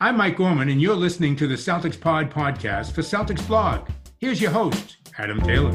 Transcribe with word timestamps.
I'm 0.00 0.16
Mike 0.16 0.38
Gorman, 0.38 0.70
and 0.70 0.82
you're 0.82 0.96
listening 0.96 1.36
to 1.36 1.46
the 1.46 1.54
Celtics 1.54 1.98
Pod 1.98 2.28
podcast 2.28 2.90
for 2.90 3.02
Celtics 3.02 3.46
Blog. 3.46 3.88
Here's 4.18 4.40
your 4.40 4.50
host, 4.50 4.96
Adam 5.18 5.40
Taylor. 5.40 5.70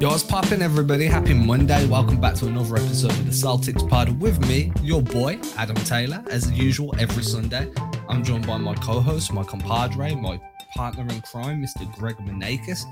Yo, 0.00 0.08
what's 0.08 0.24
poppin', 0.24 0.62
everybody? 0.62 1.06
Happy 1.06 1.32
Monday. 1.32 1.86
Welcome 1.86 2.20
back 2.20 2.34
to 2.34 2.46
another 2.48 2.74
episode 2.74 3.12
of 3.12 3.24
the 3.24 3.30
Celtics 3.30 3.88
Pod 3.88 4.20
with 4.20 4.40
me, 4.48 4.72
your 4.82 5.00
boy, 5.00 5.38
Adam 5.56 5.76
Taylor. 5.76 6.24
As 6.28 6.50
usual, 6.50 6.92
every 6.98 7.22
Sunday, 7.22 7.70
I'm 8.08 8.24
joined 8.24 8.48
by 8.48 8.58
my 8.58 8.74
co 8.74 8.98
host, 8.98 9.32
my 9.32 9.44
compadre, 9.44 10.16
my 10.16 10.40
partner 10.74 11.02
in 11.14 11.20
crime, 11.20 11.62
Mr. 11.62 11.90
Greg 11.94 12.16
Manakis. 12.16 12.82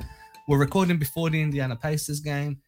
We're 0.47 0.59
recording 0.59 0.99
before 0.99 1.29
the 1.31 1.43
Indiana 1.43 1.75
Pacers 1.77 2.21
game 2.21 2.59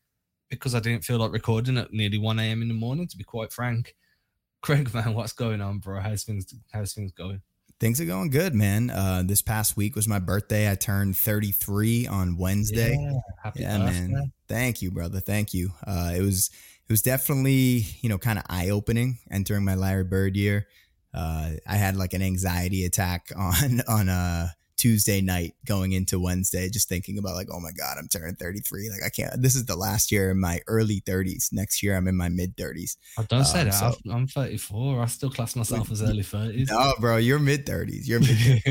because 0.50 0.74
I 0.74 0.80
didn't 0.80 1.04
feel 1.04 1.18
like 1.18 1.32
recording 1.32 1.78
at 1.78 1.92
nearly 1.92 2.19
1 2.19 2.38
a.m. 2.41 2.62
in 2.62 2.69
the 2.69 2.74
morning, 2.74 3.06
to 3.06 3.16
be 3.16 3.24
quite 3.24 3.52
frank. 3.52 3.95
Craig, 4.62 4.92
man, 4.92 5.14
what's 5.14 5.32
going 5.32 5.60
on, 5.60 5.78
bro? 5.78 6.00
How's 6.00 6.24
things 6.24 6.52
how's 6.72 6.92
things 6.92 7.12
going? 7.12 7.41
Things 7.78 8.00
are 8.00 8.05
going 8.05 8.30
good, 8.30 8.55
man. 8.55 8.91
Uh, 8.91 9.22
this 9.24 9.41
past 9.41 9.77
week 9.77 9.95
was 9.95 10.09
my 10.09 10.19
birthday. 10.19 10.69
I 10.69 10.74
turned 10.74 11.16
33 11.16 12.09
on 12.09 12.36
Wednesday. 12.36 12.98
Yeah, 13.00 13.19
happy 13.41 13.60
Yeah, 13.60 13.78
birthday. 13.78 14.08
man. 14.08 14.33
Thank 14.48 14.83
you, 14.83 14.91
brother. 14.91 15.20
Thank 15.20 15.55
you. 15.55 15.70
Uh, 15.86 16.12
it 16.16 16.22
was 16.22 16.50
it 16.88 16.92
was 16.92 17.02
definitely 17.02 17.86
you 18.00 18.08
know 18.08 18.19
kind 18.19 18.41
of 18.41 18.45
eye 18.48 18.70
opening 18.70 19.19
entering 19.30 19.64
my 19.64 19.77
Larry 19.77 20.02
Bird 20.02 20.36
year. 20.36 20.66
Uh, 21.14 21.52
I 21.69 21.77
had 21.77 21.95
like 21.95 22.14
an 22.14 22.22
anxiety 22.22 22.84
attack 22.84 23.28
on 23.36 23.80
on 23.86 24.08
a 24.08 24.56
Tuesday 24.78 25.20
night 25.20 25.55
going 25.66 25.92
into 25.92 26.18
Wednesday, 26.18 26.70
just 26.70 26.88
thinking 26.88 27.19
about 27.19 27.34
like, 27.34 27.48
oh 27.52 27.60
my 27.60 27.73
god, 27.73 27.96
I'm 27.98 28.09
turning 28.09 28.36
33. 28.36 28.88
Like 28.91 29.02
I 29.05 29.10
can't. 29.10 29.42
This 29.42 29.55
is 29.56 29.66
the 29.66 29.77
last 29.77 30.10
year 30.10 30.30
in 30.30 30.41
my 30.41 30.60
early 30.69 31.02
30s. 31.02 31.52
Next 31.52 31.82
year 31.82 31.96
I'm 31.96 32.09
in 32.09 32.16
my 32.16 32.28
mid 32.30 32.56
30s. 32.56 32.96
I 33.19 33.24
don't 33.24 33.44
say 33.44 33.61
Um, 33.61 33.64
that. 33.66 33.75
so- 33.75 33.84
I'm- 33.86 33.94
I'm 34.12 34.27
34. 34.28 35.03
I 35.03 35.06
still 35.06 35.30
class 35.30 35.55
myself 35.56 35.91
as 35.91 36.00
early 36.00 36.22
30s. 36.22 36.69
No, 36.70 36.94
bro, 37.00 37.16
you're 37.19 37.38
mid 37.38 37.66
30s. 37.66 38.06
You're 38.06 38.20
mid. 38.20 38.62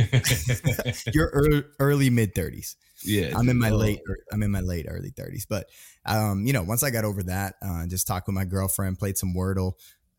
you're 1.13 1.29
early, 1.33 1.63
early 1.79 2.09
mid 2.09 2.33
30s. 2.33 2.75
yeah, 3.03 3.37
I'm 3.37 3.47
in 3.49 3.59
my 3.59 3.69
dude. 3.69 3.79
late 3.79 3.99
I'm 4.31 4.41
in 4.41 4.49
my 4.49 4.61
late 4.61 4.85
early 4.89 5.11
30s. 5.11 5.45
But 5.47 5.67
um, 6.05 6.45
you 6.47 6.53
know, 6.53 6.63
once 6.63 6.83
I 6.83 6.89
got 6.89 7.03
over 7.03 7.21
that, 7.23 7.55
uh, 7.61 7.85
just 7.85 8.07
talked 8.07 8.27
with 8.27 8.33
my 8.35 8.45
girlfriend, 8.45 8.97
played 8.97 9.17
some 9.17 9.33
Wordle, 9.35 9.73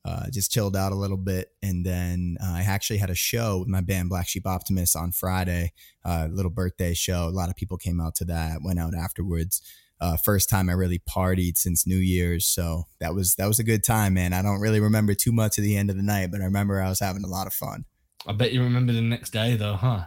uh, 0.08 0.30
just 0.30 0.50
chilled 0.50 0.74
out 0.74 0.92
a 0.92 0.94
little 0.94 1.18
bit, 1.18 1.50
and 1.62 1.84
then 1.84 2.38
uh, 2.42 2.54
I 2.54 2.62
actually 2.62 2.96
had 2.96 3.10
a 3.10 3.14
show 3.14 3.58
with 3.58 3.68
my 3.68 3.82
band 3.82 4.08
Black 4.08 4.26
Sheep 4.26 4.46
Optimist 4.46 4.96
on 4.96 5.12
Friday, 5.12 5.72
uh, 6.02 6.28
little 6.30 6.50
birthday 6.50 6.94
show. 6.94 7.28
A 7.28 7.30
lot 7.30 7.50
of 7.50 7.56
people 7.56 7.76
came 7.76 8.00
out 8.00 8.14
to 8.16 8.24
that, 8.26 8.62
went 8.62 8.78
out 8.78 8.94
afterwards. 8.94 9.60
Uh, 10.00 10.16
first 10.16 10.48
time 10.48 10.70
I 10.70 10.72
really 10.72 11.00
partied 11.00 11.58
since 11.58 11.86
New 11.86 11.98
Year's, 11.98 12.46
so 12.46 12.84
that 13.00 13.14
was 13.14 13.34
that 13.34 13.48
was 13.48 13.58
a 13.58 13.64
good 13.64 13.84
time, 13.84 14.14
man. 14.14 14.32
I 14.32 14.40
don't 14.40 14.60
really 14.60 14.80
remember 14.80 15.12
too 15.12 15.32
much 15.32 15.58
of 15.58 15.64
the 15.64 15.76
end 15.76 15.90
of 15.90 15.96
the 15.96 16.02
night, 16.02 16.30
but 16.30 16.40
I 16.40 16.44
remember 16.44 16.80
I 16.80 16.88
was 16.88 17.00
having 17.00 17.24
a 17.24 17.28
lot 17.28 17.46
of 17.46 17.52
fun. 17.52 17.84
I 18.26 18.32
bet 18.32 18.52
you 18.52 18.62
remember 18.62 18.94
the 18.94 19.02
next 19.02 19.30
day 19.30 19.56
though, 19.56 19.74
huh? 19.74 20.04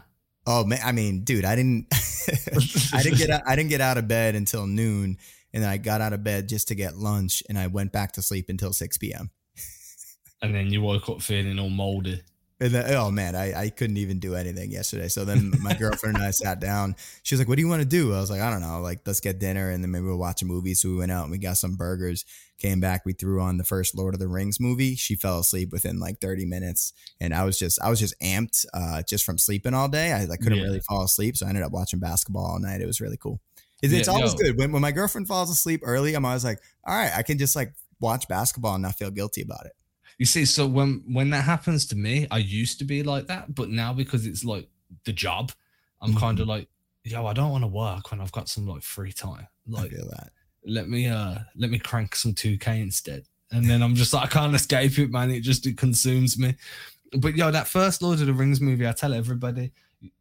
Oh 0.48 0.64
man, 0.66 0.80
I 0.84 0.94
mean, 0.94 1.24
dude, 1.24 1.46
I 1.46 1.56
didn't, 1.56 1.86
I 2.94 3.04
didn't 3.04 3.20
get, 3.20 3.30
out, 3.30 3.42
I 3.46 3.56
didn't 3.56 3.70
get 3.70 3.82
out 3.82 4.00
of 4.00 4.08
bed 4.08 4.34
until 4.34 4.66
noon, 4.66 5.18
and 5.54 5.62
then 5.62 5.70
I 5.70 5.78
got 5.78 6.02
out 6.02 6.14
of 6.14 6.24
bed 6.24 6.50
just 6.50 6.70
to 6.70 6.76
get 6.76 6.98
lunch, 6.98 7.44
and 7.48 7.60
I 7.60 7.68
went 7.68 7.92
back 7.92 8.14
to 8.14 8.24
sleep 8.24 8.50
until 8.50 8.74
six 8.74 8.98
p.m. 8.98 9.30
And 10.42 10.56
then 10.56 10.72
you 10.72 10.82
woke 10.82 11.10
up 11.10 11.22
feeling 11.22 11.60
all 11.60 11.70
moldy. 11.70 12.22
And 12.60 12.76
then, 12.76 12.94
oh 12.94 13.10
man, 13.10 13.36
I, 13.36 13.60
I 13.60 13.70
couldn't 13.70 13.98
even 13.98 14.20
do 14.20 14.36
anything 14.36 14.70
yesterday. 14.70 15.08
So 15.08 15.26
then 15.26 15.52
my 15.62 15.74
girlfriend 15.74 16.18
and 16.18 16.24
I 16.24 16.30
sat 16.30 16.60
down. 16.60 16.96
She 17.24 17.34
was 17.34 17.40
like, 17.40 17.48
"What 17.48 17.56
do 17.56 17.62
you 17.64 17.68
want 17.68 17.82
to 17.82 17.88
do?" 17.88 18.14
I 18.14 18.20
was 18.20 18.30
like, 18.30 18.40
"I 18.42 18.52
don't 18.52 18.62
know. 18.62 18.82
Like, 18.82 19.00
let's 19.04 19.20
get 19.20 19.40
dinner, 19.40 19.72
and 19.72 19.84
then 19.84 19.90
maybe 19.90 20.06
we'll 20.06 20.20
watch 20.20 20.44
a 20.44 20.46
movie." 20.46 20.76
So 20.76 20.90
we 20.90 20.98
went 20.98 21.12
out 21.12 21.24
and 21.24 21.32
we 21.32 21.40
got 21.40 21.58
some 21.58 21.76
burgers. 21.76 22.24
Came 22.60 22.80
back, 22.80 23.04
we 23.04 23.14
threw 23.14 23.42
on 23.42 23.58
the 23.58 23.64
first 23.64 23.98
Lord 23.98 24.14
of 24.14 24.20
the 24.20 24.28
Rings 24.28 24.60
movie. 24.60 24.94
She 24.94 25.16
fell 25.16 25.40
asleep 25.40 25.72
within 25.72 26.00
like 26.00 26.20
thirty 26.20 26.46
minutes, 26.46 26.94
and 27.20 27.34
I 27.34 27.46
was 27.46 27.58
just, 27.58 27.82
I 27.82 27.90
was 27.90 28.00
just 28.00 28.14
amped, 28.22 28.68
uh, 28.76 29.02
just 29.10 29.26
from 29.26 29.40
sleeping 29.40 29.74
all 29.74 29.88
day. 29.90 30.14
I 30.14 30.26
like 30.26 30.42
couldn't 30.42 30.60
Yeah. 30.60 30.66
really 30.66 30.82
fall 30.82 31.04
asleep, 31.04 31.38
so 31.38 31.48
I 31.48 31.50
ended 31.50 31.64
up 31.64 31.72
watching 31.72 32.00
basketball 32.00 32.46
all 32.46 32.60
night. 32.60 32.82
It 32.82 32.86
was 32.86 33.02
really 33.02 33.18
cool. 33.18 33.42
It's, 33.82 33.92
it's 33.92 34.08
always 34.08 34.34
yo. 34.34 34.38
good 34.38 34.60
when 34.60 34.72
when 34.72 34.84
my 34.84 34.92
girlfriend 34.92 35.28
falls 35.28 35.50
asleep 35.50 35.82
early. 35.84 36.14
I'm 36.14 36.24
always 36.26 36.46
like, 36.46 36.60
all 36.86 36.96
right, 36.96 37.12
I 37.16 37.24
can 37.24 37.40
just 37.40 37.56
like 37.56 37.74
watch 38.00 38.28
basketball 38.28 38.76
and 38.76 38.84
not 38.84 38.96
feel 38.96 39.10
guilty 39.10 39.42
about 39.42 39.66
it. 39.66 39.72
You 40.18 40.26
see, 40.26 40.46
so 40.46 40.68
when 40.68 41.04
when 41.08 41.30
that 41.32 41.44
happens 41.44 41.86
to 41.88 41.96
me, 41.96 42.28
I 42.32 42.38
used 42.38 42.80
to 42.80 42.86
be 42.86 43.04
like 43.04 43.28
that, 43.28 43.56
but 43.56 43.70
now 43.70 43.94
because 43.94 44.26
it's 44.26 44.44
like 44.44 44.70
the 45.06 45.14
job, 45.14 45.52
I'm 46.02 46.14
Mhm. 46.14 46.20
kind 46.20 46.40
of 46.40 46.48
like, 46.48 46.68
yo, 47.04 47.26
I 47.26 47.34
don't 47.34 47.52
want 47.52 47.64
to 47.64 47.68
work 47.68 48.12
when 48.12 48.22
I've 48.22 48.32
got 48.32 48.50
some 48.50 48.68
like 48.68 48.84
free 48.84 49.12
time. 49.14 49.48
Like, 49.68 49.92
that. 49.92 50.32
let 50.66 50.90
me 50.90 51.08
uh 51.08 51.40
let 51.56 51.70
me 51.70 51.80
crank 51.80 52.16
some 52.16 52.34
2K 52.34 52.82
instead. 52.82 53.24
And 53.52 53.70
then 53.70 53.82
I'm 53.84 53.96
just 53.96 54.14
like, 54.14 54.24
I 54.24 54.28
can't 54.28 54.56
escape 54.56 54.98
it, 55.00 55.12
man. 55.12 55.32
It 55.32 55.42
just 55.42 55.66
it 55.68 55.78
consumes 55.78 56.38
me. 56.38 56.56
But 57.18 57.36
yo, 57.36 57.52
that 57.52 57.68
first 57.68 58.02
Lord 58.02 58.20
of 58.22 58.28
the 58.28 58.34
Rings 58.34 58.62
movie, 58.62 58.88
I 58.88 58.94
tell 58.94 59.14
everybody, 59.14 59.72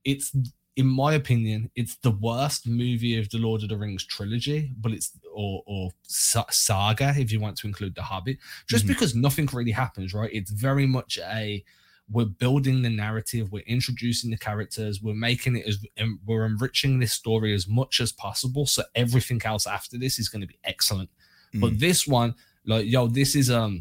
it's 0.05 0.33
in 0.77 0.87
my 0.87 1.15
opinion, 1.15 1.71
it's 1.75 1.97
the 1.97 2.13
worst 2.13 2.67
movie 2.67 3.19
of 3.19 3.29
the 3.31 3.39
Lord 3.39 3.63
of 3.63 3.69
the 3.69 3.77
Rings 3.77 4.05
trilogy, 4.05 4.73
but 4.79 4.93
it's 4.93 5.11
or 5.35 5.63
or 5.67 5.91
saga 6.07 7.15
if 7.17 7.33
you 7.33 7.41
want 7.41 7.57
to 7.59 7.67
include 7.67 7.95
the 7.95 8.03
Hobbit, 8.03 8.39
just 8.69 8.85
Mhm. 8.85 8.89
because 8.89 9.15
nothing 9.15 9.47
really 9.53 9.73
happens, 9.73 10.15
right? 10.15 10.31
It's 10.33 10.51
very 10.51 10.87
much 10.87 11.19
a 11.19 11.65
we're 12.13 12.25
building 12.25 12.83
the 12.83 12.91
narrative, 12.91 13.53
we're 13.53 13.63
introducing 13.67 14.31
the 14.33 14.37
characters, 14.37 15.01
we're 15.01 15.15
making 15.15 15.55
it 15.57 15.67
as 15.67 15.79
we're 16.27 16.45
enriching 16.45 16.99
this 16.99 17.13
story 17.13 17.55
as 17.55 17.69
much 17.69 18.01
as 18.01 18.11
possible. 18.11 18.67
So 18.67 18.83
everything 18.97 19.41
else 19.45 19.65
after 19.67 19.97
this 19.97 20.19
is 20.19 20.29
going 20.29 20.41
to 20.41 20.49
be 20.49 20.59
excellent. 20.65 21.09
But 21.55 21.79
this 21.79 22.07
one, 22.09 22.35
like 22.67 22.87
yo, 22.87 23.07
this 23.09 23.35
is 23.37 23.51
um 23.51 23.81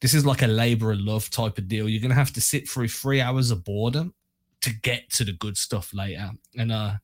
this 0.00 0.14
is 0.14 0.24
like 0.24 0.42
a 0.42 0.46
labor 0.46 0.92
of 0.92 1.00
love 1.00 1.30
type 1.30 1.58
of 1.58 1.66
deal. 1.68 1.88
You're 1.88 2.00
gonna 2.02 2.14
have 2.14 2.32
to 2.34 2.40
sit 2.40 2.68
through 2.68 2.88
three 2.88 3.20
hours 3.20 3.50
of 3.50 3.64
boredom 3.64 4.14
to 4.62 4.70
get 4.82 5.10
to 5.14 5.24
the 5.24 5.32
good 5.32 5.56
stuff 5.56 5.92
later. 5.94 6.30
And 6.56 6.72
uh 6.72 6.94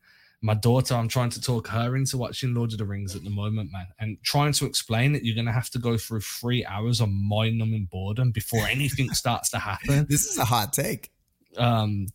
my 0.42 0.52
daughter, 0.54 0.94
I'm 0.94 1.08
trying 1.08 1.30
to 1.30 1.40
talk 1.40 1.68
her 1.68 1.96
into 1.96 2.18
watching 2.18 2.52
Lord 2.54 2.72
of 2.72 2.78
the 2.78 2.84
Rings 2.84 3.16
at 3.16 3.24
the 3.24 3.30
moment, 3.30 3.72
man, 3.72 3.86
and 3.98 4.18
trying 4.22 4.52
to 4.52 4.66
explain 4.66 5.12
that 5.14 5.24
you're 5.24 5.34
gonna 5.36 5.52
have 5.52 5.70
to 5.70 5.78
go 5.78 5.96
through 5.96 6.20
three 6.20 6.66
hours 6.66 7.00
of 7.00 7.08
mind-numbing 7.10 7.88
boredom 7.90 8.30
before 8.30 8.66
anything 8.66 9.08
starts 9.14 9.48
to 9.50 9.58
happen. 9.58 10.06
This 10.08 10.26
is 10.26 10.36
a 10.38 10.44
hot 10.44 10.72
take. 10.72 11.10
Um 11.56 12.08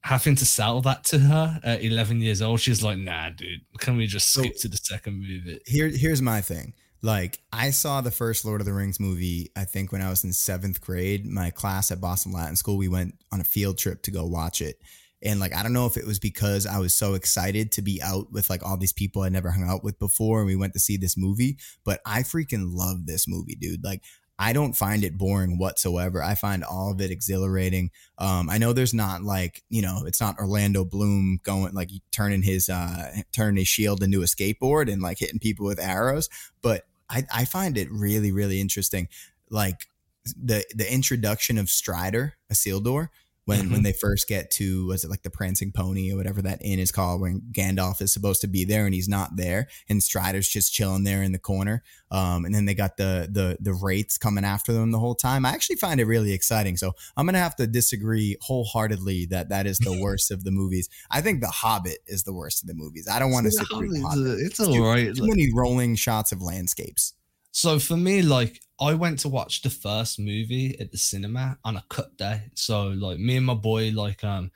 having 0.00 0.34
to 0.36 0.44
sell 0.44 0.82
that 0.82 1.02
to 1.02 1.18
her 1.18 1.58
at 1.64 1.82
11 1.82 2.20
years 2.20 2.42
old, 2.42 2.60
she's 2.60 2.82
like, 2.82 2.98
nah, 2.98 3.30
dude, 3.30 3.62
can 3.78 3.96
we 3.96 4.06
just 4.06 4.30
So- 4.32 4.42
skip 4.42 4.56
to 4.60 4.68
the 4.68 4.76
second 4.76 5.14
movie? 5.14 5.58
Here, 5.66 5.88
here's 5.88 6.20
my 6.20 6.40
thing. 6.42 6.74
Like, 7.04 7.40
I 7.52 7.68
saw 7.68 8.00
the 8.00 8.10
first 8.10 8.46
Lord 8.46 8.62
of 8.62 8.64
the 8.64 8.72
Rings 8.72 8.98
movie, 8.98 9.50
I 9.54 9.66
think, 9.66 9.92
when 9.92 10.00
I 10.00 10.08
was 10.08 10.24
in 10.24 10.32
seventh 10.32 10.80
grade. 10.80 11.26
My 11.26 11.50
class 11.50 11.90
at 11.90 12.00
Boston 12.00 12.32
Latin 12.32 12.56
School, 12.56 12.78
we 12.78 12.88
went 12.88 13.16
on 13.30 13.42
a 13.42 13.44
field 13.44 13.76
trip 13.76 14.00
to 14.04 14.10
go 14.10 14.24
watch 14.24 14.62
it. 14.62 14.80
And 15.22 15.38
like, 15.38 15.54
I 15.54 15.62
don't 15.62 15.74
know 15.74 15.84
if 15.84 15.98
it 15.98 16.06
was 16.06 16.18
because 16.18 16.66
I 16.66 16.78
was 16.78 16.94
so 16.94 17.12
excited 17.12 17.72
to 17.72 17.82
be 17.82 18.00
out 18.02 18.32
with 18.32 18.48
like 18.48 18.64
all 18.64 18.78
these 18.78 18.94
people 18.94 19.20
I 19.20 19.28
never 19.28 19.50
hung 19.50 19.68
out 19.68 19.84
with 19.84 19.98
before, 19.98 20.38
and 20.38 20.46
we 20.46 20.56
went 20.56 20.72
to 20.72 20.80
see 20.80 20.96
this 20.96 21.14
movie. 21.14 21.58
But 21.84 22.00
I 22.06 22.22
freaking 22.22 22.72
love 22.72 23.04
this 23.04 23.28
movie, 23.28 23.54
dude. 23.54 23.84
Like, 23.84 24.02
I 24.38 24.54
don't 24.54 24.72
find 24.72 25.04
it 25.04 25.18
boring 25.18 25.58
whatsoever. 25.58 26.22
I 26.22 26.34
find 26.36 26.64
all 26.64 26.90
of 26.90 27.02
it 27.02 27.10
exhilarating. 27.10 27.90
Um, 28.16 28.48
I 28.48 28.56
know 28.56 28.72
there's 28.72 28.94
not 28.94 29.22
like 29.22 29.62
you 29.68 29.82
know, 29.82 30.04
it's 30.06 30.22
not 30.22 30.38
Orlando 30.38 30.86
Bloom 30.86 31.38
going 31.42 31.74
like 31.74 31.90
turning 32.12 32.42
his 32.42 32.70
uh 32.70 33.12
turning 33.30 33.58
his 33.58 33.68
shield 33.68 34.02
into 34.02 34.22
a 34.22 34.24
skateboard 34.24 34.90
and 34.90 35.02
like 35.02 35.18
hitting 35.18 35.38
people 35.38 35.66
with 35.66 35.78
arrows, 35.78 36.30
but 36.62 36.86
I 37.14 37.24
I 37.32 37.44
find 37.44 37.78
it 37.78 37.90
really 37.90 38.32
really 38.32 38.60
interesting. 38.60 39.08
Like 39.50 39.86
the 40.24 40.64
the 40.74 40.92
introduction 40.92 41.58
of 41.58 41.68
Strider, 41.68 42.34
a 42.50 42.54
Isildur, 42.54 43.08
when 43.44 43.70
when 43.70 43.82
they 43.82 43.92
first 43.92 44.28
get 44.28 44.50
to 44.52 44.86
was 44.86 45.04
it 45.04 45.10
like 45.10 45.22
the 45.22 45.30
Prancing 45.30 45.72
Pony 45.72 46.12
or 46.12 46.16
whatever 46.16 46.42
that 46.42 46.60
inn 46.62 46.78
is 46.78 46.92
called, 46.92 47.20
when 47.20 47.42
Gandalf 47.52 48.00
is 48.00 48.12
supposed 48.12 48.40
to 48.40 48.46
be 48.46 48.64
there 48.64 48.86
and 48.86 48.94
he's 48.94 49.08
not 49.08 49.36
there, 49.36 49.68
and 49.88 50.02
Strider's 50.02 50.48
just 50.48 50.72
chilling 50.72 51.04
there 51.04 51.22
in 51.22 51.32
the 51.32 51.38
corner. 51.38 51.82
Um, 52.10 52.44
and 52.44 52.54
then 52.54 52.64
they 52.64 52.74
got 52.74 52.96
the 52.96 53.28
the 53.30 53.56
the 53.60 53.74
wraiths 53.74 54.18
coming 54.18 54.44
after 54.44 54.72
them 54.72 54.90
the 54.90 54.98
whole 54.98 55.14
time. 55.14 55.44
I 55.44 55.50
actually 55.50 55.76
find 55.76 56.00
it 56.00 56.06
really 56.06 56.32
exciting. 56.32 56.76
So 56.76 56.92
I'm 57.16 57.26
gonna 57.26 57.38
have 57.38 57.56
to 57.56 57.66
disagree 57.66 58.36
wholeheartedly 58.40 59.26
that 59.26 59.48
that 59.50 59.66
is 59.66 59.78
the 59.78 59.98
worst 60.02 60.30
of 60.30 60.44
the 60.44 60.50
movies. 60.50 60.88
I 61.10 61.20
think 61.20 61.40
The 61.40 61.48
Hobbit 61.48 61.98
is 62.06 62.22
the 62.22 62.32
worst 62.32 62.62
of 62.62 62.68
the 62.68 62.74
movies. 62.74 63.08
I 63.10 63.18
don't 63.18 63.30
want 63.30 63.46
to 63.46 63.52
sit 63.52 63.66
through 63.68 63.90
The 63.90 64.00
Hobbit. 64.00 64.40
It's 64.40 64.56
Too- 64.56 64.64
all 64.64 64.88
right. 64.88 65.14
Too 65.14 65.26
many 65.26 65.52
rolling 65.52 65.96
shots 65.96 66.32
of 66.32 66.40
landscapes. 66.40 67.14
So 67.54 67.78
for 67.78 67.96
me, 67.96 68.20
like 68.20 68.60
I 68.80 68.94
went 68.94 69.20
to 69.20 69.28
watch 69.28 69.62
the 69.62 69.70
first 69.70 70.18
movie 70.18 70.76
at 70.80 70.90
the 70.90 70.98
cinema 70.98 71.56
on 71.64 71.76
a 71.76 71.84
cut 71.88 72.16
day. 72.16 72.50
So 72.54 72.88
like 72.88 73.18
me 73.20 73.36
and 73.36 73.46
my 73.46 73.54
boy, 73.54 73.92
like 73.94 74.24
um 74.24 74.50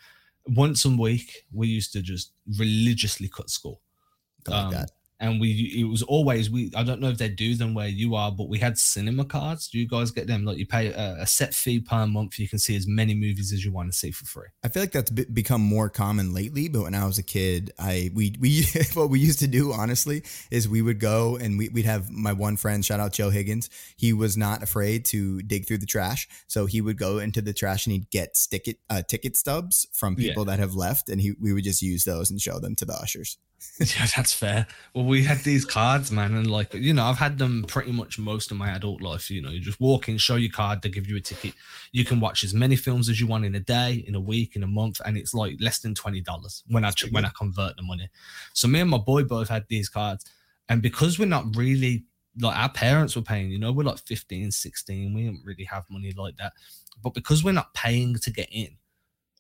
once 0.49 0.85
a 0.85 0.91
week, 0.91 1.45
we 1.53 1.69
used 1.69 1.93
to 1.93 2.03
just 2.03 2.33
religiously 2.59 3.29
cut 3.29 3.51
school. 3.51 3.81
Like 4.49 4.57
Um, 4.67 4.71
that. 4.73 4.91
And 5.21 5.41
we 5.41 5.51
it 5.77 5.85
was 5.85 6.03
always 6.05 6.51
we 6.51 6.71
i 6.77 6.83
don't 6.83 7.01
know 7.01 7.09
if 7.09 7.19
they 7.19 7.29
do 7.29 7.55
them 7.55 7.75
where 7.75 7.89
you 7.89 8.15
are 8.15 8.31
but 8.31 8.49
we 8.49 8.59
had 8.59 8.79
cinema 8.79 9.25
cards 9.25 9.69
do 9.69 9.79
you 9.79 9.87
guys 9.89 10.11
get 10.11 10.27
them 10.27 10.45
like 10.45 10.59
you 10.59 10.67
pay 10.67 10.89
a, 10.93 11.17
a 11.21 11.27
set 11.27 11.53
fee 11.55 11.81
per 11.81 12.07
month 12.07 12.39
you 12.39 12.49
can 12.49 12.59
see 12.59 12.77
as 12.77 12.87
many 12.87 13.15
movies 13.15 13.53
as 13.53 13.65
you 13.65 13.73
want 13.73 13.91
to 13.91 13.97
see 13.99 14.11
for 14.11 14.25
free 14.27 14.47
I 14.63 14.69
feel 14.69 14.83
like 14.83 14.93
that's 14.93 15.11
become 15.11 15.61
more 15.61 15.89
common 15.89 16.35
lately, 16.35 16.69
but 16.69 16.83
when 16.83 16.95
I 16.95 17.07
was 17.07 17.19
a 17.19 17.23
kid, 17.23 17.73
I 17.79 18.11
we 18.15 18.35
we 18.39 18.65
what 18.95 19.09
we 19.09 19.19
used 19.21 19.39
to 19.39 19.47
do 19.47 19.73
honestly 19.73 20.23
is 20.51 20.69
we 20.69 20.83
would 20.83 20.99
go 21.01 21.37
and 21.37 21.57
we, 21.59 21.69
we'd 21.69 21.85
have 21.85 22.11
my 22.11 22.33
one 22.33 22.57
friend, 22.57 22.85
shout 22.85 23.01
out 23.01 23.13
Joe 23.13 23.31
Higgins. 23.31 23.71
He 23.97 24.13
was 24.13 24.37
not 24.37 24.63
afraid 24.63 25.05
to 25.07 25.41
dig 25.43 25.67
through 25.67 25.79
the 25.79 25.87
trash, 25.87 26.29
so 26.49 26.67
he 26.67 26.81
would 26.81 26.99
go 26.99 27.19
into 27.19 27.41
the 27.41 27.53
trash 27.53 27.87
and 27.87 27.93
he'd 27.93 28.11
get 28.11 28.37
stick 28.37 28.69
it, 28.69 28.79
uh, 28.91 29.03
ticket 29.03 29.37
stubs 29.37 29.87
from 29.93 30.17
Yeah. 30.19 30.29
people 30.31 30.45
that 30.47 30.59
have 30.59 30.75
left, 30.75 31.09
and 31.09 31.21
he 31.21 31.33
we 31.41 31.53
would 31.53 31.65
just 31.65 31.83
use 31.83 32.05
those 32.05 32.31
and 32.31 32.41
show 32.41 32.59
them 32.59 32.75
to 32.77 32.85
the 32.85 32.95
ushers. 32.95 33.39
yeah 33.81 34.07
that's 34.15 34.33
fair. 34.33 34.67
Well 34.95 35.05
we 35.05 35.25
had 35.25 35.39
these 35.39 35.65
cards 35.65 36.13
man 36.13 36.35
and 36.35 36.49
like 36.49 36.75
you 36.75 36.93
know 36.93 37.05
i've 37.05 37.19
had 37.19 37.39
them 37.39 37.65
pretty 37.67 37.91
much 37.91 38.19
most 38.19 38.53
of 38.53 38.57
my 38.57 38.71
adult 38.71 39.03
life 39.03 39.31
you 39.31 39.43
know. 39.43 39.51
You 39.51 39.61
just 39.61 39.81
walk 39.81 40.09
in 40.09 40.17
show 40.17 40.37
your 40.37 40.53
card 40.53 40.81
they 40.83 40.89
give 40.89 41.09
you 41.09 41.17
a 41.17 41.21
ticket. 41.21 41.55
You 41.93 42.05
can 42.05 42.21
watch 42.21 42.45
as 42.45 42.55
many 42.55 42.77
films 42.77 43.09
as 43.09 43.21
you 43.21 43.27
want 43.27 43.45
in 43.45 43.55
a 43.57 43.61
day 43.61 44.05
in 44.07 44.15
a 44.15 44.21
week 44.21 44.55
in 44.55 44.63
a 44.63 44.67
month 44.67 45.01
and 45.05 45.17
it's 45.17 45.35
like 45.35 45.57
less 45.61 45.81
than 45.81 45.95
$20 45.95 46.63
when 46.69 46.85
i 46.85 46.93
when 47.11 47.25
i 47.25 47.31
convert 47.37 47.77
the 47.77 47.83
money. 47.83 48.09
So 48.53 48.69
me 48.69 48.81
and 48.81 48.91
my 48.91 48.99
boy 48.99 49.25
both 49.25 49.49
had 49.49 49.67
these 49.69 49.89
cards 49.89 50.25
and 50.69 50.81
because 50.81 51.19
we're 51.19 51.27
not 51.27 51.57
really 51.57 52.05
like 52.41 52.57
our 52.57 52.71
parents 52.71 53.17
were 53.17 53.23
paying 53.23 53.51
you 53.51 53.59
know 53.59 53.73
we're 53.73 53.83
like 53.83 53.99
15 53.99 54.53
16 54.53 55.15
we 55.15 55.25
didn't 55.25 55.45
really 55.45 55.65
have 55.65 55.85
money 55.91 56.13
like 56.17 56.37
that. 56.37 56.53
But 57.03 57.15
because 57.15 57.43
we're 57.43 57.53
not 57.53 57.75
paying 57.75 58.15
to 58.17 58.31
get 58.31 58.49
in 58.53 58.77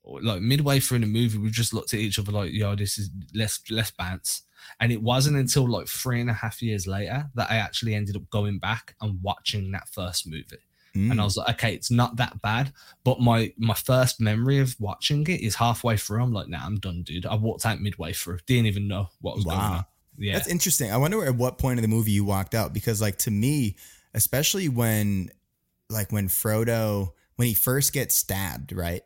like 0.08 0.40
midway 0.40 0.80
through 0.80 1.00
the 1.00 1.06
movie, 1.06 1.38
we 1.38 1.50
just 1.50 1.74
looked 1.74 1.94
at 1.94 2.00
each 2.00 2.18
other 2.18 2.32
like, 2.32 2.52
yo, 2.52 2.74
this 2.74 2.98
is 2.98 3.10
less 3.34 3.60
less 3.70 3.90
bounce. 3.90 4.42
And 4.80 4.92
it 4.92 5.02
wasn't 5.02 5.36
until 5.36 5.68
like 5.68 5.86
three 5.86 6.20
and 6.20 6.30
a 6.30 6.34
half 6.34 6.62
years 6.62 6.86
later 6.86 7.30
that 7.34 7.50
I 7.50 7.56
actually 7.56 7.94
ended 7.94 8.16
up 8.16 8.28
going 8.30 8.58
back 8.58 8.94
and 9.00 9.22
watching 9.22 9.70
that 9.72 9.88
first 9.88 10.26
movie. 10.26 10.58
Mm. 10.96 11.12
And 11.12 11.20
I 11.20 11.24
was 11.24 11.36
like, 11.36 11.50
okay, 11.56 11.74
it's 11.74 11.90
not 11.90 12.16
that 12.16 12.40
bad. 12.42 12.72
But 13.04 13.20
my 13.20 13.52
my 13.56 13.74
first 13.74 14.20
memory 14.20 14.58
of 14.58 14.76
watching 14.80 15.22
it 15.26 15.40
is 15.40 15.54
halfway 15.54 15.96
through. 15.96 16.22
I'm 16.22 16.32
like, 16.32 16.48
nah, 16.48 16.64
I'm 16.64 16.78
done, 16.78 17.02
dude. 17.02 17.26
I 17.26 17.34
walked 17.34 17.66
out 17.66 17.80
midway 17.80 18.12
through. 18.12 18.38
Didn't 18.46 18.66
even 18.66 18.88
know 18.88 19.08
what 19.20 19.36
was 19.36 19.44
going 19.44 19.58
on. 19.58 19.84
Yeah. 20.16 20.32
That's 20.32 20.48
interesting. 20.48 20.90
I 20.90 20.96
wonder 20.96 21.24
at 21.24 21.36
what 21.36 21.58
point 21.58 21.78
of 21.78 21.82
the 21.82 21.88
movie 21.88 22.10
you 22.10 22.24
walked 22.24 22.54
out 22.54 22.72
because 22.72 23.00
like 23.00 23.18
to 23.18 23.30
me, 23.30 23.76
especially 24.14 24.68
when 24.68 25.30
like 25.88 26.10
when 26.10 26.28
Frodo 26.28 27.12
when 27.36 27.46
he 27.46 27.54
first 27.54 27.92
gets 27.92 28.16
stabbed, 28.16 28.72
right? 28.72 29.02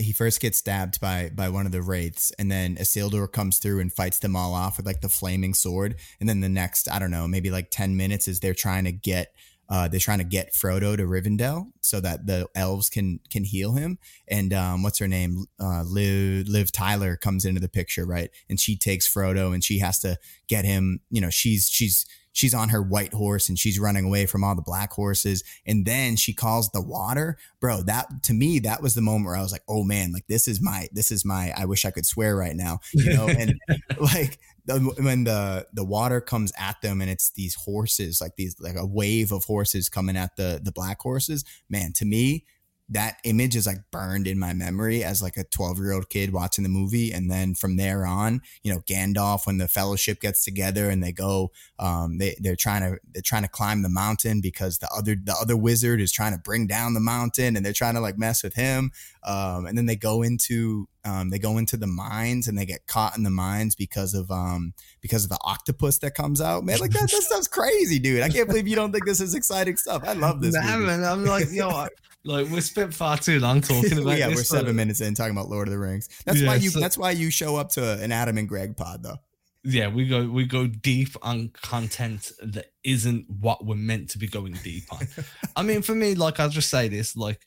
He 0.00 0.12
first 0.12 0.40
gets 0.40 0.58
stabbed 0.58 1.00
by 1.00 1.30
by 1.34 1.48
one 1.48 1.66
of 1.66 1.72
the 1.72 1.82
wraiths, 1.82 2.32
and 2.38 2.50
then 2.50 2.76
Isildur 2.76 3.30
comes 3.30 3.58
through 3.58 3.80
and 3.80 3.92
fights 3.92 4.18
them 4.18 4.34
all 4.34 4.54
off 4.54 4.76
with 4.76 4.86
like 4.86 5.00
the 5.00 5.08
flaming 5.08 5.54
sword. 5.54 5.96
And 6.18 6.28
then 6.28 6.40
the 6.40 6.48
next, 6.48 6.90
I 6.90 6.98
don't 6.98 7.10
know, 7.10 7.28
maybe 7.28 7.50
like 7.50 7.70
ten 7.70 7.96
minutes 7.96 8.26
is 8.26 8.40
they're 8.40 8.54
trying 8.54 8.84
to 8.84 8.92
get 8.92 9.34
uh, 9.70 9.86
they're 9.86 10.00
trying 10.00 10.18
to 10.18 10.24
get 10.24 10.52
Frodo 10.52 10.96
to 10.96 11.04
Rivendell 11.04 11.66
so 11.80 12.00
that 12.00 12.26
the 12.26 12.48
elves 12.56 12.90
can 12.90 13.20
can 13.30 13.44
heal 13.44 13.74
him. 13.74 13.98
And 14.26 14.52
um, 14.52 14.82
what's 14.82 14.98
her 14.98 15.06
name? 15.06 15.44
Uh, 15.60 15.84
Liv 15.84 16.48
Liv 16.48 16.72
Tyler 16.72 17.16
comes 17.16 17.44
into 17.44 17.60
the 17.60 17.68
picture, 17.68 18.04
right? 18.04 18.30
And 18.48 18.58
she 18.58 18.76
takes 18.76 19.12
Frodo, 19.12 19.54
and 19.54 19.62
she 19.62 19.78
has 19.78 20.00
to 20.00 20.16
get 20.48 20.64
him. 20.64 21.00
You 21.08 21.20
know, 21.20 21.30
she's 21.30 21.68
she's 21.70 22.04
she's 22.40 22.54
on 22.54 22.70
her 22.70 22.80
white 22.80 23.12
horse 23.12 23.50
and 23.50 23.58
she's 23.58 23.78
running 23.78 24.06
away 24.06 24.24
from 24.24 24.42
all 24.42 24.54
the 24.54 24.62
black 24.62 24.90
horses. 24.92 25.44
And 25.66 25.84
then 25.84 26.16
she 26.16 26.32
calls 26.32 26.70
the 26.70 26.80
water. 26.80 27.36
Bro 27.60 27.82
that 27.82 28.22
to 28.22 28.32
me 28.32 28.58
that 28.60 28.82
was 28.82 28.94
the 28.94 29.02
moment 29.02 29.26
where 29.26 29.36
i 29.36 29.42
was 29.42 29.52
like 29.52 29.62
oh 29.68 29.84
man 29.84 30.12
like 30.12 30.26
this 30.28 30.48
is 30.48 30.62
my 30.62 30.88
this 30.92 31.10
is 31.10 31.24
my 31.24 31.52
i 31.56 31.66
wish 31.66 31.84
i 31.84 31.90
could 31.90 32.06
swear 32.06 32.34
right 32.34 32.56
now 32.56 32.80
you 32.94 33.12
know? 33.12 33.28
And 33.40 33.54
like 33.98 34.38
the, 34.64 34.80
when 35.02 35.24
the 35.24 35.66
the 35.72 35.84
water 35.84 36.20
comes 36.20 36.52
at 36.58 36.80
them 36.80 37.00
and 37.00 37.10
it's 37.10 37.30
these 37.32 37.54
horses 37.54 38.20
like 38.20 38.36
these 38.36 38.56
like 38.60 38.76
a 38.76 38.86
wave 38.86 39.32
of 39.32 39.44
horses 39.44 39.88
coming 39.88 40.16
at 40.16 40.36
the 40.36 40.60
the 40.62 40.72
black 40.72 41.00
horses 41.00 41.44
man 41.68 41.92
to 41.94 42.04
me 42.04 42.44
that 42.90 43.18
image 43.24 43.54
is 43.54 43.66
like 43.66 43.78
burned 43.92 44.26
in 44.26 44.38
my 44.38 44.52
memory 44.52 45.04
as 45.04 45.22
like 45.22 45.36
a 45.36 45.44
12 45.44 45.78
year 45.78 45.92
old 45.92 46.10
kid 46.10 46.32
watching 46.32 46.64
the 46.64 46.68
movie 46.68 47.12
and 47.12 47.30
then 47.30 47.54
from 47.54 47.76
there 47.76 48.04
on 48.04 48.40
you 48.62 48.72
know 48.72 48.80
gandalf 48.80 49.46
when 49.46 49.58
the 49.58 49.68
fellowship 49.68 50.20
gets 50.20 50.44
together 50.44 50.90
and 50.90 51.02
they 51.02 51.12
go 51.12 51.50
um 51.78 52.18
they 52.18 52.34
they're 52.40 52.56
trying 52.56 52.82
to 52.82 52.98
they're 53.12 53.22
trying 53.22 53.42
to 53.42 53.48
climb 53.48 53.82
the 53.82 53.88
mountain 53.88 54.40
because 54.40 54.78
the 54.78 54.88
other 54.96 55.14
the 55.14 55.34
other 55.40 55.56
wizard 55.56 56.00
is 56.00 56.10
trying 56.12 56.32
to 56.32 56.38
bring 56.38 56.66
down 56.66 56.94
the 56.94 57.00
mountain 57.00 57.56
and 57.56 57.64
they're 57.64 57.72
trying 57.72 57.94
to 57.94 58.00
like 58.00 58.18
mess 58.18 58.42
with 58.42 58.54
him 58.54 58.90
um 59.22 59.66
and 59.66 59.78
then 59.78 59.86
they 59.86 59.96
go 59.96 60.22
into 60.22 60.88
um 61.04 61.30
they 61.30 61.38
go 61.38 61.58
into 61.58 61.76
the 61.76 61.86
mines 61.86 62.48
and 62.48 62.58
they 62.58 62.66
get 62.66 62.86
caught 62.86 63.16
in 63.16 63.22
the 63.22 63.30
mines 63.30 63.74
because 63.74 64.14
of 64.14 64.30
um 64.30 64.74
because 65.00 65.24
of 65.24 65.30
the 65.30 65.38
octopus 65.42 65.98
that 65.98 66.14
comes 66.14 66.40
out. 66.40 66.64
Man 66.64 66.78
like 66.78 66.90
that, 66.90 67.10
that 67.10 67.10
stuff's 67.22 67.48
crazy 67.48 67.98
dude. 67.98 68.22
I 68.22 68.28
can't 68.28 68.48
believe 68.48 68.68
you 68.68 68.76
don't 68.76 68.92
think 68.92 69.06
this 69.06 69.20
is 69.20 69.34
exciting 69.34 69.76
stuff. 69.76 70.02
I 70.06 70.12
love 70.12 70.40
this 70.42 70.54
man, 70.54 71.04
I'm 71.04 71.24
like, 71.24 71.46
yo, 71.50 71.68
I- 71.68 71.88
like 72.24 72.48
we 72.50 72.60
spent 72.60 72.92
far 72.94 73.16
too 73.16 73.40
long 73.40 73.60
talking 73.60 73.98
about 74.02 74.18
yeah, 74.18 74.28
this. 74.28 74.36
we're 74.36 74.44
seven 74.44 74.76
minutes 74.76 75.00
in 75.00 75.14
talking 75.14 75.32
about 75.32 75.48
Lord 75.48 75.68
of 75.68 75.72
the 75.72 75.78
Rings. 75.78 76.08
That's 76.24 76.42
why 76.42 76.56
you. 76.56 76.70
so- 76.70 76.80
that's 76.80 76.98
why 76.98 77.10
you 77.12 77.30
show 77.30 77.56
up 77.56 77.70
to 77.70 77.98
an 78.02 78.12
Adam 78.12 78.36
and 78.38 78.48
Greg 78.48 78.76
pod, 78.76 79.02
though. 79.02 79.18
yeah 79.64 79.88
we 79.88 80.06
go 80.08 80.26
we 80.28 80.44
go 80.44 80.66
deep 80.66 81.10
on 81.22 81.48
content 81.62 82.32
that 82.42 82.72
isn't 82.84 83.26
what 83.28 83.64
we're 83.66 83.74
meant 83.74 84.08
to 84.10 84.18
be 84.18 84.26
going 84.26 84.54
deep 84.64 84.84
on 84.90 85.06
i 85.56 85.62
mean 85.62 85.82
for 85.82 85.94
me 85.94 86.14
like 86.14 86.40
i'll 86.40 86.48
just 86.48 86.70
say 86.70 86.88
this 86.88 87.14
like 87.14 87.46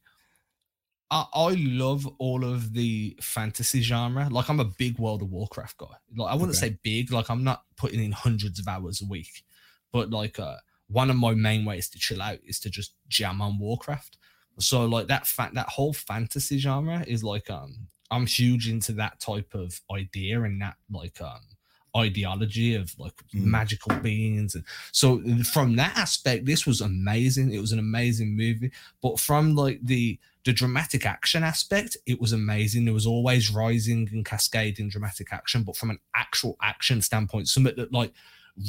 I, 1.10 1.26
I 1.34 1.50
love 1.58 2.08
all 2.20 2.44
of 2.46 2.74
the 2.74 3.18
fantasy 3.22 3.82
genre 3.82 4.28
like 4.30 4.48
i'm 4.50 4.60
a 4.60 4.66
big 4.66 5.00
world 5.00 5.24
of 5.24 5.30
warcraft 5.32 5.78
guy 5.80 5.88
like 6.16 6.32
i 6.32 6.36
wouldn't 6.36 6.58
Okay. 6.58 6.70
say 6.70 6.78
big 6.84 7.12
like 7.12 7.30
i'm 7.32 7.44
not 7.44 7.64
putting 7.78 8.04
in 8.04 8.12
hundreds 8.12 8.60
of 8.60 8.68
hours 8.68 9.02
a 9.02 9.06
week 9.08 9.44
but 9.92 10.12
like 10.12 10.38
uh 10.40 10.58
one 10.88 11.10
of 11.10 11.16
my 11.16 11.34
main 11.34 11.66
ways 11.66 11.90
to 11.90 11.98
chill 11.98 12.22
out 12.22 12.38
is 12.46 12.60
to 12.60 12.70
just 12.70 12.94
jam 13.08 13.42
on 13.42 13.58
warcraft 13.58 14.18
so 14.60 14.86
like 14.86 15.08
that 15.08 15.26
fact 15.28 15.56
that 15.56 15.68
whole 15.70 15.94
fantasy 15.94 16.58
genre 16.58 17.04
is 17.08 17.24
like 17.24 17.50
um 17.50 17.88
i'm 18.12 18.26
huge 18.26 18.70
into 18.70 18.92
that 18.92 19.20
type 19.20 19.54
of 19.54 19.82
idea 19.92 20.42
and 20.44 20.62
that 20.62 20.76
like 20.92 21.20
um 21.22 21.42
ideology 21.96 22.74
of 22.76 22.94
like 22.98 23.14
Mm. 23.36 23.46
magical 23.46 23.96
beings 23.98 24.56
and 24.56 24.64
so 24.92 25.22
from 25.44 25.76
that 25.76 25.96
aspect 25.98 26.46
this 26.46 26.66
was 26.66 26.82
amazing. 26.82 27.52
It 27.52 27.60
was 27.60 27.72
an 27.72 27.80
amazing 27.80 28.36
movie. 28.36 28.72
But 29.02 29.20
from 29.20 29.56
like 29.56 29.80
the 29.84 30.20
the 30.46 30.54
dramatic 30.54 31.06
action 31.06 31.44
aspect 31.44 31.96
it 32.06 32.20
was 32.20 32.32
amazing. 32.34 32.86
There 32.86 32.94
was 32.94 33.06
always 33.08 33.52
rising 33.52 34.10
and 34.12 34.26
cascading 34.26 34.90
dramatic 34.90 35.32
action 35.32 35.64
but 35.64 35.76
from 35.78 35.90
an 35.92 36.00
actual 36.16 36.58
action 36.62 37.02
standpoint 37.02 37.48
something 37.48 37.76
that 37.76 37.92
like 37.94 38.12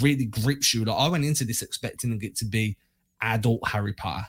really 0.03 0.27
grips 0.27 0.73
you. 0.75 0.85
Like 0.85 0.99
i 0.99 1.09
went 1.09 1.25
into 1.25 1.45
this 1.45 1.63
expecting 1.63 2.19
it 2.23 2.37
to 2.37 2.45
be 2.45 2.77
adult 3.23 3.67
harry 3.69 3.93
potter 3.95 4.27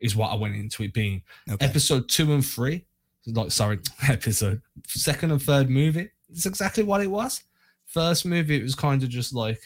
is 0.00 0.14
what 0.16 0.28
i 0.30 0.34
went 0.34 0.54
into 0.54 0.82
it 0.82 0.92
being 0.92 1.22
Okay. 1.50 1.64
episode 1.64 2.08
two 2.08 2.32
and 2.32 2.44
three 2.44 2.84
like 3.26 3.50
sorry 3.50 3.78
episode 4.08 4.60
second 4.86 5.30
and 5.32 5.42
third 5.42 5.68
movie 5.70 6.10
it's 6.30 6.46
exactly 6.46 6.82
what 6.84 7.00
it 7.02 7.10
was 7.10 7.42
first 7.86 8.24
movie 8.26 8.56
it 8.56 8.62
was 8.62 8.74
kind 8.74 9.02
of 9.02 9.08
just 9.08 9.34
like 9.34 9.60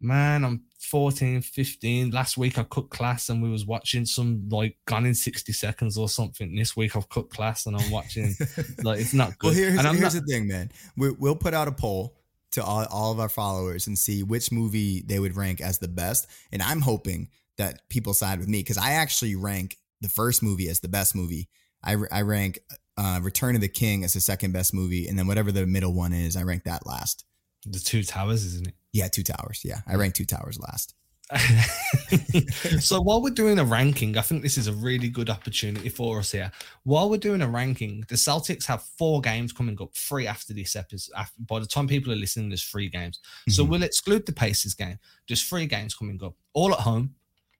man 0.00 0.44
i'm 0.44 0.62
14 0.80 1.40
15 1.40 2.10
last 2.10 2.36
week 2.36 2.58
i 2.58 2.62
cut 2.64 2.90
class 2.90 3.30
and 3.30 3.42
we 3.42 3.48
was 3.48 3.64
watching 3.64 4.04
some 4.04 4.46
like 4.50 4.76
gone 4.84 5.06
in 5.06 5.14
60 5.14 5.52
seconds 5.52 5.96
or 5.96 6.08
something 6.08 6.54
this 6.54 6.76
week 6.76 6.94
i've 6.94 7.08
cut 7.08 7.30
class 7.30 7.64
and 7.66 7.74
i'm 7.76 7.90
watching 7.90 8.34
like 8.82 9.00
it's 9.00 9.14
not 9.14 9.38
good 9.38 9.48
well, 9.48 9.54
here's, 9.54 9.78
and 9.78 9.86
i'm 9.88 9.96
here's 9.96 10.14
not 10.14 10.22
the 10.24 10.32
thing, 10.32 10.46
man. 10.46 10.70
We, 10.96 11.10
we'll 11.12 11.36
put 11.36 11.54
out 11.54 11.68
a 11.68 11.72
poll 11.72 12.14
to 12.50 12.62
all, 12.62 12.84
all 12.90 13.10
of 13.12 13.18
our 13.18 13.28
followers 13.30 13.86
and 13.86 13.98
see 13.98 14.22
which 14.22 14.52
movie 14.52 15.02
they 15.06 15.18
would 15.18 15.34
rank 15.36 15.60
as 15.60 15.78
the 15.78 15.88
best. 15.88 16.28
And 16.52 16.62
I'm 16.62 16.80
hoping 16.80 17.28
that 17.58 17.88
people 17.88 18.14
side 18.14 18.38
with 18.38 18.48
me 18.48 18.60
because 18.60 18.78
I 18.78 18.92
actually 18.92 19.34
rank 19.36 19.76
the 20.00 20.08
first 20.08 20.42
movie 20.42 20.68
as 20.68 20.80
the 20.80 20.88
best 20.88 21.14
movie. 21.14 21.48
I, 21.82 21.96
I 22.10 22.22
rank 22.22 22.58
uh, 22.96 23.20
Return 23.22 23.54
of 23.54 23.60
the 23.60 23.68
King 23.68 24.04
as 24.04 24.14
the 24.14 24.20
second 24.20 24.52
best 24.52 24.72
movie, 24.74 25.06
and 25.08 25.18
then 25.18 25.26
whatever 25.26 25.52
the 25.52 25.66
middle 25.66 25.92
one 25.94 26.12
is, 26.12 26.36
I 26.36 26.42
rank 26.42 26.64
that 26.64 26.86
last. 26.86 27.24
the 27.66 27.78
two 27.78 28.02
towers 28.02 28.44
isn't 28.44 28.68
it 28.68 28.74
Yeah, 28.92 29.08
Two 29.08 29.22
Towers. 29.22 29.60
Yeah, 29.64 29.80
I 29.86 29.94
rank 29.96 30.14
Two 30.14 30.24
Towers 30.24 30.58
last. 30.60 30.94
so 32.80 33.00
while 33.00 33.22
we're 33.22 33.30
doing 33.30 33.58
a 33.58 33.64
ranking, 33.64 34.16
I 34.18 34.20
think 34.22 34.42
this 34.42 34.58
is 34.58 34.66
a 34.66 34.72
really 34.72 35.08
good 35.08 35.30
opportunity 35.30 35.88
for 35.88 36.18
us 36.18 36.32
here. 36.32 36.52
While 36.84 37.08
we're 37.10 37.16
doing 37.18 37.42
a 37.42 37.48
ranking, 37.48 38.04
the 38.08 38.14
Celtics 38.16 38.66
have 38.66 38.82
four 38.98 39.20
games 39.20 39.52
coming 39.52 39.76
up, 39.80 39.94
three 39.96 40.26
after 40.26 40.52
this 40.54 40.76
episode. 40.76 41.12
After, 41.16 41.34
by 41.40 41.60
the 41.60 41.66
time 41.66 41.88
people 41.88 42.12
are 42.12 42.16
listening, 42.16 42.50
there's 42.50 42.62
three 42.64 42.88
games. 42.88 43.20
So 43.48 43.64
Mhm. 43.64 43.68
we'll 43.70 43.82
exclude 43.82 44.26
the 44.26 44.32
Pacers 44.32 44.74
game. 44.74 44.98
There's 45.28 45.42
three 45.42 45.66
games 45.66 45.94
coming 45.94 46.22
up, 46.22 46.34
all 46.52 46.72
at 46.72 46.80
home. 46.80 47.14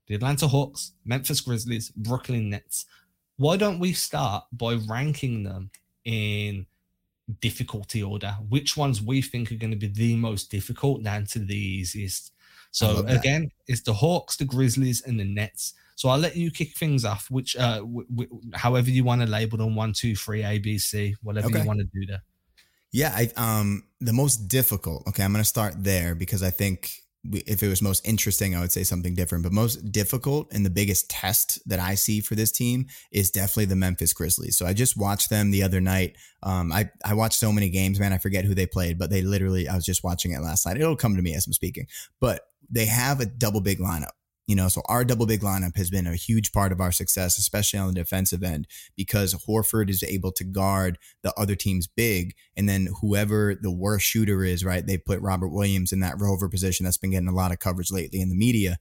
The 0.07 0.15
Atlanta 0.17 0.47
Hawks, 0.49 0.93
Memphis 1.05 1.41
Grizzlies, 1.41 1.91
Brooklyn 1.91 2.51
Nets. 2.51 2.87
Why 3.37 3.57
don't 3.57 3.79
we 3.79 3.93
start 3.93 4.45
by 4.53 4.75
ranking 4.89 5.43
them 5.43 5.71
in 6.05 6.67
difficulty 7.41 8.03
order? 8.03 8.37
Which 8.49 8.77
ones 8.77 9.01
we 9.03 9.23
think 9.23 9.51
are 9.51 9.57
going 9.57 9.71
to 9.73 9.79
be 9.79 9.89
the 9.89 10.17
most 10.17 10.51
difficult 10.51 11.03
down 11.03 11.25
to 11.27 11.39
the 11.39 11.57
easiest? 11.57 12.33
So 12.71 13.05
again, 13.07 13.51
it's 13.69 13.83
the 13.83 13.93
Hawks, 13.95 14.37
the 14.37 14.45
Grizzlies, 14.45 15.03
and 15.03 15.19
the 15.19 15.25
Nets. 15.25 15.75
So 15.95 16.09
I'll 16.09 16.19
let 16.19 16.37
you 16.37 16.51
kick 16.51 16.77
things 16.77 17.05
off. 17.05 17.31
Which, 17.31 17.57
uh, 17.57 17.79
w- 17.79 18.07
w- 18.11 18.41
however 18.53 18.91
you 18.91 19.05
want 19.05 19.23
to 19.23 19.29
label 19.29 19.59
them, 19.59 19.77
one, 19.77 19.93
two, 19.93 20.17
three, 20.17 20.43
A, 20.43 20.59
B, 20.59 20.77
C, 20.77 21.15
whatever 21.23 21.47
Okay. 21.47 21.61
you 21.61 21.67
want 21.67 21.79
to 21.79 21.85
do 21.95 22.05
there. 22.05 22.23
Yeah, 22.91 23.13
I 23.15 23.31
um 23.37 23.85
the 24.01 24.13
most 24.13 24.49
difficult. 24.49 25.07
Okay, 25.07 25.23
I'm 25.23 25.33
gonna 25.33 25.45
start 25.45 25.83
there 25.83 26.15
because 26.17 26.43
I 26.43 26.51
think 26.51 27.04
if 27.33 27.63
it 27.63 27.69
was 27.69 27.81
most 27.81 28.07
interesting, 28.07 28.55
I 28.55 28.61
would 28.61 28.73
say 28.73 28.85
something 28.85 29.15
different. 29.15 29.45
But 29.45 29.53
most 29.53 29.93
difficult 29.93 30.53
and 30.53 30.65
the 30.65 30.71
biggest 30.71 31.09
test 31.09 31.61
that 31.69 31.79
I 31.79 31.95
see 31.95 32.21
for 32.21 32.35
this 32.35 32.53
team 32.53 32.87
is 33.13 33.31
definitely 33.31 33.67
the 33.67 33.77
Memphis 33.77 34.13
Grizzlies. 34.13 34.57
So 34.57 34.67
I 34.67 34.73
just 34.73 34.97
watched 34.97 35.31
them 35.31 35.51
the 35.51 35.63
other 35.63 35.81
night. 35.81 36.17
Um, 36.43 36.73
I 36.73 36.91
I 37.05 37.15
watched 37.15 37.39
so 37.39 37.53
many 37.53 37.71
games, 37.71 37.99
man. 37.99 38.13
I 38.13 38.19
forget 38.19 38.45
who 38.45 38.55
they 38.55 38.67
played, 38.67 38.99
but 38.99 39.11
they 39.11 39.23
literally 39.23 39.69
I 39.69 39.75
was 39.75 39.85
just 39.85 40.05
watching 40.05 40.33
it 40.33 40.41
last 40.41 40.67
night. 40.67 40.77
It'll 40.77 40.97
come 40.97 41.17
to 41.17 41.23
me 41.23 41.35
as 41.35 41.47
I'm 41.47 41.53
speaking. 41.53 41.87
But 42.21 42.43
they 42.71 42.87
have 42.87 43.21
a 43.21 43.27
double 43.27 43.61
big 43.61 43.79
lineup. 43.79 44.13
You 44.47 44.55
know, 44.57 44.69
so 44.69 44.83
our 44.87 45.05
double 45.05 45.25
big 45.25 45.41
lineup 45.41 45.77
has 45.77 45.89
been 45.89 46.07
a 46.07 46.17
huge 46.17 46.53
part 46.53 46.71
of 46.71 46.81
our 46.81 46.93
success, 46.93 47.39
especially 47.39 47.79
on 47.79 47.89
the 47.89 47.95
defensive 47.95 48.43
end, 48.43 48.67
because 48.95 49.35
Horford 49.49 49.89
is 49.89 50.03
able 50.03 50.33
to 50.33 50.45
guard 50.45 50.99
the 51.23 51.33
other 51.39 51.55
team's 51.55 51.87
big. 51.87 52.35
And 52.55 52.69
then 52.69 52.89
whoever 53.01 53.55
the 53.55 53.73
worst 53.73 54.07
shooter 54.07 54.45
is, 54.45 54.63
right, 54.63 54.87
they 54.87 54.99
put 54.99 55.21
Robert 55.21 55.49
Williams 55.49 55.93
in 55.93 56.01
that 56.01 56.21
rover 56.21 56.49
position 56.49 56.85
that's 56.85 56.99
been 56.99 57.13
getting 57.13 57.29
a 57.29 57.35
lot 57.35 57.53
of 57.53 57.59
coverage 57.59 57.91
lately 57.91 58.21
in 58.21 58.29
the 58.29 58.35
media. 58.35 58.77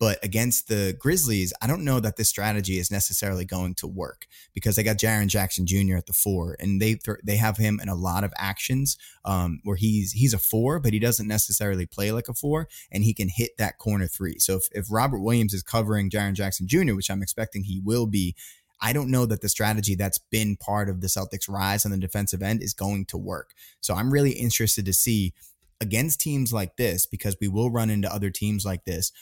But 0.00 0.18
against 0.24 0.68
the 0.68 0.96
Grizzlies, 0.98 1.52
I 1.60 1.66
don't 1.66 1.84
know 1.84 2.00
that 2.00 2.16
this 2.16 2.30
strategy 2.30 2.78
is 2.78 2.90
necessarily 2.90 3.44
going 3.44 3.74
to 3.76 3.86
work 3.86 4.26
because 4.54 4.74
they 4.74 4.82
got 4.82 4.96
Jaren 4.96 5.28
Jackson 5.28 5.66
Jr. 5.66 5.98
at 5.98 6.06
the 6.06 6.14
four, 6.14 6.56
and 6.58 6.80
they 6.80 6.94
th- 6.94 7.18
they 7.22 7.36
have 7.36 7.58
him 7.58 7.78
in 7.82 7.90
a 7.90 7.94
lot 7.94 8.24
of 8.24 8.32
actions 8.38 8.96
um, 9.26 9.60
where 9.62 9.76
he's 9.76 10.12
he's 10.12 10.32
a 10.32 10.38
four, 10.38 10.80
but 10.80 10.94
he 10.94 10.98
doesn't 10.98 11.28
necessarily 11.28 11.84
play 11.84 12.12
like 12.12 12.28
a 12.28 12.34
four, 12.34 12.66
and 12.90 13.04
he 13.04 13.12
can 13.12 13.28
hit 13.28 13.50
that 13.58 13.76
corner 13.76 14.06
three. 14.06 14.38
So 14.38 14.56
if, 14.56 14.68
if 14.72 14.86
Robert 14.90 15.20
Williams 15.20 15.52
is 15.52 15.62
covering 15.62 16.08
Jaren 16.08 16.32
Jackson 16.32 16.66
Jr., 16.66 16.94
which 16.94 17.10
I'm 17.10 17.22
expecting 17.22 17.64
he 17.64 17.78
will 17.78 18.06
be, 18.06 18.34
I 18.80 18.94
don't 18.94 19.10
know 19.10 19.26
that 19.26 19.42
the 19.42 19.50
strategy 19.50 19.96
that's 19.96 20.18
been 20.18 20.56
part 20.56 20.88
of 20.88 21.02
the 21.02 21.08
Celtics' 21.08 21.46
rise 21.46 21.84
on 21.84 21.90
the 21.90 21.98
defensive 21.98 22.42
end 22.42 22.62
is 22.62 22.72
going 22.72 23.04
to 23.06 23.18
work. 23.18 23.50
So 23.82 23.94
I'm 23.94 24.10
really 24.10 24.32
interested 24.32 24.86
to 24.86 24.94
see 24.94 25.34
against 25.80 26.20
teams 26.20 26.52
like 26.52 26.76
this 26.76 27.06
because 27.06 27.36
we 27.40 27.48
will 27.48 27.70
run 27.70 27.90
into 27.90 28.12
other 28.12 28.30
teams 28.30 28.64
like 28.64 28.84
this 28.84 29.12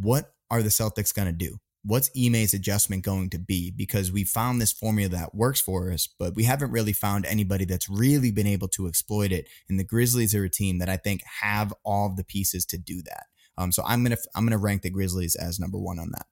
what 0.00 0.32
are 0.50 0.62
the 0.62 0.68
Celtics 0.68 1.14
going 1.14 1.26
to 1.26 1.32
do? 1.32 1.56
What's 1.84 2.10
Ime's 2.16 2.54
adjustment 2.54 3.04
going 3.04 3.30
to 3.30 3.38
be? 3.38 3.70
Because 3.70 4.10
we 4.10 4.24
found 4.24 4.60
this 4.60 4.72
formula 4.72 5.08
that 5.10 5.34
works 5.34 5.60
for 5.60 5.92
us, 5.92 6.08
but 6.18 6.34
we 6.34 6.44
haven't 6.44 6.72
really 6.72 6.92
found 6.92 7.24
anybody 7.24 7.64
that's 7.64 7.88
really 7.88 8.30
been 8.30 8.46
able 8.46 8.68
to 8.68 8.88
exploit 8.88 9.32
it. 9.32 9.48
And 9.68 9.78
the 9.78 9.84
Grizzlies 9.84 10.34
are 10.34 10.44
a 10.44 10.50
team 10.50 10.78
that 10.78 10.88
I 10.88 10.96
think 10.96 11.22
have 11.40 11.72
all 11.84 12.12
the 12.14 12.24
pieces 12.24 12.66
to 12.66 12.78
do 12.78 13.00
that. 13.02 13.26
Um, 13.56 13.72
so 13.72 13.82
I'm 13.86 14.02
gonna 14.04 14.16
I'm 14.34 14.44
gonna 14.44 14.58
rank 14.58 14.82
the 14.82 14.90
Grizzlies 14.90 15.34
as 15.34 15.58
number 15.58 15.78
one 15.78 15.98
on 15.98 16.10
that. 16.12 16.26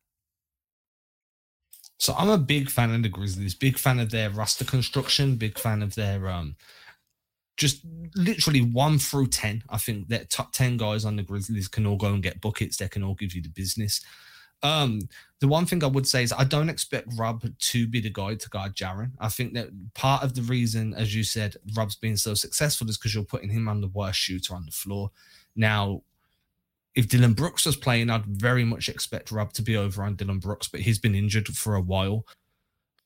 So 1.98 2.14
I'm 2.16 2.28
a 2.28 2.38
big 2.38 2.70
fan 2.70 2.94
of 2.94 3.02
the 3.02 3.08
Grizzlies, 3.08 3.54
big 3.54 3.78
fan 3.78 3.98
of 3.98 4.10
their 4.10 4.30
roster 4.30 4.64
construction, 4.64 5.36
big 5.36 5.58
fan 5.58 5.82
of 5.82 5.94
their 5.94 6.28
um 6.28 6.56
just 7.56 7.82
literally 8.14 8.60
one 8.60 8.98
through 8.98 9.28
10. 9.28 9.64
I 9.68 9.78
think 9.78 10.08
that 10.08 10.30
top 10.30 10.52
10 10.52 10.76
guys 10.76 11.04
on 11.04 11.16
the 11.16 11.22
Grizzlies 11.22 11.68
can 11.68 11.86
all 11.86 11.96
go 11.96 12.12
and 12.12 12.22
get 12.22 12.40
buckets. 12.40 12.76
They 12.76 12.88
can 12.88 13.02
all 13.02 13.14
give 13.14 13.34
you 13.34 13.42
the 13.42 13.48
business. 13.48 14.00
Um, 14.62 15.00
the 15.40 15.48
one 15.48 15.66
thing 15.66 15.84
I 15.84 15.88
would 15.88 16.06
say 16.06 16.22
is 16.22 16.32
I 16.32 16.44
don't 16.44 16.70
expect 16.70 17.08
Rob 17.16 17.44
to 17.58 17.86
be 17.86 18.00
the 18.00 18.10
guy 18.10 18.34
to 18.34 18.48
guard 18.48 18.74
Jaren. 18.74 19.12
I 19.18 19.28
think 19.28 19.54
that 19.54 19.68
part 19.94 20.22
of 20.22 20.34
the 20.34 20.42
reason, 20.42 20.94
as 20.94 21.14
you 21.14 21.24
said, 21.24 21.56
Rob's 21.74 21.96
being 21.96 22.16
so 22.16 22.34
successful 22.34 22.88
is 22.88 22.96
because 22.96 23.14
you're 23.14 23.24
putting 23.24 23.50
him 23.50 23.68
on 23.68 23.80
the 23.80 23.88
worst 23.88 24.18
shooter 24.18 24.54
on 24.54 24.64
the 24.64 24.72
floor. 24.72 25.10
Now, 25.54 26.02
if 26.94 27.08
Dillon 27.08 27.34
Brooks 27.34 27.66
was 27.66 27.76
playing, 27.76 28.08
I'd 28.08 28.24
very 28.24 28.64
much 28.64 28.88
expect 28.88 29.30
Rob 29.30 29.52
to 29.54 29.62
be 29.62 29.76
over 29.76 30.02
on 30.02 30.16
Dillon 30.16 30.38
Brooks, 30.38 30.68
but 30.68 30.80
he's 30.80 30.98
been 30.98 31.14
injured 31.14 31.48
for 31.48 31.74
a 31.74 31.80
while 31.80 32.24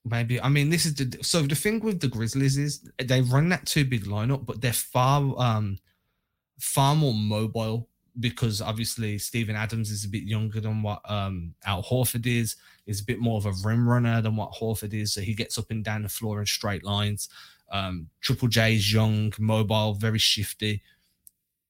maybe. 0.04 0.40
I 0.40 0.48
mean, 0.48 0.70
this 0.70 0.86
is 0.86 0.94
the 0.94 1.18
so 1.22 1.42
the 1.42 1.54
thing 1.54 1.80
with 1.80 2.00
the 2.00 2.08
Grizzlies 2.08 2.58
is 2.58 2.88
they 3.02 3.20
run 3.22 3.48
that 3.50 3.66
two 3.66 3.84
big 3.84 4.04
lineup, 4.04 4.46
but 4.46 4.60
they're 4.60 4.72
far 4.72 5.34
um 5.38 5.78
far 6.58 6.94
more 6.94 7.14
mobile 7.14 7.88
because 8.18 8.60
obviously 8.60 9.16
Steven 9.18 9.56
Adams 9.56 9.90
is 9.90 10.04
a 10.04 10.08
bit 10.08 10.24
younger 10.24 10.60
than 10.60 10.82
what 10.82 11.00
um 11.10 11.54
Al 11.64 11.82
Horford 11.82 12.26
is. 12.26 12.56
Is 12.86 13.00
a 13.00 13.04
bit 13.04 13.20
more 13.20 13.38
of 13.38 13.46
a 13.46 13.52
rim 13.64 13.88
runner 13.88 14.20
than 14.20 14.36
what 14.36 14.52
Horford 14.52 14.94
is, 14.94 15.12
so 15.12 15.20
he 15.20 15.34
gets 15.34 15.58
up 15.58 15.70
and 15.70 15.84
down 15.84 16.02
the 16.02 16.08
floor 16.08 16.40
in 16.40 16.46
straight 16.46 16.84
lines. 16.84 17.28
Um, 17.70 18.08
Triple 18.20 18.48
J 18.48 18.74
is 18.74 18.92
young, 18.92 19.32
mobile, 19.38 19.94
very 19.94 20.18
shifty. 20.18 20.82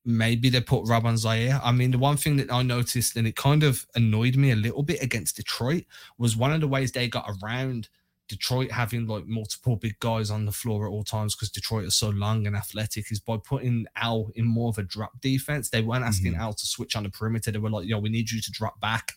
Maybe 0.07 0.49
they 0.49 0.63
put 0.63 0.89
Rob 0.89 1.05
on 1.05 1.17
Ziaire. 1.17 1.61
I 1.63 1.73
mean, 1.73 1.91
the 1.91 1.99
one 1.99 2.17
thing 2.17 2.39
that 2.39 2.51
I 2.51 2.63
noticed 2.63 3.17
and 3.17 3.27
it 3.27 3.37
kind 3.37 3.63
of 3.63 3.87
annoyed 3.95 4.37
me 4.37 4.53
a 4.53 4.57
little 4.57 4.83
bit 4.83 5.03
against 5.03 5.37
Detroit 5.37 5.85
was 6.17 6.39
one 6.39 6.53
of 6.53 6.63
the 6.63 6.69
ways 6.69 6.91
they 6.91 7.07
got 7.07 7.31
around 7.43 7.91
Detroit 8.31 8.71
having 8.71 9.09
like 9.09 9.27
multiple 9.27 9.75
big 9.75 9.99
guys 9.99 10.31
on 10.31 10.47
the 10.47 10.53
floor 10.53 10.87
at 10.87 10.91
all 10.91 11.03
times 11.03 11.35
because 11.35 11.51
Detroit 11.51 11.85
is 11.85 11.97
so 11.97 12.11
long 12.11 12.47
and 12.47 12.55
athletic 12.55 13.11
is 13.11 13.19
by 13.19 13.37
putting 13.45 13.87
Al 13.97 14.31
in 14.37 14.47
more 14.47 14.69
of 14.69 14.79
a 14.79 14.85
drop 14.85 15.21
defense. 15.21 15.69
They 15.69 15.83
weren't 15.83 16.05
asking 16.05 16.35
mm-hmm. 16.35 16.41
Al 16.41 16.53
to 16.53 16.67
switch 16.67 16.95
on 16.95 17.03
the 17.03 17.11
perimeter. 17.11 17.51
They 17.51 17.59
were 17.59 17.71
like, 17.71 17.89
yo, 17.89 17.99
we 17.99 18.09
need 18.09 18.31
you 18.31 18.41
to 18.41 18.53
drop 18.53 18.81
back, 18.81 19.15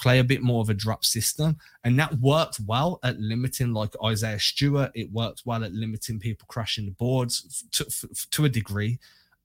play 0.00 0.18
a 0.18 0.24
bit 0.24 0.42
more 0.42 0.62
of 0.62 0.70
a 0.70 0.74
drop 0.74 1.04
system. 1.04 1.58
And 1.84 1.98
that 1.98 2.18
worked 2.18 2.58
well 2.66 2.98
at 3.04 3.20
limiting 3.20 3.74
like 3.74 3.92
Isaiah 4.02 4.40
Stewart. 4.40 4.90
It 4.94 5.12
worked 5.12 5.42
well 5.44 5.62
at 5.62 5.74
limiting 5.74 6.18
people 6.18 6.46
crashing 6.48 6.86
the 6.86 6.92
boards 6.92 7.62
to, 7.72 7.84
to 8.30 8.44
a 8.46 8.48
degree. 8.48 8.98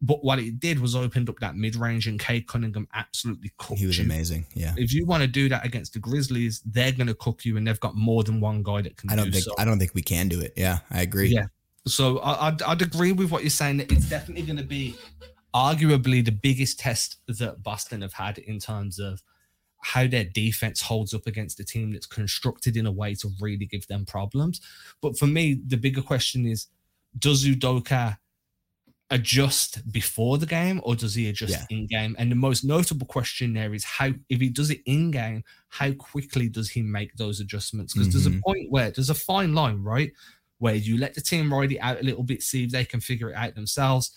But 0.03 0.23
what 0.23 0.39
it 0.39 0.59
did 0.59 0.79
was 0.79 0.95
opened 0.95 1.29
up 1.29 1.39
that 1.39 1.55
mid 1.55 1.75
range, 1.75 2.07
and 2.07 2.19
Cade 2.19 2.47
Cunningham 2.47 2.87
absolutely 2.93 3.51
cooked. 3.57 3.79
He 3.79 3.85
was 3.85 3.99
you. 3.99 4.05
amazing. 4.05 4.47
Yeah. 4.55 4.73
If 4.75 4.93
you 4.93 5.05
want 5.05 5.21
to 5.21 5.27
do 5.27 5.47
that 5.49 5.63
against 5.63 5.93
the 5.93 5.99
Grizzlies, 5.99 6.61
they're 6.65 6.91
going 6.91 7.07
to 7.07 7.13
cook 7.13 7.45
you, 7.45 7.57
and 7.57 7.67
they've 7.67 7.79
got 7.79 7.95
more 7.95 8.23
than 8.23 8.39
one 8.39 8.63
guy 8.63 8.81
that 8.81 8.97
can. 8.97 9.11
I 9.11 9.15
don't 9.15 9.25
do 9.25 9.31
think. 9.31 9.45
so. 9.45 9.53
I 9.59 9.65
don't 9.65 9.77
think 9.77 9.93
we 9.93 10.01
can 10.01 10.27
do 10.27 10.39
it. 10.39 10.53
Yeah, 10.57 10.79
I 10.89 11.01
agree. 11.01 11.29
Yeah. 11.29 11.45
So 11.87 12.19
I, 12.19 12.47
I'd, 12.47 12.61
I'd 12.63 12.81
agree 12.81 13.11
with 13.11 13.31
what 13.31 13.43
you're 13.43 13.51
saying. 13.51 13.77
That 13.77 13.91
it's 13.91 14.09
definitely 14.09 14.43
going 14.43 14.57
to 14.57 14.63
be 14.63 14.95
arguably 15.53 16.23
the 16.23 16.31
biggest 16.31 16.79
test 16.79 17.17
that 17.27 17.61
Boston 17.61 18.01
have 18.01 18.13
had 18.13 18.37
in 18.39 18.59
terms 18.59 18.99
of 18.99 19.21
how 19.81 20.07
their 20.07 20.23
defense 20.23 20.81
holds 20.81 21.13
up 21.13 21.25
against 21.25 21.59
a 21.59 21.63
team 21.63 21.91
that's 21.91 22.05
constructed 22.05 22.77
in 22.77 22.85
a 22.85 22.91
way 22.91 23.15
to 23.15 23.29
really 23.39 23.65
give 23.65 23.85
them 23.87 24.05
problems. 24.05 24.61
But 25.01 25.17
for 25.17 25.27
me, 25.27 25.59
the 25.65 25.77
bigger 25.77 26.01
question 26.01 26.45
is, 26.45 26.67
does 27.17 27.43
Udoka 27.45 28.17
adjust 29.11 29.91
before 29.91 30.37
the 30.37 30.45
game 30.45 30.79
or 30.83 30.95
does 30.95 31.13
he 31.13 31.27
adjust 31.27 31.51
yeah. 31.51 31.77
in 31.77 31.85
game? 31.85 32.15
And 32.17 32.31
the 32.31 32.35
most 32.35 32.63
notable 32.63 33.05
question 33.05 33.53
there 33.53 33.73
is 33.73 33.83
how, 33.83 34.09
if 34.29 34.39
he 34.39 34.49
does 34.49 34.71
it 34.71 34.79
in 34.85 35.11
game, 35.11 35.43
how 35.67 35.91
quickly 35.91 36.47
does 36.47 36.69
he 36.69 36.81
make 36.81 37.15
those 37.15 37.41
adjustments? 37.41 37.93
Because 37.93 38.07
mm-hmm. 38.07 38.17
there's 38.17 38.25
a 38.25 38.29
mm-hmm. 38.29 38.39
point 38.39 38.71
where 38.71 38.89
there's 38.89 39.09
a 39.09 39.15
fine 39.15 39.53
line, 39.53 39.83
right? 39.83 40.11
Where 40.59 40.75
you 40.75 40.97
let 40.97 41.13
the 41.13 41.21
team 41.21 41.53
ride 41.53 41.73
it 41.73 41.79
out 41.79 41.99
a 41.99 42.03
little 42.03 42.23
bit, 42.23 42.41
see 42.41 42.63
if 42.63 42.71
they 42.71 42.85
can 42.85 43.01
figure 43.01 43.29
it 43.29 43.35
out 43.35 43.53
themselves. 43.53 44.11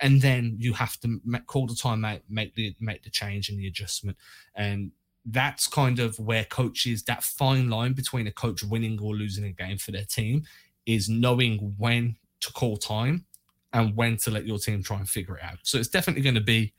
And 0.00 0.22
then 0.22 0.56
you 0.58 0.72
have 0.72 0.98
to 1.00 1.20
make, 1.24 1.46
call 1.46 1.66
the 1.66 1.74
time 1.74 2.04
out, 2.04 2.20
make 2.28 2.54
the 2.54 2.74
make 2.80 3.02
the 3.02 3.10
change 3.10 3.48
and 3.48 3.58
the 3.58 3.66
adjustment. 3.66 4.16
And 4.54 4.92
that's 5.24 5.68
kind 5.68 5.98
of 5.98 6.18
where 6.18 6.44
coaches 6.44 7.04
that 7.04 7.22
fine 7.22 7.70
line 7.70 7.92
between 7.92 8.26
a 8.26 8.32
coach 8.32 8.62
winning 8.62 8.98
or 9.00 9.14
losing 9.14 9.44
a 9.44 9.52
game 9.52 9.78
for 9.78 9.92
their 9.92 10.04
team 10.04 10.42
is 10.86 11.08
knowing 11.08 11.74
when 11.78 12.16
to 12.40 12.52
call 12.52 12.76
time 12.76 13.24
and 13.72 13.96
when 13.96 14.16
to 14.18 14.30
let 14.30 14.46
your 14.46 14.58
team 14.58 14.82
try 14.82 14.98
and 14.98 15.08
figure 15.08 15.36
it 15.36 15.42
out. 15.42 15.58
So 15.62 15.78
it's 15.78 15.88
definitely 15.88 16.22
going 16.22 16.34
to 16.34 16.40
be 16.40 16.72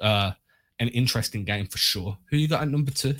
uh, 0.00 0.32
an 0.80 0.88
interesting 0.88 1.44
game 1.44 1.66
for 1.66 1.78
sure. 1.78 2.18
Who 2.30 2.36
you 2.36 2.48
got 2.48 2.62
at 2.62 2.68
number 2.68 2.90
two? 2.90 3.16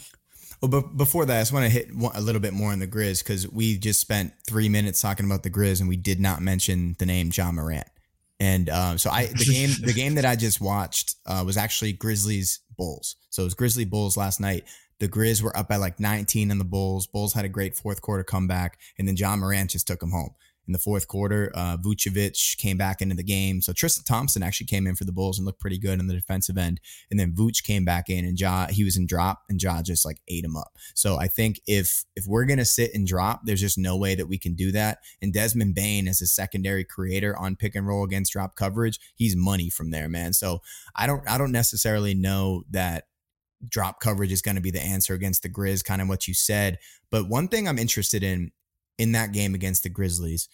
Well, 0.60 0.70
but 0.70 0.96
before 0.96 1.26
that, 1.26 1.36
I 1.36 1.40
just 1.40 1.52
want 1.52 1.64
to 1.64 1.70
hit 1.70 1.90
a 2.14 2.20
little 2.20 2.40
bit 2.40 2.54
more 2.54 2.72
on 2.72 2.78
the 2.78 2.86
Grizz 2.86 3.22
because 3.22 3.48
we 3.50 3.76
just 3.76 4.00
spent 4.00 4.32
three 4.46 4.68
minutes 4.68 5.00
talking 5.00 5.26
about 5.26 5.42
the 5.42 5.50
Grizz 5.50 5.80
and 5.80 5.88
we 5.88 5.96
did 5.96 6.20
not 6.20 6.40
mention 6.40 6.96
the 6.98 7.06
name 7.06 7.30
Ja 7.34 7.52
Morant. 7.52 7.86
And 8.40 8.68
um, 8.70 8.98
so 8.98 9.10
I 9.10 9.26
the 9.26 9.44
game 9.44 9.70
the 9.80 9.92
game 9.96 10.14
that 10.16 10.24
I 10.24 10.36
just 10.36 10.60
watched 10.60 11.16
uh, 11.26 11.42
was 11.46 11.56
actually 11.56 11.92
Grizzlies 11.92 12.60
Bulls. 12.76 13.16
So 13.30 13.42
it 13.42 13.46
was 13.46 13.54
Grizzly 13.54 13.84
Bulls 13.84 14.16
last 14.16 14.40
night. 14.40 14.64
The 15.00 15.08
Grizz 15.08 15.42
were 15.42 15.56
up 15.56 15.68
by 15.68 15.76
like 15.76 16.00
19 16.00 16.50
in 16.50 16.58
the 16.58 16.64
Bulls. 16.64 17.06
Bulls 17.06 17.32
had 17.34 17.44
a 17.44 17.48
great 17.48 17.76
fourth 17.76 18.00
quarter 18.00 18.24
comeback, 18.24 18.78
and 18.98 19.06
then 19.06 19.16
Ja 19.16 19.36
Morant 19.36 19.70
just 19.70 19.86
took 19.86 20.00
them 20.00 20.10
home 20.12 20.34
in 20.66 20.72
the 20.72 20.78
fourth 20.78 21.08
quarter. 21.08 21.52
Uh, 21.54 21.76
Vucevic 21.76 22.56
came 22.56 22.76
back 22.76 23.02
into 23.02 23.14
the 23.14 23.22
game. 23.22 23.60
So 23.60 23.72
Tristan 23.72 24.04
Thompson 24.04 24.42
actually 24.42 24.66
came 24.66 24.86
in 24.86 24.96
for 24.96 25.04
the 25.04 25.12
Bulls 25.12 25.38
and 25.38 25.46
looked 25.46 25.60
pretty 25.60 25.78
good 25.78 26.00
on 26.00 26.06
the 26.06 26.14
defensive 26.14 26.58
end. 26.58 26.80
And 27.10 27.18
then 27.18 27.32
Vooch 27.32 27.62
came 27.62 27.84
back 27.84 28.08
in 28.08 28.24
and 28.24 28.38
Ja, 28.38 28.68
he 28.68 28.84
was 28.84 28.96
in 28.96 29.06
drop 29.06 29.42
and 29.48 29.62
Ja 29.62 29.82
just 29.82 30.04
like 30.04 30.20
ate 30.28 30.44
him 30.44 30.56
up. 30.56 30.72
So 30.94 31.16
I 31.16 31.28
think 31.28 31.60
if 31.66 32.04
if 32.16 32.26
we're 32.26 32.44
gonna 32.44 32.64
sit 32.64 32.94
and 32.94 33.06
drop, 33.06 33.42
there's 33.44 33.60
just 33.60 33.78
no 33.78 33.96
way 33.96 34.14
that 34.14 34.26
we 34.26 34.38
can 34.38 34.54
do 34.54 34.72
that. 34.72 34.98
And 35.20 35.32
Desmond 35.32 35.74
Bane 35.74 36.08
as 36.08 36.20
a 36.20 36.26
secondary 36.26 36.84
creator 36.84 37.36
on 37.36 37.56
pick 37.56 37.74
and 37.74 37.86
roll 37.86 38.04
against 38.04 38.32
drop 38.32 38.56
coverage, 38.56 38.98
he's 39.14 39.36
money 39.36 39.70
from 39.70 39.90
there, 39.90 40.08
man. 40.08 40.32
So 40.32 40.60
I 40.94 41.06
don't 41.06 41.28
I 41.28 41.38
don't 41.38 41.52
necessarily 41.52 42.14
know 42.14 42.64
that 42.70 43.04
drop 43.68 44.00
coverage 44.00 44.32
is 44.32 44.42
going 44.42 44.56
to 44.56 44.60
be 44.60 44.70
the 44.70 44.82
answer 44.82 45.14
against 45.14 45.42
the 45.42 45.48
Grizz, 45.48 45.84
kind 45.84 46.02
of 46.02 46.08
what 46.08 46.28
you 46.28 46.34
said. 46.34 46.78
But 47.10 47.28
one 47.28 47.48
thing 47.48 47.68
I'm 47.68 47.78
interested 47.78 48.22
in 48.22 48.52
in 48.98 49.12
that 49.12 49.32
game 49.32 49.54
against 49.54 49.82
the 49.82 49.88
Grizzlies, 49.88 50.48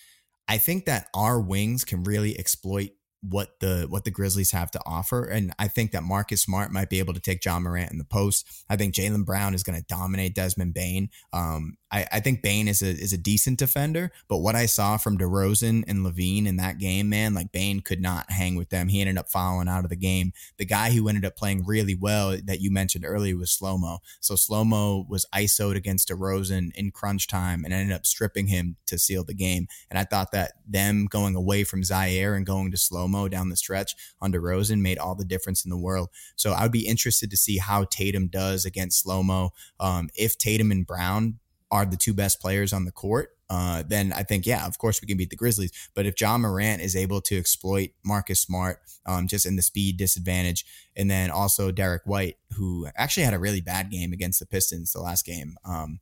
I 0.49 0.59
think 0.59 0.87
that 0.87 1.09
our 1.14 1.40
wings 1.40 1.85
can 1.85 2.02
really 2.04 2.38
exploit 2.38 2.90
what 3.22 3.60
the 3.60 3.86
what 3.88 4.04
the 4.04 4.10
Grizzlies 4.10 4.52
have 4.52 4.70
to 4.70 4.80
offer. 4.86 5.24
And 5.24 5.52
I 5.58 5.68
think 5.68 5.92
that 5.92 6.02
Marcus 6.02 6.42
Smart 6.42 6.72
might 6.72 6.88
be 6.88 6.98
able 6.98 7.14
to 7.14 7.20
take 7.20 7.44
Ja 7.44 7.58
Morant 7.58 7.92
in 7.92 7.98
the 7.98 8.04
post. 8.04 8.46
I 8.68 8.76
think 8.76 8.94
Jaylen 8.94 9.24
Brown 9.24 9.54
is 9.54 9.62
going 9.62 9.78
to 9.78 9.84
dominate 9.86 10.34
Desmond 10.34 10.74
Bane. 10.74 11.10
Um, 11.32 11.76
I, 11.92 12.06
I 12.12 12.20
think 12.20 12.42
Bane 12.42 12.68
is 12.68 12.82
a 12.82 12.88
is 12.88 13.12
a 13.12 13.18
decent 13.18 13.58
defender, 13.58 14.10
but 14.28 14.38
what 14.38 14.54
I 14.54 14.66
saw 14.66 14.96
from 14.96 15.18
DeRozan 15.18 15.84
and 15.86 16.04
LaVine 16.04 16.46
in 16.46 16.56
that 16.56 16.78
game, 16.78 17.08
man, 17.08 17.34
like 17.34 17.52
Bane 17.52 17.80
could 17.80 18.00
not 18.00 18.30
hang 18.30 18.54
with 18.54 18.70
them. 18.70 18.88
He 18.88 19.00
ended 19.00 19.18
up 19.18 19.28
falling 19.28 19.68
out 19.68 19.84
of 19.84 19.90
the 19.90 19.96
game. 19.96 20.32
The 20.56 20.64
guy 20.64 20.90
who 20.90 21.08
ended 21.08 21.24
up 21.24 21.36
playing 21.36 21.64
really 21.66 21.94
well 21.94 22.36
that 22.44 22.60
you 22.60 22.70
mentioned 22.70 23.04
earlier 23.04 23.36
was 23.36 23.50
Slow 23.50 23.76
Mo. 23.76 23.98
So 24.20 24.36
Slow 24.36 24.64
Mo 24.64 25.04
was 25.08 25.26
ISO'd 25.34 25.76
against 25.76 26.08
DeRozan 26.08 26.70
in 26.74 26.90
crunch 26.90 27.26
time 27.26 27.64
and 27.64 27.74
ended 27.74 27.94
up 27.94 28.06
stripping 28.06 28.46
him 28.46 28.76
to 28.86 28.98
seal 28.98 29.24
the 29.24 29.34
game. 29.34 29.66
And 29.90 29.98
I 29.98 30.04
thought 30.04 30.32
that 30.32 30.52
them 30.66 31.06
going 31.06 31.34
away 31.34 31.64
from 31.64 31.82
Ziaire 31.82 32.36
and 32.36 32.46
going 32.46 32.70
to 32.70 32.76
Slow 32.76 33.08
Mo 33.11 33.29
down 33.29 33.50
the 33.50 33.57
stretch 33.57 33.95
on 34.21 34.33
DeRozan 34.33 34.81
made 34.81 34.99
all 34.99 35.14
the 35.14 35.25
difference 35.25 35.64
in 35.64 35.71
the 35.71 35.76
world. 35.76 36.09
So 36.37 36.52
I 36.52 36.62
would 36.62 36.73
be 36.73 36.87
interested 36.87 37.31
to 37.31 37.37
see 37.37 37.59
how 37.59 37.85
Tatum 37.85 38.29
does 38.29 38.64
against 38.64 39.02
Slow 39.02 39.23
Mo. 39.23 39.50
Um, 39.79 40.09
if 40.14 40.38
Tatum 40.38 40.71
and 40.71 40.87
Brown 40.87 41.38
are 41.71 41.85
the 41.85 41.97
two 41.97 42.14
best 42.14 42.40
players 42.40 42.73
on 42.73 42.85
the 42.85 42.93
court, 42.93 43.31
uh, 43.50 43.83
then 43.87 44.12
I 44.12 44.23
think, 44.23 44.47
yeah, 44.47 44.64
of 44.67 44.79
course 44.79 45.02
we 45.02 45.09
can 45.09 45.17
beat 45.17 45.31
the 45.31 45.37
Grizzlies. 45.37 45.73
But 45.95 46.07
if 46.07 46.21
Ja 46.21 46.38
Morant 46.38 46.81
is 46.81 46.95
able 46.95 47.21
to 47.23 47.37
exploit 47.37 47.90
Marcus 48.05 48.40
Smart 48.40 48.79
um, 49.07 49.26
just 49.26 49.45
in 49.45 49.57
the 49.57 49.62
speed 49.62 49.97
disadvantage, 49.97 50.64
and 50.97 51.11
then 51.11 51.31
also 51.31 51.73
Derrick 51.73 52.02
White, 52.05 52.37
who 52.57 52.88
actually 52.97 53.25
had 53.25 53.35
a 53.35 53.40
really 53.40 53.61
bad 53.61 53.90
game 53.90 54.12
against 54.12 54.38
the 54.38 54.47
Pistons 54.47 54.93
the 54.93 55.00
last 55.00 55.26
game, 55.26 55.57
um, 55.64 55.99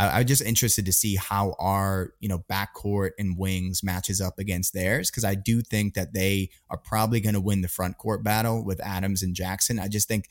I, 0.00 0.20
am 0.20 0.26
just 0.26 0.42
interested 0.42 0.86
to 0.86 0.92
see 0.92 1.16
how 1.16 1.54
our 1.58 2.14
you 2.20 2.28
know 2.28 2.42
backcourt 2.50 3.10
and 3.18 3.36
wings 3.36 3.82
matches 3.82 4.20
up 4.20 4.38
against 4.38 4.72
theirs 4.72 5.10
because 5.10 5.24
I 5.24 5.34
do 5.34 5.60
think 5.60 5.94
that 5.94 6.14
they 6.14 6.50
are 6.70 6.78
probably 6.78 7.20
going 7.20 7.34
to 7.34 7.40
win 7.40 7.60
the 7.60 7.68
front 7.68 7.98
court 7.98 8.24
battle 8.24 8.64
with 8.64 8.80
Adams 8.80 9.22
and 9.22 9.34
Jackson. 9.34 9.78
I 9.78 9.88
just 9.88 10.08
think 10.08 10.28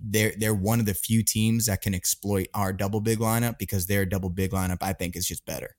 they're 0.00 0.32
they're 0.38 0.54
one 0.54 0.80
of 0.80 0.86
the 0.86 0.94
few 0.94 1.22
teams 1.22 1.66
that 1.66 1.82
can 1.82 1.94
exploit 1.94 2.48
our 2.54 2.72
double 2.72 3.00
big 3.00 3.18
lineup 3.18 3.58
because 3.58 3.86
their 3.86 4.06
double 4.06 4.30
big 4.30 4.52
lineup 4.52 4.78
I 4.80 4.94
think 4.94 5.16
is 5.16 5.26
just 5.26 5.44
better. 5.44 5.76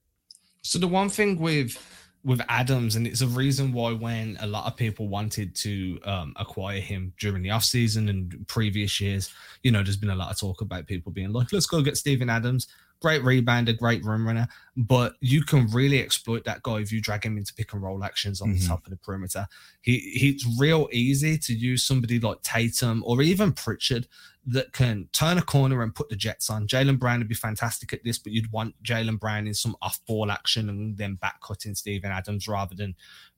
So 0.62 0.78
the 0.78 0.88
one 0.88 1.10
thing 1.10 1.40
with 1.40 1.78
with 2.24 2.42
Adams, 2.50 2.96
and 2.96 3.08
it's 3.08 3.22
a 3.22 3.28
reason 3.28 3.74
why 3.74 3.94
when 3.94 4.38
a 4.42 4.46
lot 4.46 4.68
of 4.68 4.78
people 4.78 5.08
wanted 5.08 5.56
to 5.56 6.00
um, 6.06 6.34
acquire 6.36 6.80
him 6.80 7.14
during 7.20 7.42
the 7.42 7.50
offseason 7.50 8.12
and 8.12 8.48
previous 8.48 9.02
years, 9.02 9.32
you 9.64 9.72
know, 9.72 9.82
there's 9.82 9.98
been 9.98 10.12
a 10.12 10.16
lot 10.16 10.30
of 10.30 10.40
talk 10.40 10.62
about 10.62 10.86
people 10.86 11.12
being 11.12 11.34
like, 11.34 11.52
let's 11.52 11.66
go 11.66 11.82
get 11.82 11.98
Steven 11.98 12.30
Adams 12.30 12.68
great 13.01 13.24
rebounder, 13.24 13.77
great 13.77 14.05
run 14.05 14.24
runner, 14.24 14.48
but 14.77 15.15
you 15.22 15.43
can 15.43 15.67
really 15.72 16.00
exploit 16.00 16.46
that 16.46 16.62
guy 16.62 16.77
if 16.77 16.91
you 16.91 17.01
drag 17.01 17.25
him 17.25 17.38
into 17.38 17.53
pick 17.53 17.74
and 17.74 17.81
roll 17.81 18.03
actions 18.03 18.41
on 18.41 18.50
mm-hmm. 18.50 18.60
the 18.60 18.67
top 18.67 18.86
of 18.86 18.91
the 18.91 18.98
perimeter. 18.98 19.48
He 19.81 19.98
he's 19.98 20.46
real 20.60 20.88
easy 20.91 21.38
to 21.39 21.53
use 21.53 21.84
somebody 21.84 22.20
like 22.20 22.41
Tatum 22.43 23.03
or 23.05 23.22
even 23.22 23.51
Pritchard 23.53 24.08
that 24.46 24.72
can 24.74 25.08
turn 25.13 25.38
a 25.38 25.41
corner 25.41 25.81
and 25.81 25.93
put 25.93 26.10
the 26.10 26.15
Jets 26.15 26.50
on. 26.50 26.67
Jaylen 26.67 26.98
Brown 26.98 27.20
would 27.20 27.27
be 27.27 27.36
fantastic 27.36 27.91
at 27.93 28.03
this, 28.03 28.17
but 28.17 28.34
you'd 28.34 28.51
want 28.51 28.81
Jaylen 28.84 29.20
Brown 29.20 29.48
in 29.48 29.53
some 29.53 29.75
off 29.81 30.00
ball 30.08 30.31
action 30.31 30.70
and 30.70 30.98
then 30.98 31.15
back 31.15 31.41
cutting 31.41 31.75
Steven 31.75 32.12
Adams 32.12 32.48
rather 32.48 32.75
than 32.75 32.96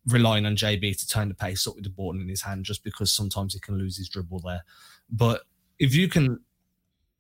relying 0.08 0.46
on 0.46 0.56
JB 0.56 0.98
to 1.00 1.08
turn 1.08 1.30
the 1.30 1.36
pace 1.36 1.68
up 1.68 1.76
with 1.76 1.86
the 1.86 1.90
ball 1.90 2.16
in 2.16 2.28
his 2.28 2.42
hand 2.42 2.66
just 2.66 2.84
because 2.84 3.12
sometimes 3.12 3.54
he 3.54 3.60
can 3.60 3.78
lose 3.78 3.98
his 3.98 4.10
dribble 4.10 4.42
there. 4.42 4.64
But 5.10 5.44
if 5.80 5.96
you 5.96 6.08
can 6.08 6.40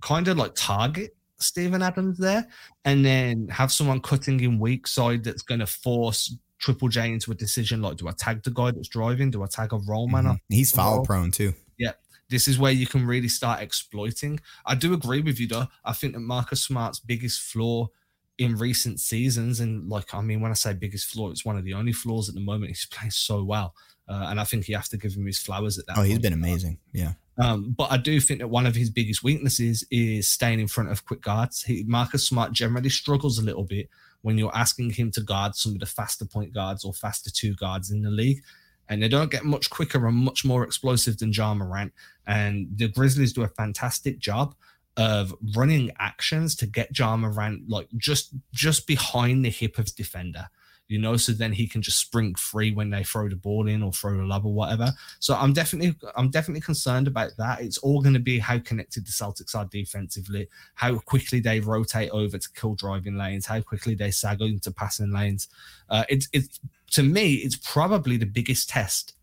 kind 0.01 0.27
of 0.27 0.37
like 0.37 0.53
target 0.55 1.15
Steven 1.39 1.81
Adams 1.81 2.17
there, 2.17 2.47
and 2.85 3.05
then 3.05 3.47
have 3.49 3.71
someone 3.71 3.99
cutting 4.01 4.39
in 4.39 4.59
weak 4.59 4.87
side 4.87 5.23
that's 5.23 5.41
going 5.41 5.59
to 5.59 5.67
force 5.67 6.35
Triple 6.59 6.87
J 6.87 7.11
into 7.11 7.31
a 7.31 7.35
decision 7.35 7.81
like, 7.81 7.97
do 7.97 8.07
I 8.07 8.11
tag 8.11 8.43
the 8.43 8.51
guy 8.51 8.71
that's 8.71 8.87
driving? 8.87 9.31
Do 9.31 9.43
I 9.43 9.47
tag 9.47 9.73
a 9.73 9.77
roll 9.77 10.07
man? 10.07 10.23
Mm-hmm. 10.23 10.35
He's 10.47 10.71
foul 10.71 11.05
prone 11.05 11.31
too. 11.31 11.53
Yeah. 11.77 11.91
This 12.29 12.47
is 12.47 12.57
where 12.57 12.71
you 12.71 12.87
can 12.87 13.05
really 13.05 13.27
start 13.27 13.61
exploiting. 13.61 14.39
I 14.65 14.75
do 14.75 14.93
agree 14.93 15.21
with 15.21 15.39
you 15.39 15.47
though. 15.47 15.67
I 15.83 15.93
think 15.93 16.13
that 16.13 16.21
Marcus 16.21 16.61
Smart's 16.61 16.99
biggest 16.99 17.41
flaw 17.41 17.89
in 18.37 18.55
recent 18.55 18.99
seasons, 18.99 19.59
and 19.59 19.89
like 19.89 20.13
I 20.13 20.21
mean, 20.21 20.41
when 20.41 20.51
I 20.51 20.55
say 20.55 20.73
biggest 20.73 21.11
flaw, 21.11 21.29
it's 21.29 21.45
one 21.45 21.57
of 21.57 21.63
the 21.63 21.73
only 21.73 21.93
flaws 21.93 22.29
at 22.29 22.35
the 22.35 22.41
moment. 22.41 22.69
He's 22.69 22.85
playing 22.85 23.11
so 23.11 23.43
well, 23.43 23.75
uh, 24.07 24.27
and 24.29 24.39
I 24.39 24.43
think 24.43 24.67
you 24.67 24.75
have 24.75 24.89
to 24.89 24.97
give 24.97 25.15
him 25.15 25.25
his 25.25 25.39
flowers 25.39 25.77
at 25.77 25.85
that. 25.87 25.93
Oh, 25.93 25.95
point. 25.97 26.07
he's 26.09 26.19
been 26.19 26.33
amazing. 26.33 26.79
Yeah. 26.93 27.13
Um, 27.37 27.73
but 27.75 27.91
I 27.91 27.97
do 27.97 28.19
think 28.19 28.39
that 28.39 28.47
one 28.47 28.65
of 28.65 28.75
his 28.75 28.89
biggest 28.89 29.23
weaknesses 29.23 29.83
is 29.89 30.27
staying 30.27 30.59
in 30.59 30.67
front 30.67 30.91
of 30.91 31.05
quick 31.05 31.21
guards. 31.21 31.63
He, 31.63 31.83
Marcus 31.87 32.27
Smart 32.27 32.51
generally 32.51 32.89
struggles 32.89 33.39
a 33.39 33.43
little 33.43 33.63
bit 33.63 33.89
when 34.21 34.37
you're 34.37 34.55
asking 34.55 34.91
him 34.91 35.11
to 35.11 35.21
guard 35.21 35.55
some 35.55 35.73
of 35.73 35.79
the 35.79 35.85
faster 35.85 36.25
point 36.25 36.53
guards 36.53 36.85
or 36.85 36.93
faster 36.93 37.31
two 37.31 37.55
guards 37.55 37.91
in 37.91 38.03
the 38.03 38.11
league. 38.11 38.41
And 38.89 39.01
they 39.01 39.07
don't 39.07 39.31
get 39.31 39.45
much 39.45 39.69
quicker 39.69 40.05
and 40.07 40.17
much 40.17 40.45
more 40.45 40.63
explosive 40.63 41.17
than 41.17 41.31
Ja 41.31 41.53
Morant. 41.53 41.93
And 42.27 42.67
the 42.75 42.87
Grizzlies 42.89 43.33
do 43.33 43.43
a 43.43 43.47
fantastic 43.47 44.19
job 44.19 44.55
of 44.95 45.33
running 45.55 45.91
actions 45.99 46.55
to 46.55 46.67
get 46.67 46.97
Ja 46.97 47.17
Morant 47.17 47.67
like 47.67 47.87
just 47.97 48.35
just 48.51 48.85
behind 48.85 49.43
the 49.43 49.49
hip 49.49 49.79
of 49.79 49.93
defender 49.95 50.47
you 50.93 50.99
know, 50.99 51.17
so 51.17 51.31
then 51.31 51.51
he 51.51 51.65
can 51.65 51.81
just 51.81 51.97
spring 51.97 52.35
free 52.35 52.71
when 52.71 52.91
they 52.91 53.03
throw 53.03 53.27
the 53.27 53.35
ball 53.35 53.67
in 53.67 53.81
or 53.81 53.91
throw 53.91 54.15
the 54.15 54.23
lob 54.23 54.45
or 54.45 54.53
whatever. 54.53 54.93
So 55.17 55.33
I'm 55.33 55.51
definitely 55.51 55.95
I'm 56.15 56.29
definitely 56.29 56.61
concerned 56.61 57.07
about 57.07 57.31
that. 57.39 57.61
It's 57.61 57.79
all 57.79 57.99
going 57.99 58.13
to 58.13 58.19
be 58.19 58.37
how 58.37 58.59
connected 58.59 59.07
the 59.07 59.11
Celtics 59.11 59.55
are 59.55 59.65
defensively, 59.65 60.47
how 60.75 60.99
quickly 60.99 61.39
they 61.39 61.59
rotate 61.59 62.11
over 62.11 62.37
to 62.37 62.49
kill 62.53 62.75
driving 62.75 63.17
lanes, 63.17 63.47
how 63.47 63.59
quickly 63.59 63.95
they 63.95 64.11
sag 64.11 64.39
into 64.41 64.71
passing 64.71 65.11
lanes. 65.11 65.47
Uh, 65.89 66.03
it's 66.09 66.29
it's 66.31 66.59
to 66.91 67.01
me, 67.01 67.37
it's 67.37 67.55
probably 67.55 68.17
the 68.17 68.27
biggest 68.27 68.69
test 68.69 69.13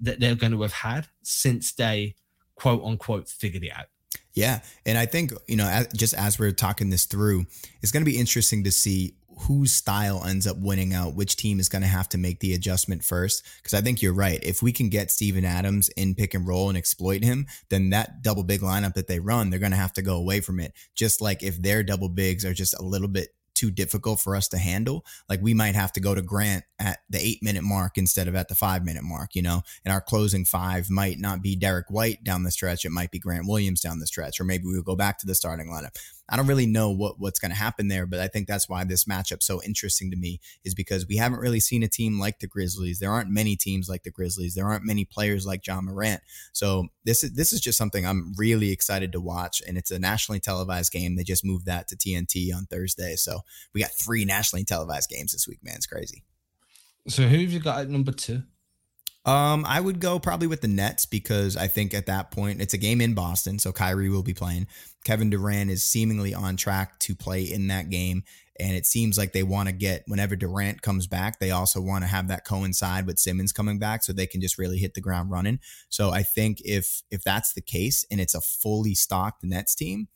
that 0.00 0.20
they're 0.20 0.36
going 0.36 0.52
to 0.52 0.62
have 0.62 0.72
had 0.72 1.08
since 1.24 1.72
they 1.72 2.14
quote 2.54 2.84
unquote 2.84 3.28
figured 3.28 3.64
it 3.64 3.72
out. 3.76 3.86
Yeah. 4.34 4.60
And 4.86 4.96
I 4.96 5.06
think, 5.06 5.32
you 5.48 5.56
know, 5.56 5.84
just 5.96 6.14
as 6.14 6.38
we're 6.38 6.52
talking 6.52 6.90
this 6.90 7.06
through, 7.06 7.46
it's 7.82 7.90
going 7.90 8.04
to 8.04 8.10
be 8.10 8.18
interesting 8.18 8.62
to 8.62 8.70
see 8.70 9.16
whose 9.40 9.72
style 9.72 10.24
ends 10.24 10.46
up 10.46 10.56
winning 10.58 10.94
out, 10.94 11.14
which 11.14 11.36
team 11.36 11.60
is 11.60 11.68
going 11.68 11.82
to 11.82 11.88
have 11.88 12.08
to 12.10 12.18
make 12.18 12.40
the 12.40 12.54
adjustment 12.54 13.04
first. 13.04 13.44
Because 13.58 13.74
I 13.74 13.80
think 13.80 14.02
you're 14.02 14.12
right. 14.12 14.42
If 14.42 14.62
we 14.62 14.72
can 14.72 14.88
get 14.88 15.10
Steven 15.10 15.44
Adams 15.44 15.88
in 15.90 16.14
pick 16.14 16.34
and 16.34 16.46
roll 16.46 16.68
and 16.68 16.78
exploit 16.78 17.22
him, 17.22 17.46
then 17.68 17.90
that 17.90 18.22
double 18.22 18.44
big 18.44 18.60
lineup 18.60 18.94
that 18.94 19.06
they 19.06 19.20
run, 19.20 19.50
they're 19.50 19.58
going 19.58 19.72
to 19.72 19.76
have 19.78 19.92
to 19.94 20.02
go 20.02 20.16
away 20.16 20.40
from 20.40 20.60
it. 20.60 20.72
Just 20.94 21.20
like 21.20 21.42
if 21.42 21.60
their 21.60 21.82
double 21.82 22.08
bigs 22.08 22.44
are 22.44 22.54
just 22.54 22.78
a 22.78 22.82
little 22.82 23.08
bit 23.08 23.28
too 23.58 23.70
difficult 23.72 24.20
for 24.20 24.36
us 24.36 24.46
to 24.46 24.56
handle. 24.56 25.04
Like 25.28 25.40
we 25.42 25.52
might 25.52 25.74
have 25.74 25.92
to 25.94 26.00
go 26.00 26.14
to 26.14 26.22
Grant 26.22 26.62
at 26.78 26.98
the 27.10 27.18
eight 27.18 27.42
minute 27.42 27.64
mark 27.64 27.98
instead 27.98 28.28
of 28.28 28.36
at 28.36 28.46
the 28.46 28.54
five 28.54 28.84
minute 28.84 29.02
mark, 29.02 29.34
you 29.34 29.42
know, 29.42 29.62
and 29.84 29.92
our 29.92 30.00
closing 30.00 30.44
five 30.44 30.88
might 30.88 31.18
not 31.18 31.42
be 31.42 31.56
Derrick 31.56 31.90
White 31.90 32.22
down 32.22 32.44
the 32.44 32.52
stretch. 32.52 32.84
It 32.84 32.90
might 32.90 33.10
be 33.10 33.18
Grant 33.18 33.48
Williams 33.48 33.80
down 33.80 33.98
the 33.98 34.06
stretch, 34.06 34.40
or 34.40 34.44
maybe 34.44 34.66
we'll 34.66 34.82
go 34.82 34.94
back 34.94 35.18
to 35.18 35.26
the 35.26 35.34
starting 35.34 35.66
lineup. 35.66 35.96
I 36.28 36.36
don't 36.36 36.46
really 36.46 36.66
know 36.66 36.90
what 36.90 37.18
what's 37.18 37.38
going 37.38 37.50
to 37.50 37.56
happen 37.56 37.88
there, 37.88 38.06
but 38.06 38.20
I 38.20 38.28
think 38.28 38.46
that's 38.46 38.68
why 38.68 38.84
this 38.84 39.04
matchup 39.04 39.42
so 39.42 39.62
interesting 39.62 40.10
to 40.10 40.16
me 40.16 40.40
is 40.64 40.74
because 40.74 41.06
we 41.06 41.16
haven't 41.16 41.40
really 41.40 41.60
seen 41.60 41.82
a 41.82 41.88
team 41.88 42.18
like 42.18 42.40
the 42.40 42.46
Grizzlies. 42.46 42.98
There 42.98 43.10
aren't 43.10 43.30
many 43.30 43.56
teams 43.56 43.88
like 43.88 44.02
the 44.02 44.10
Grizzlies. 44.10 44.54
There 44.54 44.66
aren't 44.66 44.84
many 44.84 45.04
players 45.04 45.46
like 45.46 45.66
Ja 45.66 45.80
Morant. 45.80 46.20
So 46.52 46.88
this 47.04 47.24
is 47.24 47.32
this 47.32 47.52
is 47.52 47.60
just 47.60 47.78
something 47.78 48.06
I'm 48.06 48.34
really 48.36 48.70
excited 48.70 49.12
to 49.12 49.20
watch, 49.20 49.62
and 49.66 49.78
it's 49.78 49.90
a 49.90 49.98
nationally 49.98 50.40
televised 50.40 50.92
game. 50.92 51.16
They 51.16 51.24
just 51.24 51.44
moved 51.44 51.66
that 51.66 51.88
to 51.88 51.96
TNT 51.96 52.54
on 52.54 52.66
Thursday, 52.66 53.16
so 53.16 53.40
we 53.72 53.80
got 53.80 53.92
three 53.92 54.24
nationally 54.24 54.64
televised 54.64 55.08
games 55.08 55.32
this 55.32 55.48
week. 55.48 55.60
Man, 55.62 55.76
it's 55.76 55.86
crazy. 55.86 56.24
So 57.08 57.22
who 57.22 57.38
have 57.38 57.52
you 57.52 57.60
got 57.60 57.80
at 57.80 57.88
number 57.88 58.12
two? 58.12 58.42
Um, 59.28 59.66
I 59.68 59.78
would 59.78 60.00
go 60.00 60.18
probably 60.18 60.46
with 60.46 60.62
the 60.62 60.68
Nets 60.68 61.04
because 61.04 61.54
I 61.54 61.68
think 61.68 61.92
at 61.92 62.06
that 62.06 62.30
point 62.30 62.62
it's 62.62 62.72
a 62.72 62.78
game 62.78 63.02
in 63.02 63.12
Boston, 63.12 63.58
so 63.58 63.72
Kyrie 63.72 64.08
will 64.08 64.22
be 64.22 64.32
playing. 64.32 64.68
Kevin 65.04 65.28
Durant 65.28 65.70
is 65.70 65.84
seemingly 65.84 66.32
on 66.32 66.56
track 66.56 66.98
to 67.00 67.14
play 67.14 67.42
in 67.42 67.66
that 67.66 67.90
game, 67.90 68.22
and 68.58 68.74
it 68.74 68.86
seems 68.86 69.18
like 69.18 69.34
they 69.34 69.42
want 69.42 69.68
to 69.68 69.74
get 69.74 70.04
whenever 70.06 70.34
Durant 70.34 70.80
comes 70.80 71.06
back, 71.06 71.40
they 71.40 71.50
also 71.50 71.78
want 71.78 72.04
to 72.04 72.08
have 72.08 72.28
that 72.28 72.46
coincide 72.46 73.04
with 73.04 73.18
Simmons 73.18 73.52
coming 73.52 73.78
back, 73.78 74.02
so 74.02 74.14
they 74.14 74.26
can 74.26 74.40
just 74.40 74.56
really 74.56 74.78
hit 74.78 74.94
the 74.94 75.02
ground 75.02 75.30
running. 75.30 75.60
So 75.90 76.08
I 76.08 76.22
think 76.22 76.62
if 76.64 77.02
if 77.10 77.22
that's 77.22 77.52
the 77.52 77.60
case 77.60 78.06
and 78.10 78.22
it's 78.22 78.34
a 78.34 78.40
fully 78.40 78.94
stocked 78.94 79.44
Nets 79.44 79.74
team, 79.74 80.08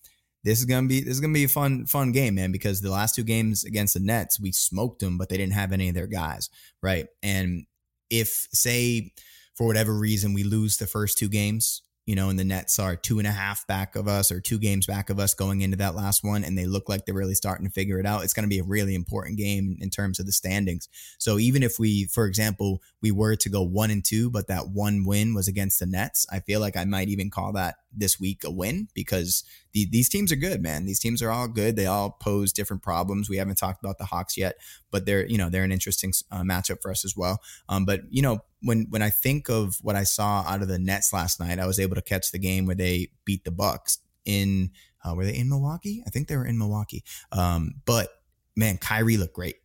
this 0.43 0.59
is 0.59 0.65
gonna 0.65 0.89
be 0.89 1.01
this 1.01 1.13
is 1.13 1.21
gonna 1.21 1.35
be 1.35 1.45
a 1.45 1.49
fun 1.49 1.85
fun 1.85 2.13
game, 2.13 2.37
man. 2.37 2.51
Because 2.51 2.81
the 2.81 2.91
last 2.91 3.15
two 3.15 3.25
games 3.25 3.63
against 3.63 3.93
the 3.93 4.01
Nets, 4.01 4.41
we 4.41 4.53
smoked 4.53 5.01
them, 5.01 5.19
but 5.19 5.29
they 5.29 5.37
didn't 5.37 5.53
have 5.53 5.71
any 5.71 5.91
of 5.91 5.95
their 5.95 6.07
guys, 6.07 6.49
right? 6.81 7.09
And 7.23 7.67
if 8.13 8.47
say 8.53 9.11
for 9.57 9.67
whatever 9.67 9.95
reason 9.99 10.35
we 10.35 10.45
lose 10.45 10.77
the 10.77 10.87
first 10.87 11.19
two 11.19 11.29
games 11.29 11.83
you 12.05 12.17
know, 12.17 12.31
and 12.31 12.39
the 12.39 12.45
Nets 12.45 12.79
are 12.81 12.97
two 12.97 13.19
and 13.19 13.29
a 13.29 13.33
half 13.33 13.65
back 13.69 13.95
of 13.95 14.09
us 14.09 14.33
or 14.33 14.41
two 14.41 14.59
games 14.59 14.87
back 14.87 15.09
of 15.09 15.21
us 15.21 15.35
going 15.35 15.61
into 15.61 15.77
that 15.77 15.95
last 15.95 16.25
one, 16.25 16.43
and 16.43 16.59
they 16.59 16.67
look 16.67 16.89
like 16.89 17.05
they're 17.05 17.15
really 17.15 17.35
starting 17.35 17.65
to 17.65 17.73
figure 17.73 18.01
it 18.01 18.07
out. 18.07 18.25
It's 18.25 18.35
going 18.35 18.43
to 18.45 18.55
be 18.55 18.59
a 18.59 18.65
really 18.65 18.95
important 18.95 19.39
game 19.39 19.77
in 19.81 19.89
terms 19.89 20.19
of 20.19 20.27
the 20.27 20.33
standings. 20.33 20.89
So 21.19 21.39
even 21.39 21.63
if 21.63 21.79
we, 21.79 22.07
for 22.07 22.27
example, 22.27 22.83
we 23.01 23.13
were 23.13 23.37
to 23.37 23.49
go 23.49 23.63
one 23.63 23.91
and 23.91 24.05
two, 24.05 24.31
but 24.31 24.49
that 24.49 24.69
one 24.69 25.05
win 25.05 25.33
was 25.33 25.47
against 25.47 25.79
the 25.79 25.87
Nets, 25.87 26.27
I 26.33 26.41
feel 26.41 26.61
like 26.61 26.77
I 26.77 26.85
might 26.85 27.09
even 27.09 27.31
call 27.31 27.53
that 27.53 27.77
this 27.95 28.19
week 28.19 28.43
a 28.45 28.51
win 28.51 28.89
because 28.95 29.45
the, 29.73 29.87
these 29.91 30.09
teams 30.09 30.33
are 30.33 30.37
good, 30.37 30.61
man. 30.61 30.87
These 30.87 30.99
teams 30.99 31.23
are 31.23 31.31
all 31.31 31.47
good. 31.47 31.77
They 31.77 31.87
all 31.87 32.11
pose 32.11 32.53
different 32.53 32.83
problems. 32.83 33.29
We 33.29 33.37
haven't 33.37 33.59
talked 33.59 33.83
about 33.83 33.99
the 33.99 34.07
Hawks 34.07 34.37
yet, 34.37 34.57
but 34.91 35.07
they're 35.07 35.27
you 35.27 35.39
know 35.39 35.51
they're 35.51 35.65
an 35.65 35.73
interesting 35.73 36.13
uh, 36.31 36.43
matchup 36.43 36.83
for 36.83 36.91
us 36.91 37.05
as 37.05 37.17
well. 37.17 37.41
Um, 37.69 37.85
but 37.85 38.01
you 38.11 38.23
know 38.23 38.43
when 38.63 38.87
when 38.91 39.03
I 39.03 39.11
think 39.11 39.49
of 39.49 39.77
what 39.83 39.97
I 39.97 40.05
saw 40.05 40.45
out 40.47 40.63
of 40.63 40.69
the 40.69 40.79
Nets 40.79 41.13
last 41.13 41.41
night, 41.41 41.59
I 41.59 41.67
was 41.67 41.81
able 41.81 41.97
to 41.97 42.03
catch 42.03 42.31
the 42.31 42.39
game 42.39 42.67
where 42.67 42.77
they 42.77 43.09
beat 43.25 43.45
the 43.45 43.51
Bucks 43.51 43.99
in 44.25 44.71
uh, 45.05 45.15
were 45.15 45.25
they 45.25 45.37
in 45.37 45.49
Milwaukee? 45.49 46.03
I 46.07 46.11
think 46.11 46.29
they 46.29 46.37
were 46.37 46.47
in 46.47 46.59
Milwaukee. 46.59 47.05
Um, 47.33 47.75
but 47.85 48.09
man, 48.57 48.79
Kyrie 48.79 49.17
looked 49.17 49.35
great. 49.35 49.57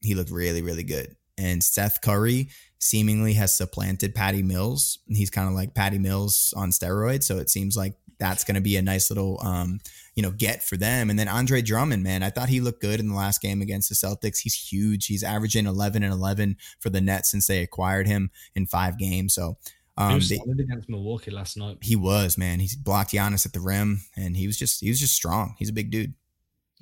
He 0.00 0.14
looked 0.14 0.30
really 0.30 0.62
really 0.62 0.84
good. 0.84 1.16
And 1.38 1.62
Seth 1.62 2.00
Curry 2.02 2.50
seemingly 2.82 3.34
has 3.34 3.56
supplanted 3.56 4.12
Patty 4.12 4.42
Mills. 4.42 4.98
He's 5.06 5.30
kind 5.30 5.48
of 5.48 5.54
like 5.54 5.72
Patty 5.72 6.00
Mills 6.00 6.52
on 6.56 6.70
steroids. 6.70 7.22
So 7.22 7.38
it 7.38 7.48
seems 7.48 7.76
like 7.76 7.94
that's 8.18 8.42
going 8.42 8.56
to 8.56 8.60
be 8.60 8.76
a 8.76 8.82
nice 8.82 9.08
little, 9.08 9.40
um, 9.44 9.78
you 10.16 10.22
know, 10.22 10.32
get 10.32 10.64
for 10.64 10.76
them. 10.76 11.08
And 11.08 11.16
then 11.16 11.28
Andre 11.28 11.62
Drummond, 11.62 12.02
man, 12.02 12.24
I 12.24 12.30
thought 12.30 12.48
he 12.48 12.60
looked 12.60 12.82
good 12.82 12.98
in 12.98 13.08
the 13.08 13.14
last 13.14 13.40
game 13.40 13.62
against 13.62 13.88
the 13.88 13.94
Celtics. 13.94 14.40
He's 14.40 14.56
huge. 14.56 15.06
He's 15.06 15.22
averaging 15.22 15.66
11 15.66 16.02
and 16.02 16.12
11 16.12 16.56
for 16.80 16.90
the 16.90 17.00
Nets 17.00 17.30
since 17.30 17.46
they 17.46 17.62
acquired 17.62 18.08
him 18.08 18.32
in 18.56 18.66
five 18.66 18.98
games. 18.98 19.32
So 19.34 19.58
um, 19.96 20.10
he 20.10 20.14
was 20.16 20.28
they, 20.28 20.40
against 20.64 20.88
Milwaukee 20.88 21.30
last 21.30 21.56
night. 21.56 21.78
He 21.82 21.94
was, 21.94 22.36
man. 22.36 22.58
He 22.58 22.68
blocked 22.82 23.12
Giannis 23.12 23.46
at 23.46 23.52
the 23.52 23.60
rim, 23.60 24.00
and 24.16 24.36
he 24.36 24.48
was 24.48 24.56
just 24.56 24.80
he 24.80 24.88
was 24.88 24.98
just 24.98 25.14
strong. 25.14 25.54
He's 25.58 25.68
a 25.68 25.74
big 25.74 25.90
dude. 25.90 26.14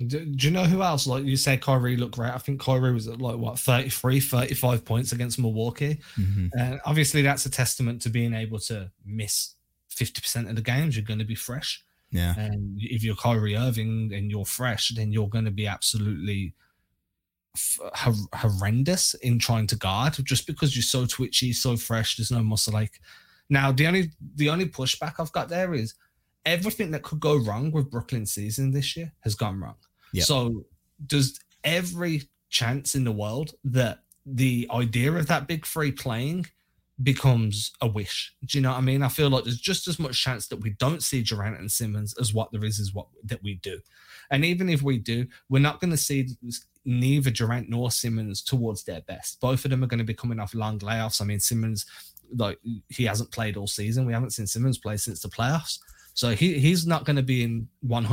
Do, 0.07 0.25
do, 0.25 0.47
you 0.47 0.51
know 0.51 0.63
who 0.63 0.81
else? 0.81 1.07
Like 1.07 1.23
you 1.23 1.37
said, 1.37 1.61
Kyrie 1.61 1.97
looked 1.97 2.15
great. 2.15 2.31
I 2.31 2.37
think 2.37 2.61
Kyrie 2.61 2.93
was 2.93 3.07
at 3.07 3.21
like 3.21 3.37
what 3.37 3.59
33, 3.59 4.19
35 4.19 4.85
points 4.85 5.11
against 5.11 5.39
Milwaukee. 5.39 5.99
Mm-hmm. 6.19 6.47
And 6.57 6.81
obviously, 6.85 7.21
that's 7.21 7.45
a 7.45 7.49
testament 7.49 8.01
to 8.03 8.09
being 8.09 8.33
able 8.33 8.59
to 8.59 8.91
miss 9.05 9.55
50% 9.91 10.49
of 10.49 10.55
the 10.55 10.61
games. 10.61 10.95
You're 10.95 11.05
going 11.05 11.19
to 11.19 11.25
be 11.25 11.35
fresh. 11.35 11.83
Yeah. 12.11 12.33
And 12.37 12.77
if 12.81 13.03
you're 13.03 13.15
Kyrie 13.15 13.55
Irving 13.55 14.11
and 14.13 14.29
you're 14.29 14.45
fresh, 14.45 14.89
then 14.95 15.11
you're 15.11 15.29
going 15.29 15.45
to 15.45 15.51
be 15.51 15.67
absolutely 15.67 16.53
f- 17.55 17.79
horrendous 18.33 19.13
in 19.15 19.39
trying 19.39 19.67
to 19.67 19.75
guard 19.75 20.15
just 20.23 20.47
because 20.47 20.75
you're 20.75 20.83
so 20.83 21.05
twitchy, 21.05 21.53
so 21.53 21.77
fresh. 21.77 22.17
There's 22.17 22.31
no 22.31 22.43
muscle 22.43 22.73
like. 22.73 22.99
Now, 23.49 23.71
the 23.71 23.87
only 23.87 24.11
the 24.35 24.49
only 24.49 24.65
pushback 24.65 25.15
I've 25.19 25.31
got 25.31 25.49
there 25.49 25.73
is 25.73 25.95
everything 26.45 26.91
that 26.91 27.03
could 27.03 27.19
go 27.19 27.37
wrong 27.37 27.71
with 27.71 27.91
Brooklyn 27.91 28.25
season 28.25 28.71
this 28.71 28.95
year 28.95 29.11
has 29.21 29.35
gone 29.35 29.59
wrong. 29.59 29.75
Yep. 30.13 30.25
So 30.25 30.65
does 31.07 31.39
every 31.63 32.23
chance 32.49 32.95
in 32.95 33.03
the 33.03 33.11
world 33.11 33.53
that 33.63 33.99
the 34.25 34.67
idea 34.71 35.11
of 35.13 35.27
that 35.27 35.47
big 35.47 35.65
three 35.65 35.91
playing 35.91 36.45
becomes 37.03 37.71
a 37.81 37.87
wish. 37.87 38.33
Do 38.45 38.57
you 38.57 38.61
know 38.61 38.71
what 38.71 38.77
I 38.77 38.81
mean? 38.81 39.01
I 39.01 39.07
feel 39.07 39.29
like 39.29 39.43
there's 39.43 39.59
just 39.59 39.87
as 39.87 39.99
much 39.99 40.21
chance 40.21 40.47
that 40.47 40.61
we 40.61 40.71
don't 40.71 41.01
see 41.01 41.23
Durant 41.23 41.59
and 41.59 41.71
Simmons 41.71 42.13
as 42.19 42.33
what 42.33 42.51
there 42.51 42.63
is 42.63 42.79
is 42.79 42.93
what 42.93 43.07
that 43.23 43.41
we 43.41 43.55
do. 43.55 43.79
And 44.29 44.45
even 44.45 44.69
if 44.69 44.81
we 44.81 44.97
do, 44.97 45.25
we're 45.49 45.59
not 45.59 45.79
going 45.79 45.91
to 45.91 45.97
see 45.97 46.29
neither 46.85 47.31
Durant 47.31 47.69
nor 47.69 47.91
Simmons 47.91 48.41
towards 48.41 48.83
their 48.83 49.01
best. 49.01 49.39
Both 49.39 49.65
of 49.65 49.71
them 49.71 49.83
are 49.83 49.87
going 49.87 49.99
to 49.99 50.03
be 50.03 50.13
coming 50.13 50.39
off 50.39 50.53
long 50.53 50.79
layoffs. 50.79 51.21
I 51.21 51.25
mean, 51.25 51.39
Simmons, 51.39 51.85
like 52.35 52.59
he 52.89 53.03
hasn't 53.05 53.31
played 53.31 53.57
all 53.57 53.67
season. 53.67 54.05
We 54.05 54.13
haven't 54.13 54.31
seen 54.31 54.47
Simmons 54.47 54.77
play 54.77 54.97
since 54.97 55.21
the 55.21 55.29
playoffs. 55.29 55.79
So 56.13 56.31
he, 56.31 56.59
he's 56.59 56.85
not 56.85 57.05
going 57.05 57.15
to 57.15 57.23
be 57.23 57.43
in 57.43 57.67
100% 57.87 58.05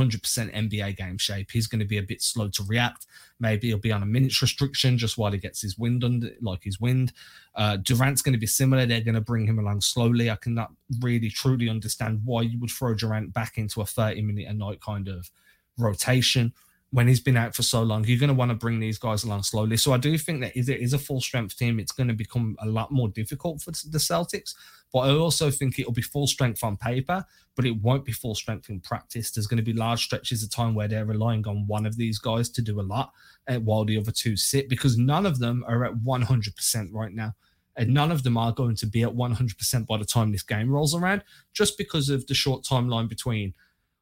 NBA 0.53 0.97
game 0.97 1.17
shape. 1.17 1.51
He's 1.51 1.67
going 1.67 1.79
to 1.79 1.85
be 1.85 1.97
a 1.97 2.03
bit 2.03 2.21
slow 2.21 2.47
to 2.49 2.63
react. 2.63 3.05
Maybe 3.39 3.67
he'll 3.67 3.77
be 3.77 3.91
on 3.91 4.03
a 4.03 4.05
minutes 4.05 4.41
restriction 4.41 4.97
just 4.97 5.17
while 5.17 5.31
he 5.31 5.37
gets 5.37 5.61
his 5.61 5.77
wind 5.77 6.03
under, 6.03 6.29
like 6.41 6.63
his 6.63 6.79
wind. 6.79 7.11
Uh, 7.55 7.77
Durant's 7.77 8.21
going 8.21 8.33
to 8.33 8.39
be 8.39 8.47
similar. 8.47 8.85
They're 8.85 9.01
going 9.01 9.15
to 9.15 9.21
bring 9.21 9.45
him 9.45 9.59
along 9.59 9.81
slowly. 9.81 10.29
I 10.29 10.37
cannot 10.37 10.71
really 11.01 11.29
truly 11.29 11.69
understand 11.69 12.21
why 12.23 12.43
you 12.43 12.59
would 12.59 12.71
throw 12.71 12.93
Durant 12.93 13.33
back 13.33 13.57
into 13.57 13.81
a 13.81 13.85
30 13.85 14.21
minute 14.21 14.47
a 14.47 14.53
night 14.53 14.81
kind 14.81 15.07
of 15.07 15.29
rotation 15.77 16.53
when 16.91 17.07
he's 17.07 17.19
been 17.19 17.37
out 17.37 17.55
for 17.55 17.61
so 17.61 17.83
long, 17.83 18.03
you're 18.05 18.19
going 18.19 18.29
to 18.29 18.33
want 18.33 18.49
to 18.49 18.55
bring 18.55 18.79
these 18.79 18.97
guys 18.97 19.23
along 19.23 19.43
slowly. 19.43 19.77
So 19.77 19.93
I 19.93 19.97
do 19.97 20.17
think 20.17 20.41
that 20.41 20.57
if 20.57 20.69
it 20.69 20.81
is 20.81 20.93
a 20.93 20.99
full 20.99 21.21
strength 21.21 21.57
team, 21.57 21.79
it's 21.79 21.91
going 21.91 22.07
to 22.07 22.15
become 22.15 22.55
a 22.59 22.65
lot 22.65 22.91
more 22.91 23.09
difficult 23.09 23.61
for 23.61 23.71
the 23.71 23.99
Celtics. 23.99 24.55
But 24.91 24.99
I 24.99 25.11
also 25.11 25.51
think 25.51 25.77
it'll 25.77 25.91
be 25.91 26.01
full 26.01 26.25
strength 26.25 26.63
on 26.63 26.77
paper, 26.77 27.23
but 27.55 27.65
it 27.65 27.81
won't 27.81 28.05
be 28.05 28.11
full 28.11 28.33
strength 28.33 28.69
in 28.69 28.79
practice. 28.79 29.31
There's 29.31 29.47
going 29.47 29.57
to 29.57 29.63
be 29.63 29.73
large 29.73 30.03
stretches 30.03 30.43
of 30.43 30.51
time 30.51 30.73
where 30.73 30.87
they're 30.87 31.05
relying 31.05 31.47
on 31.47 31.67
one 31.67 31.85
of 31.85 31.95
these 31.95 32.17
guys 32.17 32.49
to 32.49 32.61
do 32.61 32.79
a 32.79 32.81
lot 32.81 33.11
uh, 33.47 33.59
while 33.59 33.85
the 33.85 33.97
other 33.97 34.11
two 34.11 34.35
sit 34.35 34.67
because 34.67 34.97
none 34.97 35.25
of 35.25 35.39
them 35.39 35.63
are 35.67 35.85
at 35.85 35.93
100% 35.93 36.87
right 36.91 37.13
now. 37.13 37.35
And 37.75 37.93
none 37.93 38.11
of 38.11 38.23
them 38.23 38.35
are 38.35 38.51
going 38.51 38.75
to 38.77 38.87
be 38.87 39.03
at 39.03 39.15
100% 39.15 39.87
by 39.87 39.97
the 39.97 40.05
time 40.05 40.31
this 40.31 40.43
game 40.43 40.69
rolls 40.69 40.95
around, 40.95 41.23
just 41.53 41.77
because 41.77 42.09
of 42.09 42.25
the 42.27 42.33
short 42.33 42.63
timeline 42.63 43.07
between 43.07 43.53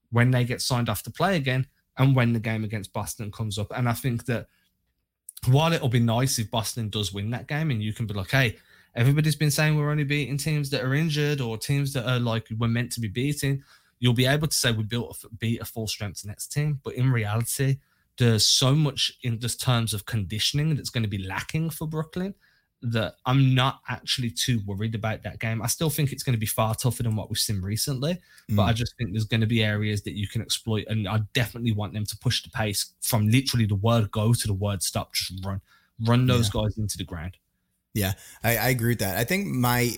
when 0.09 0.31
they 0.31 0.45
get 0.45 0.61
signed 0.61 0.89
off 0.89 1.03
to 1.03 1.11
play 1.11 1.35
again 1.35 1.67
and 1.97 2.15
when 2.15 2.33
the 2.33 2.39
game 2.39 2.63
against 2.63 2.93
Boston 2.93 3.31
comes 3.31 3.59
up. 3.59 3.71
And 3.75 3.89
I 3.89 3.93
think 3.93 4.25
that 4.25 4.47
while 5.45 5.73
it'll 5.73 5.89
be 5.89 5.99
nice 5.99 6.39
if 6.39 6.49
Boston 6.49 6.89
does 6.89 7.13
win 7.13 7.29
that 7.31 7.47
game 7.47 7.71
and 7.71 7.83
you 7.83 7.93
can 7.93 8.07
be 8.07 8.13
like, 8.13 8.31
hey, 8.31 8.57
everybody's 8.97 9.35
been 9.35 9.51
saying 9.51 9.77
we're 9.77 9.91
only 9.91 10.03
beating 10.03 10.37
teams 10.37 10.69
that 10.71 10.83
are 10.83 10.95
injured 10.95 11.39
or 11.39 11.57
teams 11.57 11.93
that 11.93 12.09
are 12.09 12.19
like 12.19 12.47
we're 12.57 12.67
meant 12.67 12.91
to 12.93 12.99
be 12.99 13.07
beating, 13.07 13.63
you'll 13.99 14.13
be 14.13 14.25
able 14.25 14.47
to 14.47 14.55
say 14.55 14.71
we 14.71 14.83
built 14.83 15.23
a, 15.23 15.35
beat 15.35 15.61
a 15.61 15.65
full 15.65 15.87
strength 15.87 16.25
next 16.25 16.47
team. 16.47 16.79
But 16.83 16.95
in 16.95 17.11
reality, 17.11 17.77
there's 18.17 18.45
so 18.45 18.73
much 18.73 19.13
in 19.21 19.39
just 19.39 19.61
terms 19.61 19.93
of 19.93 20.05
conditioning 20.05 20.75
that's 20.75 20.89
going 20.89 21.03
to 21.03 21.09
be 21.09 21.19
lacking 21.19 21.69
for 21.69 21.87
Brooklyn 21.87 22.33
that 22.81 23.15
I'm 23.25 23.55
not 23.55 23.79
actually 23.89 24.29
too 24.29 24.61
worried 24.65 24.93
about 24.93 25.23
that 25.23 25.39
game. 25.39 25.61
I 25.61 25.67
still 25.67 25.89
think 25.89 26.11
it's 26.11 26.23
going 26.23 26.35
to 26.35 26.39
be 26.39 26.45
far 26.45 26.75
tougher 26.75 27.03
than 27.03 27.15
what 27.15 27.29
we've 27.29 27.37
seen 27.37 27.61
recently, 27.61 28.19
mm. 28.51 28.55
but 28.55 28.63
I 28.63 28.73
just 28.73 28.95
think 28.97 29.11
there's 29.11 29.25
going 29.25 29.41
to 29.41 29.47
be 29.47 29.63
areas 29.63 30.03
that 30.03 30.13
you 30.13 30.27
can 30.27 30.41
exploit, 30.41 30.85
and 30.87 31.07
I 31.07 31.21
definitely 31.33 31.71
want 31.71 31.93
them 31.93 32.05
to 32.05 32.17
push 32.17 32.43
the 32.43 32.49
pace 32.49 32.93
from 33.01 33.29
literally 33.29 33.65
the 33.65 33.75
word 33.75 34.11
go 34.11 34.33
to 34.33 34.47
the 34.47 34.53
word 34.53 34.83
stop. 34.83 35.13
Just 35.13 35.43
run, 35.43 35.61
run 36.05 36.27
those 36.27 36.51
yeah. 36.53 36.61
guys 36.61 36.77
into 36.77 36.97
the 36.97 37.03
ground. 37.03 37.37
Yeah, 37.93 38.13
I, 38.43 38.57
I 38.57 38.69
agree 38.69 38.89
with 38.89 38.99
that. 38.99 39.17
I 39.17 39.23
think 39.23 39.47
my 39.47 39.91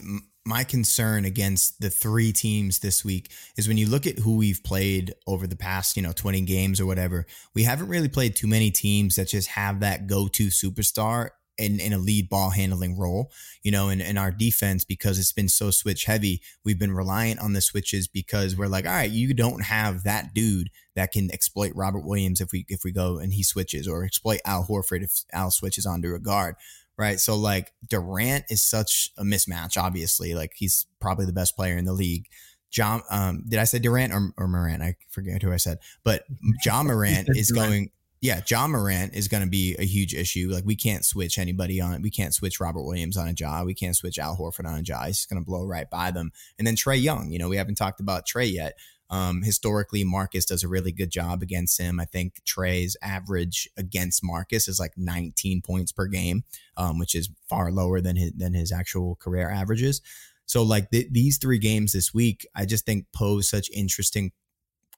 my 0.46 0.64
concern 0.64 1.26
against 1.26 1.80
the 1.80 1.90
three 1.90 2.32
teams 2.32 2.80
this 2.80 3.06
week 3.06 3.30
is 3.58 3.68
when 3.68 3.78
you 3.78 3.88
look 3.88 4.08
at 4.08 4.18
who 4.20 4.38
we've 4.38 4.64
played 4.64 5.14
over 5.28 5.46
the 5.46 5.56
past, 5.56 5.96
you 5.96 6.02
know, 6.02 6.12
20 6.12 6.42
games 6.42 6.80
or 6.80 6.86
whatever, 6.86 7.26
we 7.54 7.64
haven't 7.64 7.88
really 7.88 8.08
played 8.10 8.36
too 8.36 8.48
many 8.48 8.72
teams 8.72 9.16
that 9.16 9.28
just 9.28 9.50
have 9.50 9.82
that 9.82 10.08
go-to 10.08 10.48
superstar 10.48 11.30
in, 11.60 11.80
in 11.80 11.92
a 11.94 11.98
lead 11.98 12.30
ball 12.30 12.50
handling 12.52 12.98
role, 12.98 13.32
you 13.64 13.72
know, 13.72 13.90
in, 13.90 14.00
in 14.00 14.18
our 14.18 14.32
defense, 14.32 14.86
because 14.86 15.20
it's 15.20 15.34
been 15.34 15.50
so 15.50 15.70
switch 15.72 16.06
heavy, 16.06 16.42
we've 16.64 16.80
been 16.80 16.94
reliant 16.94 17.42
on 17.42 17.54
the 17.54 17.62
switches 17.62 18.08
because 18.08 18.56
we're 18.58 18.68
like, 18.68 18.86
all 18.86 18.94
right, 18.94 19.12
you 19.12 19.34
don't 19.34 19.66
have 19.66 20.04
that 20.06 20.34
dude 20.34 20.70
that 20.96 21.12
can 21.12 21.30
exploit 21.32 21.74
Robert 21.76 22.06
Williams 22.06 22.42
if 22.42 22.52
we 22.52 22.66
if 22.70 22.84
we 22.84 22.92
go 22.92 23.20
and 23.20 23.34
he 23.34 23.44
switches 23.44 23.88
or 23.88 24.04
exploit 24.04 24.40
Al 24.46 24.64
Horford 24.64 25.04
if 25.04 25.24
Al 25.34 25.52
switches 25.52 25.86
onto 25.86 26.16
a 26.16 26.20
guard. 26.20 26.56
Right. 27.00 27.18
So 27.18 27.38
like 27.38 27.72
Durant 27.88 28.44
is 28.50 28.62
such 28.62 29.12
a 29.18 29.24
mismatch, 29.24 29.82
obviously. 29.82 30.34
Like 30.34 30.52
he's 30.56 30.86
probably 31.00 31.26
the 31.26 31.34
best 31.34 31.56
player 31.56 31.78
in 31.78 31.86
the 31.86 31.94
league. 31.94 32.28
Ja, 32.76 33.00
um, 33.10 33.46
did 33.48 33.58
I 33.58 33.64
say 33.64 33.80
Durant 33.80 34.14
or, 34.14 34.34
or 34.38 34.50
Morant? 34.50 34.84
I 34.84 34.96
forget 35.10 35.42
who 35.42 35.54
I 35.54 35.58
said, 35.58 35.80
but 36.04 36.26
Ja 36.66 36.84
Morant 36.84 37.30
is 37.32 37.52
going 37.52 37.92
yeah, 38.22 38.42
Ja 38.46 38.68
Morant 38.68 39.14
is 39.14 39.30
going 39.30 39.44
to 39.44 39.50
be 39.50 39.76
a 39.80 39.86
huge 39.86 40.14
issue. 40.14 40.50
Like 40.52 40.66
we 40.66 40.76
can't 40.76 41.06
switch 41.06 41.38
anybody 41.38 41.80
on. 41.80 42.02
We 42.02 42.10
can't 42.10 42.34
switch 42.34 42.60
Robert 42.60 42.84
Williams 42.84 43.16
on 43.16 43.30
a 43.30 43.34
Ja. 43.38 43.64
We 43.64 43.74
can't 43.74 43.96
switch 43.96 44.20
Al 44.20 44.36
Horford 44.36 44.68
on 44.68 44.80
a 44.80 44.82
Ja. 44.82 45.06
He's 45.06 45.26
going 45.26 45.42
to 45.42 45.46
blow 45.46 45.66
right 45.66 45.90
by 45.90 46.12
them. 46.12 46.32
And 46.58 46.68
then 46.68 46.76
Trae 46.76 47.02
Young. 47.02 47.32
You 47.32 47.40
know, 47.40 47.48
we 47.48 47.56
haven't 47.56 47.76
talked 47.76 48.02
about 48.02 48.28
Trae 48.28 48.52
yet. 48.52 48.78
Um, 49.10 49.42
historically, 49.42 50.04
Marcus 50.04 50.46
does 50.46 50.64
a 50.64 50.68
really 50.68 50.92
good 50.92 51.10
job 51.10 51.42
against 51.42 51.80
him. 51.80 52.00
I 52.00 52.06
think 52.06 52.42
Trae's 52.46 52.96
average 53.02 53.68
against 53.76 54.24
Marcus 54.24 54.68
is 54.68 54.80
like 54.80 54.94
19 54.98 55.62
points 55.62 55.92
per 55.92 56.06
game, 56.06 56.44
um, 56.78 57.00
which 57.00 57.16
is 57.16 57.30
far 57.48 57.72
lower 57.72 58.02
than 58.02 58.16
his 58.16 58.34
than 58.36 58.54
his 58.54 58.72
actual 58.72 59.16
career 59.16 59.50
averages. 59.50 60.02
So, 60.46 60.64
like 60.64 60.92
th- 60.92 61.08
these 61.12 61.38
three 61.38 61.60
games 61.60 61.94
this 61.94 62.14
week, 62.14 62.48
I 62.56 62.66
just 62.66 62.86
think 62.86 63.06
pose 63.14 63.50
such 63.50 63.70
interesting 63.72 64.32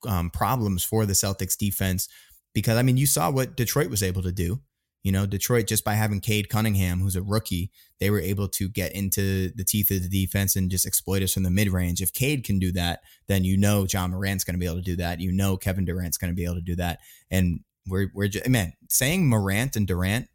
um, 0.07 0.29
problems 0.29 0.83
for 0.83 1.05
the 1.05 1.13
Celtics 1.13 1.57
defense 1.57 2.07
because 2.53 2.77
I 2.77 2.81
mean, 2.81 2.97
you 2.97 3.05
saw 3.05 3.31
what 3.31 3.55
Detroit 3.55 3.89
was 3.89 4.03
able 4.03 4.23
to 4.23 4.31
do. 4.31 4.61
You 5.03 5.11
know, 5.11 5.25
Detroit 5.25 5.67
just 5.67 5.83
by 5.83 5.95
having 5.95 6.19
Cade 6.19 6.49
Cunningham, 6.49 6.99
who's 6.99 7.15
a 7.15 7.23
rookie, 7.23 7.71
they 7.99 8.09
were 8.09 8.19
able 8.19 8.47
to 8.49 8.69
get 8.69 8.93
into 8.93 9.49
the 9.55 9.63
teeth 9.63 9.89
of 9.91 10.03
the 10.03 10.09
defense 10.09 10.55
and 10.55 10.69
just 10.69 10.85
exploit 10.85 11.23
us 11.23 11.33
from 11.33 11.43
the 11.43 11.49
mid 11.49 11.69
range. 11.69 12.01
If 12.01 12.13
Cade 12.13 12.43
can 12.43 12.59
do 12.59 12.71
that, 12.73 13.01
then 13.27 13.43
you 13.43 13.57
know 13.57 13.87
Ja 13.91 14.07
Morant's 14.07 14.43
going 14.43 14.55
to 14.55 14.59
be 14.59 14.65
able 14.65 14.77
to 14.77 14.81
do 14.81 14.95
that. 14.97 15.19
You 15.19 15.31
know 15.31 15.57
Kevin 15.57 15.85
Durant's 15.85 16.17
going 16.17 16.31
to 16.31 16.35
be 16.35 16.45
able 16.45 16.55
to 16.55 16.61
do 16.61 16.75
that. 16.75 16.99
And 17.31 17.61
we're 17.87 18.11
we're 18.13 18.27
just 18.27 18.47
man 18.47 18.73
saying 18.89 19.27
Morant 19.27 19.75
and 19.75 19.87
Durant 19.87 20.27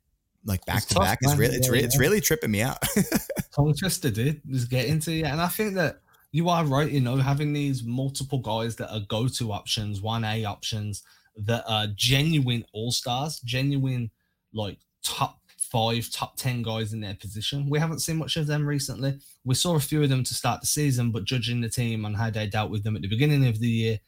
like 0.46 0.64
back 0.64 0.78
it's 0.78 0.86
to 0.86 0.94
tough, 0.94 1.04
back 1.04 1.18
man. 1.22 1.32
is 1.32 1.38
really 1.38 1.56
it's, 1.56 1.68
yeah, 1.68 1.80
it's 1.82 1.98
really 1.98 2.20
tripping 2.20 2.50
me 2.50 2.62
out. 2.62 2.78
Tongue 3.54 3.74
twister, 3.74 4.10
dude. 4.10 4.40
Just 4.48 4.70
get 4.70 4.86
into 4.86 5.12
it, 5.12 5.24
and 5.24 5.40
I 5.40 5.48
think 5.48 5.74
that 5.74 6.00
you 6.32 6.48
are 6.48 6.64
right. 6.64 6.90
You 6.90 7.00
know, 7.00 7.16
having 7.16 7.52
these 7.52 7.84
multiple 7.84 8.38
guys 8.38 8.76
that 8.76 8.92
are 8.92 9.00
go 9.08 9.28
to 9.28 9.52
options, 9.52 10.00
one 10.00 10.24
A 10.24 10.44
options 10.44 11.02
that 11.36 11.64
are 11.68 11.86
genuine 11.88 12.64
all 12.72 12.92
stars, 12.92 13.40
genuine 13.40 14.10
like 14.56 14.78
top 15.02 15.38
five, 15.58 16.10
top 16.10 16.36
10 16.36 16.62
guys 16.62 16.92
in 16.92 17.00
their 17.00 17.14
position. 17.14 17.68
We 17.68 17.78
haven't 17.78 18.00
seen 18.00 18.16
much 18.16 18.36
of 18.36 18.46
them 18.46 18.66
recently. 18.66 19.18
We 19.44 19.54
saw 19.54 19.76
a 19.76 19.80
few 19.80 20.02
of 20.02 20.08
them 20.08 20.24
to 20.24 20.34
start 20.34 20.60
the 20.60 20.66
season, 20.66 21.10
but 21.10 21.24
judging 21.24 21.60
the 21.60 21.68
team 21.68 22.04
on 22.04 22.14
how 22.14 22.30
they 22.30 22.46
dealt 22.46 22.70
with 22.70 22.82
them 22.84 22.96
at 22.96 23.02
the 23.02 23.08
beginning 23.08 23.46
of 23.46 23.58
the 23.58 23.68
year 23.68 24.00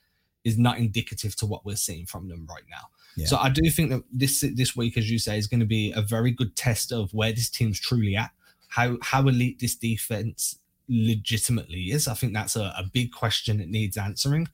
is 0.45 0.59
not 0.59 0.79
indicative 0.79 1.37
to 1.37 1.47
what 1.47 1.65
we're 1.65 1.77
seeing 1.77 2.07
from 2.07 2.29
them 2.29 2.47
right 2.49 2.63
now. 2.71 2.89
Yeah. 3.17 3.27
So 3.27 3.37
I 3.37 3.51
do 3.51 3.69
think 3.71 3.91
that 3.91 4.05
this 4.13 4.45
this 4.55 4.77
week, 4.77 4.97
as 4.97 5.11
you 5.11 5.19
say, 5.19 5.39
is 5.39 5.49
going 5.49 5.61
to 5.61 5.67
be 5.67 5.93
a 5.93 6.03
very 6.03 6.31
good 6.31 6.55
test 6.55 6.93
of 6.93 7.13
where 7.13 7.33
this 7.33 7.51
team's 7.51 7.81
truly 7.81 8.15
at. 8.17 8.31
how 8.69 8.97
how 9.03 9.27
elite 9.27 9.59
this 9.59 9.75
defense 9.75 10.59
legitimately 10.89 11.91
is. 11.91 12.07
I 12.07 12.15
think 12.15 12.33
that's 12.33 12.57
a, 12.57 12.73
a 12.79 12.85
big 12.93 13.13
question 13.13 13.59
that 13.59 13.69
needs 13.69 13.97
answering. 13.97 14.49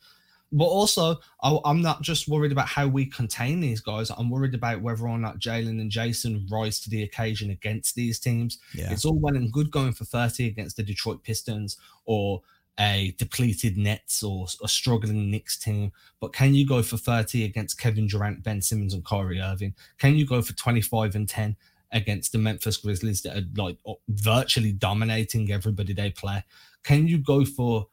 But 0.52 0.66
also, 0.66 1.16
I, 1.42 1.58
am 1.64 1.82
not 1.82 2.02
just 2.02 2.28
worried 2.28 2.52
about 2.52 2.68
how 2.68 2.86
we 2.86 3.06
contain 3.06 3.60
these 3.60 3.80
guys. 3.80 4.10
I'm 4.10 4.30
worried 4.30 4.54
about 4.54 4.82
whether 4.82 5.08
or 5.08 5.18
not 5.18 5.40
Jaylen 5.40 5.80
and 5.80 5.90
Jayson 5.90 6.46
rise 6.50 6.80
to 6.80 6.90
the 6.90 7.02
occasion 7.02 7.50
against 7.50 7.96
these 7.96 8.20
teams. 8.20 8.58
Yeah. 8.72 8.92
It's 8.92 9.04
all 9.04 9.18
well 9.18 9.34
and 9.34 9.52
good 9.52 9.70
going 9.72 9.92
for 9.92 10.04
30 10.04 10.46
against 10.46 10.76
the 10.76 10.84
Detroit 10.84 11.24
Pistons 11.24 11.76
or 12.04 12.42
a 12.78 13.14
depleted 13.18 13.76
Nets 13.76 14.22
or 14.22 14.46
a 14.62 14.68
struggling 14.68 15.30
Knicks 15.30 15.58
team, 15.58 15.92
but 16.20 16.32
can 16.32 16.54
you 16.54 16.66
go 16.66 16.82
for 16.82 16.96
30 16.96 17.44
against 17.44 17.78
Kevin 17.78 18.06
Durant, 18.06 18.42
Ben 18.42 18.60
Simmons, 18.60 18.94
and 18.94 19.04
Kyrie 19.04 19.40
Irving? 19.40 19.74
Can 19.98 20.16
you 20.16 20.26
go 20.26 20.42
for 20.42 20.54
25 20.54 21.14
and 21.14 21.28
10 21.28 21.56
against 21.92 22.32
the 22.32 22.38
Memphis 22.38 22.78
Grizzlies 22.78 23.22
that 23.22 23.36
are 23.36 23.46
like 23.56 23.78
virtually 24.08 24.72
dominating 24.72 25.52
everybody 25.52 25.92
they 25.92 26.10
play? 26.10 26.44
Can 26.82 27.06
you 27.06 27.18
go 27.18 27.44
for 27.44 27.86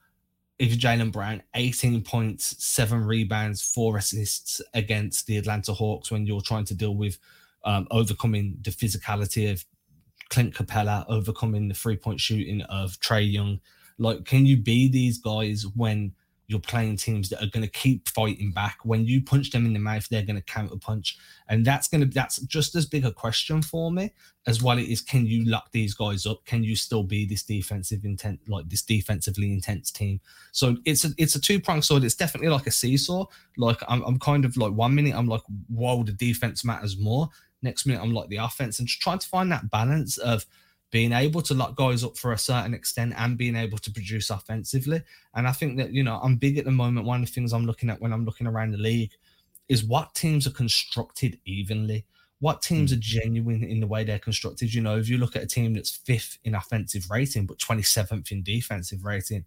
if 0.62 0.78
Jaylen 0.78 1.12
Brown, 1.12 1.42
18 1.56 2.04
points, 2.04 2.64
seven 2.64 3.04
rebounds, 3.04 3.64
four 3.64 3.98
assists 3.98 4.62
against 4.76 5.26
the 5.26 5.38
Atlanta 5.38 5.74
Hawks 5.74 6.12
when 6.12 6.28
you're 6.28 6.40
trying 6.40 6.66
to 6.66 6.76
deal 6.76 6.94
with 6.94 7.18
um, 7.66 7.88
overcoming 7.90 8.60
the 8.62 8.70
physicality 8.70 9.52
of 9.52 9.66
Clint 10.30 10.54
Capela, 10.54 11.04
overcoming 11.10 11.68
the 11.68 11.74
three 11.74 11.98
point 11.98 12.20
shooting 12.20 12.62
of 12.62 12.92
Trae 13.00 13.30
Young, 13.30 13.60
like, 13.98 14.26
can 14.26 14.46
you 14.46 14.56
be 14.56 14.88
these 14.88 15.18
guys 15.18 15.66
when 15.76 16.14
you're 16.52 16.60
playing 16.60 16.98
teams 16.98 17.30
that 17.30 17.42
are 17.42 17.50
going 17.50 17.64
to 17.64 17.72
keep 17.72 18.10
fighting 18.10 18.52
back? 18.52 18.80
When 18.84 19.06
you 19.06 19.24
punch 19.24 19.52
them 19.52 19.66
in 19.66 19.74
the 19.74 19.80
mouth, 19.80 20.08
they're 20.10 20.22
going 20.22 20.36
to 20.36 20.42
counter 20.42 20.76
punch, 20.76 21.18
and 21.48 21.66
that's 21.66 21.88
going 21.88 22.02
to 22.02 22.08
that's 22.08 22.40
just 22.42 22.76
as 22.76 22.86
big 22.86 23.06
a 23.06 23.12
question 23.12 23.62
for 23.62 23.90
me 23.92 24.14
as 24.46 24.62
what 24.62 24.78
it 24.78 24.92
is. 24.92 25.02
Can 25.02 25.26
you 25.26 25.46
lock 25.46 25.72
these 25.72 25.94
guys 25.94 26.26
up? 26.26 26.44
Can 26.46 26.64
you 26.64 26.76
still 26.76 27.04
be 27.04 27.26
this 27.26 27.44
defensive 27.44 28.04
intent, 28.04 28.42
like 28.48 28.68
this 28.68 28.82
defensively 28.82 29.54
intense 29.54 29.92
team? 29.92 30.20
So 30.52 30.76
it's 30.86 31.06
a 31.06 31.10
it's 31.18 31.36
a 31.36 31.42
two 31.42 31.62
pronged 31.62 31.86
sword. 31.86 32.04
It's 32.04 32.16
definitely 32.16 32.50
like 32.50 32.68
a 32.68 32.72
seesaw. 32.72 33.26
Like 33.58 33.80
I'm 33.88 34.04
I'm 34.04 34.20
kind 34.20 34.44
of 34.44 34.58
like 34.58 34.74
one 34.74 34.94
minute 34.94 35.16
I'm 35.16 35.28
like, 35.28 35.44
whoa, 35.70 36.04
the 36.04 36.12
defense 36.12 36.66
matters 36.66 37.00
more. 37.00 37.30
Next 37.62 37.86
minute 37.86 38.02
I'm 38.04 38.14
like 38.14 38.28
the 38.28 38.38
offense, 38.38 38.80
and 38.80 38.88
just 38.88 39.02
trying 39.02 39.20
to 39.20 39.28
find 39.28 39.52
that 39.52 39.70
balance 39.72 40.18
of 40.18 40.46
being 40.92 41.14
able 41.14 41.42
to 41.42 41.54
lock 41.54 41.76
guys 41.76 42.04
up 42.04 42.18
for 42.18 42.34
a 42.34 42.38
certain 42.38 42.74
extent 42.74 43.14
and 43.18 43.38
being 43.38 43.56
able 43.56 43.78
to 43.78 43.92
produce 43.92 44.30
offensively. 44.30 45.02
And 45.34 45.48
I 45.48 45.54
think 45.54 45.78
that, 45.78 45.94
you 45.94 46.04
know, 46.04 46.20
I'm 46.22 46.36
big 46.36 46.58
at 46.58 46.66
the 46.66 46.72
moment. 46.72 47.08
One 47.08 47.24
of 47.24 47.28
the 47.28 47.34
things 47.34 47.54
I'm 47.54 47.66
looking 47.66 47.90
at 47.90 48.02
when 48.02 48.12
I'm 48.12 48.26
looking 48.26 48.46
around 48.46 48.72
the 48.72 48.78
league 48.78 49.12
is 49.70 49.86
what 49.86 50.14
teams 50.14 50.46
are 50.46 50.52
constructed 50.52 51.40
evenly. 51.46 52.06
What 52.40 52.62
teams 52.62 52.92
mm. 52.92 52.98
are 52.98 53.00
genuine 53.00 53.64
in 53.64 53.80
the 53.80 53.88
way 53.88 54.04
they're 54.04 54.20
constructed? 54.20 54.74
You 54.74 54.82
know, 54.82 54.98
if 54.98 55.08
you 55.08 55.18
look 55.18 55.38
at 55.38 55.44
a 55.44 55.48
team 55.48 55.74
that's 55.74 55.96
fifth 55.96 56.40
in 56.44 56.56
offensive 56.56 57.10
rating, 57.10 57.46
but 57.46 57.58
27th 57.60 58.32
in 58.32 58.44
defensive 58.44 59.06
rating, 59.06 59.46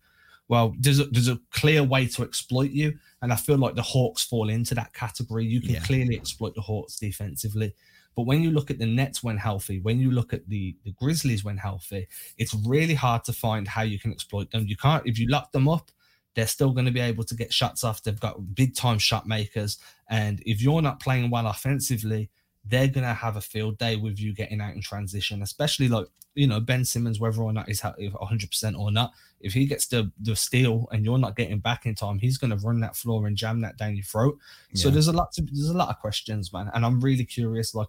well, 0.48 0.74
there's 0.78 1.00
a, 1.00 1.04
there's 1.04 1.28
a 1.28 1.40
clear 1.50 1.82
way 1.82 2.06
to 2.06 2.22
exploit 2.22 2.70
you. 2.70 2.98
And 3.20 3.32
I 3.32 3.36
feel 3.36 3.58
like 3.58 3.74
the 3.74 3.82
Hawks 3.82 4.22
fall 4.22 4.48
into 4.48 4.74
that 4.76 4.94
category. 4.94 5.44
You 5.44 5.60
can 5.60 5.70
yeah. 5.70 5.80
clearly 5.80 6.16
exploit 6.16 6.54
the 6.54 6.62
Hawks 6.62 6.96
defensively. 6.96 7.74
But 8.16 8.22
when 8.22 8.42
you 8.42 8.50
look 8.50 8.70
at 8.70 8.78
the 8.78 8.86
Nets 8.86 9.22
when 9.22 9.36
healthy, 9.36 9.80
when 9.80 9.98
you 9.98 10.10
look 10.10 10.32
at 10.32 10.48
the, 10.48 10.76
the 10.84 10.92
Grizzlies 10.92 11.44
when 11.44 11.56
healthy, 11.56 12.06
it's 12.38 12.54
really 12.66 12.94
hard 12.94 13.24
to 13.24 13.32
find 13.32 13.66
how 13.66 13.82
you 13.82 13.98
can 13.98 14.12
exploit 14.12 14.50
them. 14.50 14.66
You 14.66 14.76
can't, 14.76 15.06
if 15.06 15.18
you 15.18 15.28
lock 15.28 15.52
them 15.52 15.68
up, 15.68 15.90
they're 16.34 16.46
still 16.46 16.72
going 16.72 16.86
to 16.86 16.92
be 16.92 17.00
able 17.00 17.24
to 17.24 17.34
get 17.34 17.52
shots 17.52 17.84
off. 17.84 18.02
They've 18.02 18.18
got 18.18 18.54
big 18.54 18.74
time 18.74 18.98
shot 18.98 19.26
makers. 19.26 19.78
And 20.08 20.42
if 20.46 20.60
you're 20.60 20.82
not 20.82 21.00
playing 21.00 21.30
well 21.30 21.46
offensively, 21.46 22.30
they're 22.64 22.88
going 22.88 23.06
to 23.06 23.14
have 23.14 23.36
a 23.36 23.40
field 23.40 23.78
day 23.78 23.96
with 23.96 24.18
you 24.18 24.32
getting 24.32 24.60
out 24.60 24.74
in 24.74 24.80
transition, 24.80 25.42
especially 25.42 25.88
like, 25.88 26.06
you 26.34 26.46
know, 26.46 26.60
Ben 26.60 26.84
Simmons, 26.84 27.20
whether 27.20 27.42
or 27.42 27.52
not 27.52 27.68
he's 27.68 27.80
100% 27.80 28.78
or 28.78 28.90
not. 28.90 29.12
If 29.40 29.52
he 29.52 29.66
gets 29.66 29.86
the, 29.86 30.10
the 30.20 30.34
steal 30.34 30.88
and 30.90 31.04
you're 31.04 31.18
not 31.18 31.36
getting 31.36 31.58
back 31.58 31.84
in 31.86 31.94
time, 31.94 32.18
he's 32.18 32.38
going 32.38 32.50
to 32.50 32.66
run 32.66 32.80
that 32.80 32.96
floor 32.96 33.26
and 33.26 33.36
jam 33.36 33.60
that 33.60 33.76
down 33.76 33.94
your 33.94 34.04
throat. 34.04 34.38
Yeah. 34.70 34.82
So 34.82 34.90
there's 34.90 35.08
a 35.08 35.12
lot 35.12 35.32
to, 35.32 35.42
there's 35.42 35.68
a 35.68 35.76
lot 35.76 35.90
of 35.90 36.00
questions, 36.00 36.52
man. 36.52 36.70
And 36.74 36.84
I'm 36.84 37.00
really 37.00 37.24
curious, 37.24 37.74
like, 37.74 37.88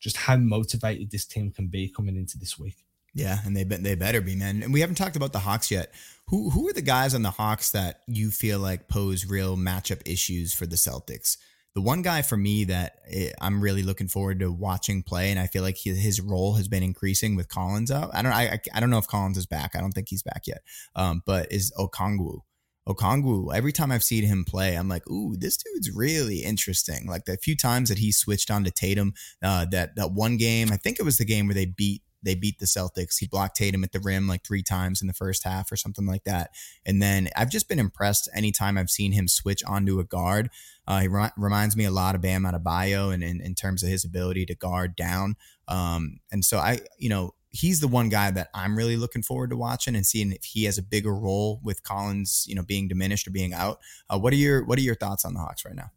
just 0.00 0.16
how 0.16 0.36
motivated 0.36 1.10
this 1.10 1.26
team 1.26 1.50
can 1.50 1.66
be 1.66 1.88
coming 1.88 2.16
into 2.16 2.38
this 2.38 2.58
week. 2.58 2.76
Yeah, 3.14 3.38
and 3.44 3.56
they 3.56 3.64
they 3.64 3.94
better 3.94 4.20
be, 4.20 4.36
man. 4.36 4.62
And 4.62 4.72
we 4.72 4.80
haven't 4.80 4.96
talked 4.96 5.16
about 5.16 5.32
the 5.32 5.40
Hawks 5.40 5.70
yet. 5.70 5.92
Who 6.28 6.50
who 6.50 6.68
are 6.68 6.72
the 6.72 6.82
guys 6.82 7.14
on 7.14 7.22
the 7.22 7.30
Hawks 7.30 7.72
that 7.72 8.02
you 8.06 8.30
feel 8.30 8.58
like 8.60 8.88
pose 8.88 9.26
real 9.26 9.56
matchup 9.56 10.02
issues 10.06 10.54
for 10.54 10.66
the 10.66 10.76
Celtics? 10.76 11.36
The 11.78 11.82
one 11.82 12.02
guy 12.02 12.22
for 12.22 12.36
me 12.36 12.64
that 12.64 12.98
eh, 13.08 13.30
I'm 13.40 13.60
really 13.60 13.84
looking 13.84 14.08
forward 14.08 14.40
to 14.40 14.50
watching 14.50 15.04
play, 15.04 15.30
and 15.30 15.38
I 15.38 15.46
feel 15.46 15.62
like 15.62 15.78
his 15.78 16.20
role 16.20 16.54
has 16.54 16.66
been 16.66 16.82
increasing 16.82 17.36
with 17.36 17.48
Collins 17.48 17.92
out. 17.92 18.10
I 18.12 18.20
don't 18.20 18.32
I, 18.32 18.58
I 18.74 18.80
don't 18.80 18.90
know 18.90 18.98
if 18.98 19.06
Collins 19.06 19.38
is 19.38 19.46
back. 19.46 19.76
I 19.76 19.80
don't 19.80 19.92
think 19.92 20.08
he's 20.08 20.24
back 20.24 20.42
yet. 20.48 20.62
Um, 20.96 21.22
but 21.24 21.52
is 21.52 21.72
Okongwu. 21.78 22.40
Okongwu, 22.88 23.54
every 23.54 23.70
time 23.70 23.92
I've 23.92 24.02
seen 24.02 24.24
him 24.24 24.44
play, 24.44 24.74
I'm 24.74 24.88
like, 24.88 25.08
ooh, 25.08 25.36
this 25.36 25.56
dude's 25.56 25.92
really 25.94 26.38
interesting. 26.38 27.06
Like 27.06 27.26
the 27.26 27.36
few 27.36 27.56
times 27.56 27.90
that 27.90 27.98
he 27.98 28.10
switched 28.10 28.50
on 28.50 28.64
to 28.64 28.72
Tatum, 28.72 29.14
uh, 29.40 29.66
that 29.66 29.94
that 29.94 30.10
one 30.10 30.36
game, 30.36 30.72
I 30.72 30.78
think 30.78 30.98
it 30.98 31.04
was 31.04 31.18
the 31.18 31.24
game 31.24 31.46
where 31.46 31.54
they 31.54 31.66
beat 31.66 32.02
they 32.22 32.34
beat 32.34 32.58
the 32.58 32.66
Celtics. 32.66 33.18
He 33.18 33.26
blocked 33.26 33.56
Tatum 33.56 33.84
at 33.84 33.92
the 33.92 34.00
rim 34.00 34.26
like 34.26 34.44
three 34.44 34.62
times 34.62 35.00
in 35.00 35.06
the 35.06 35.14
first 35.14 35.44
half 35.44 35.70
or 35.70 35.76
something 35.76 36.06
like 36.06 36.24
that. 36.24 36.50
And 36.84 37.00
then 37.00 37.28
I've 37.36 37.50
just 37.50 37.68
been 37.68 37.78
impressed 37.78 38.28
anytime 38.34 38.76
I've 38.76 38.90
seen 38.90 39.12
him 39.12 39.28
switch 39.28 39.62
onto 39.64 40.00
a 40.00 40.04
guard. 40.04 40.50
Uh, 40.86 41.00
he 41.00 41.08
re- 41.08 41.30
reminds 41.36 41.76
me 41.76 41.84
a 41.84 41.90
lot 41.90 42.14
of 42.14 42.20
Bam 42.20 42.44
Adebayo 42.44 43.12
and 43.12 43.22
in, 43.22 43.40
in 43.40 43.54
terms 43.54 43.82
of 43.82 43.88
his 43.88 44.04
ability 44.04 44.46
to 44.46 44.54
guard 44.54 44.96
down. 44.96 45.36
Um, 45.68 46.20
and 46.32 46.44
so 46.44 46.58
I, 46.58 46.80
you 46.98 47.08
know, 47.08 47.34
he's 47.50 47.80
the 47.80 47.88
one 47.88 48.08
guy 48.08 48.30
that 48.30 48.48
I'm 48.54 48.76
really 48.76 48.96
looking 48.96 49.22
forward 49.22 49.50
to 49.50 49.56
watching 49.56 49.94
and 49.94 50.06
seeing 50.06 50.32
if 50.32 50.44
he 50.44 50.64
has 50.64 50.78
a 50.78 50.82
bigger 50.82 51.14
role 51.14 51.60
with 51.62 51.82
Collins, 51.82 52.44
you 52.48 52.54
know, 52.54 52.62
being 52.62 52.88
diminished 52.88 53.26
or 53.26 53.30
being 53.30 53.52
out. 53.52 53.78
Uh, 54.08 54.18
what 54.18 54.32
are 54.32 54.36
your 54.36 54.64
What 54.64 54.78
are 54.78 54.82
your 54.82 54.94
thoughts 54.94 55.24
on 55.24 55.34
the 55.34 55.40
Hawks 55.40 55.64
right 55.64 55.74
now? 55.74 55.90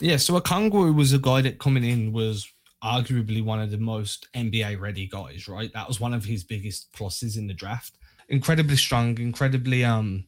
Yeah, 0.00 0.16
so 0.16 0.38
Okongwu 0.40 0.94
was 0.94 1.12
a 1.12 1.18
guy 1.18 1.42
that 1.42 1.58
coming 1.58 1.84
in 1.84 2.12
was 2.12 2.50
arguably 2.82 3.44
one 3.44 3.60
of 3.60 3.70
the 3.70 3.78
most 3.78 4.28
NBA 4.34 4.80
ready 4.80 5.06
guys, 5.06 5.48
right? 5.48 5.72
That 5.72 5.86
was 5.86 6.00
one 6.00 6.14
of 6.14 6.24
his 6.24 6.44
biggest 6.44 6.92
pluses 6.92 7.36
in 7.36 7.46
the 7.46 7.54
draft. 7.54 7.96
Incredibly 8.28 8.76
strong, 8.76 9.18
incredibly 9.18 9.84
um 9.84 10.24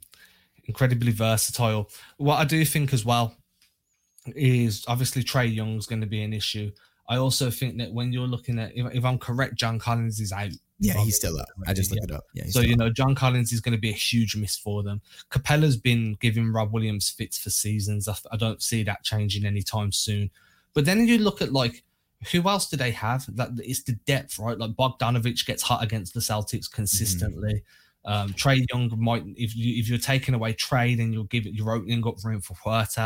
incredibly 0.66 1.12
versatile. 1.12 1.90
What 2.16 2.36
I 2.36 2.44
do 2.44 2.64
think 2.64 2.92
as 2.92 3.04
well 3.04 3.36
is 4.34 4.84
obviously 4.88 5.22
Trae 5.22 5.52
Young's 5.52 5.86
going 5.86 6.00
to 6.00 6.06
be 6.06 6.22
an 6.22 6.32
issue. 6.32 6.70
I 7.08 7.16
also 7.16 7.50
think 7.50 7.76
that 7.78 7.92
when 7.92 8.12
you're 8.12 8.26
looking 8.26 8.58
at, 8.58 8.72
if, 8.74 8.94
if 8.94 9.04
I'm 9.04 9.18
correct, 9.18 9.56
John 9.56 9.78
Collins 9.78 10.20
is 10.20 10.32
out. 10.32 10.50
Yeah, 10.80 10.94
he's 11.04 11.16
still 11.16 11.38
up. 11.38 11.48
I 11.66 11.72
just 11.72 11.90
looked 11.90 12.06
yeah. 12.08 12.14
it 12.14 12.18
up. 12.18 12.24
Yeah. 12.34 12.44
So 12.48 12.60
you 12.60 12.72
up. 12.72 12.78
know, 12.78 12.90
John 12.90 13.14
Collins 13.14 13.52
is 13.52 13.60
going 13.60 13.74
to 13.74 13.80
be 13.80 13.90
a 13.90 13.94
huge 13.94 14.36
miss 14.36 14.56
for 14.56 14.82
them. 14.82 15.02
Capela's 15.30 15.76
been 15.76 16.16
giving 16.20 16.52
Rob 16.52 16.72
Williams 16.72 17.10
fits 17.10 17.38
for 17.38 17.50
seasons. 17.50 18.08
I, 18.08 18.16
I 18.32 18.36
don't 18.36 18.62
see 18.62 18.82
that 18.84 19.04
changing 19.04 19.44
anytime 19.44 19.92
soon. 19.92 20.30
But 20.72 20.84
then 20.84 21.06
you 21.06 21.18
look 21.18 21.42
at 21.42 21.52
like 21.52 21.84
who 22.32 22.48
else 22.48 22.68
do 22.68 22.76
they 22.76 22.90
have? 22.92 23.24
That 23.36 23.50
it's 23.58 23.82
the 23.82 23.92
depth, 24.06 24.38
right? 24.38 24.58
Like 24.58 24.72
Bogdanovich 24.72 25.46
gets 25.46 25.62
hot 25.62 25.82
against 25.82 26.14
the 26.14 26.20
Celtics 26.20 26.70
consistently. 26.70 27.54
Mm-hmm. 27.54 28.12
Um, 28.12 28.32
Trae 28.34 28.66
Young 28.70 28.92
might, 28.98 29.24
if 29.36 29.56
you 29.56 29.78
if 29.80 29.88
you're 29.88 29.98
taking 29.98 30.34
away 30.34 30.52
Trae, 30.52 30.96
then 30.96 31.12
you'll 31.12 31.24
give 31.24 31.46
it 31.46 31.54
you're 31.54 31.72
opening 31.72 32.06
up 32.06 32.22
room 32.22 32.40
for 32.40 32.54
Huerter. 32.54 32.98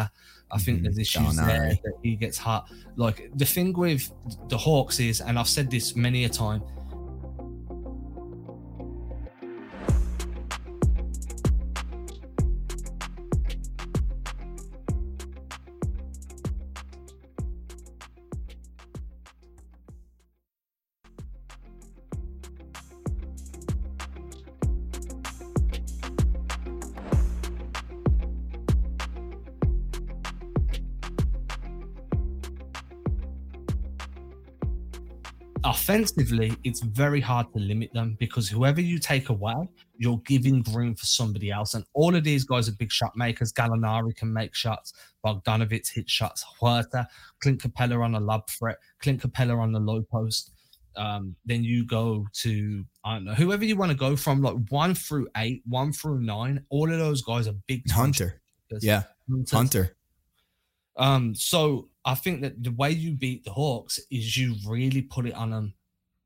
I 0.51 0.57
mm-hmm. 0.57 0.59
think 0.59 0.83
there's 0.83 0.99
issues 0.99 1.37
there 1.37 1.79
that 1.85 1.93
he 2.03 2.17
gets 2.17 2.37
hot. 2.37 2.69
Like 2.97 3.31
the 3.35 3.45
thing 3.45 3.73
with 3.75 4.11
the 4.49 4.59
Hawks 4.59 4.99
is, 4.99 5.21
and 5.21 5.39
I've 5.39 5.49
said 5.49 5.71
this 5.71 5.95
many 5.95 6.25
a 6.25 6.29
time, 6.29 6.63
offensively, 35.89 36.55
it's 36.65 36.81
very 36.81 37.21
hard 37.21 37.51
to 37.55 37.59
limit 37.59 37.91
them 37.95 38.15
because 38.21 38.47
whoever 38.47 38.79
you 38.79 38.99
take 38.99 39.31
away, 39.31 39.55
you're 39.97 40.21
giving 40.27 40.63
room 40.75 40.95
for 40.95 41.07
somebody 41.07 41.51
else. 41.51 41.73
And 41.73 41.85
all 41.95 42.15
of 42.15 42.25
these 42.25 42.45
guys 42.45 42.69
are 42.69 42.73
big 42.73 42.93
shot 42.93 43.17
makers. 43.17 43.55
Gallinari 43.55 44.15
can 44.15 44.31
make 44.31 44.55
shots. 44.55 44.93
Bogdanovich 45.25 45.91
hit 45.91 46.09
shots. 46.11 46.45
Huerter, 46.61 47.07
Clint 47.41 47.63
Capela 47.63 48.05
on 48.05 48.15
a 48.15 48.21
lob 48.21 48.51
threat. 48.51 48.77
Clint 49.01 49.23
Capela 49.23 49.59
on 49.59 49.73
the 49.73 49.81
low 49.81 50.03
post. 50.03 50.53
Um, 50.95 51.35
then 51.47 51.65
you 51.65 51.87
go 51.87 52.27
to 52.35 52.85
I 53.05 53.15
don't 53.15 53.25
know 53.25 53.35
whoever 53.35 53.65
you 53.65 53.77
want 53.77 53.91
to 53.91 53.97
go 53.97 54.15
from, 54.15 54.43
like 54.43 54.57
one 54.69 54.95
through 54.95 55.29
eight, 55.39 55.63
one 55.67 55.93
through 55.93 56.21
nine. 56.21 56.65
All 56.69 56.93
of 56.93 56.99
those 56.99 57.23
guys 57.23 57.49
are 57.49 57.55
big. 57.67 57.89
Hunter, 57.91 58.43
yeah, 58.81 59.05
Hunters. 59.31 59.51
Hunter. 59.53 59.97
Um, 60.97 61.35
so 61.35 61.89
I 62.05 62.15
think 62.17 62.43
that 62.43 62.63
the 62.63 62.73
way 62.73 62.91
you 62.91 63.13
beat 63.13 63.45
the 63.45 63.53
Hawks 63.53 64.01
is 64.11 64.37
you 64.37 64.57
really 64.67 65.03
put 65.03 65.27
it 65.27 65.35
on 65.35 65.51
them 65.51 65.75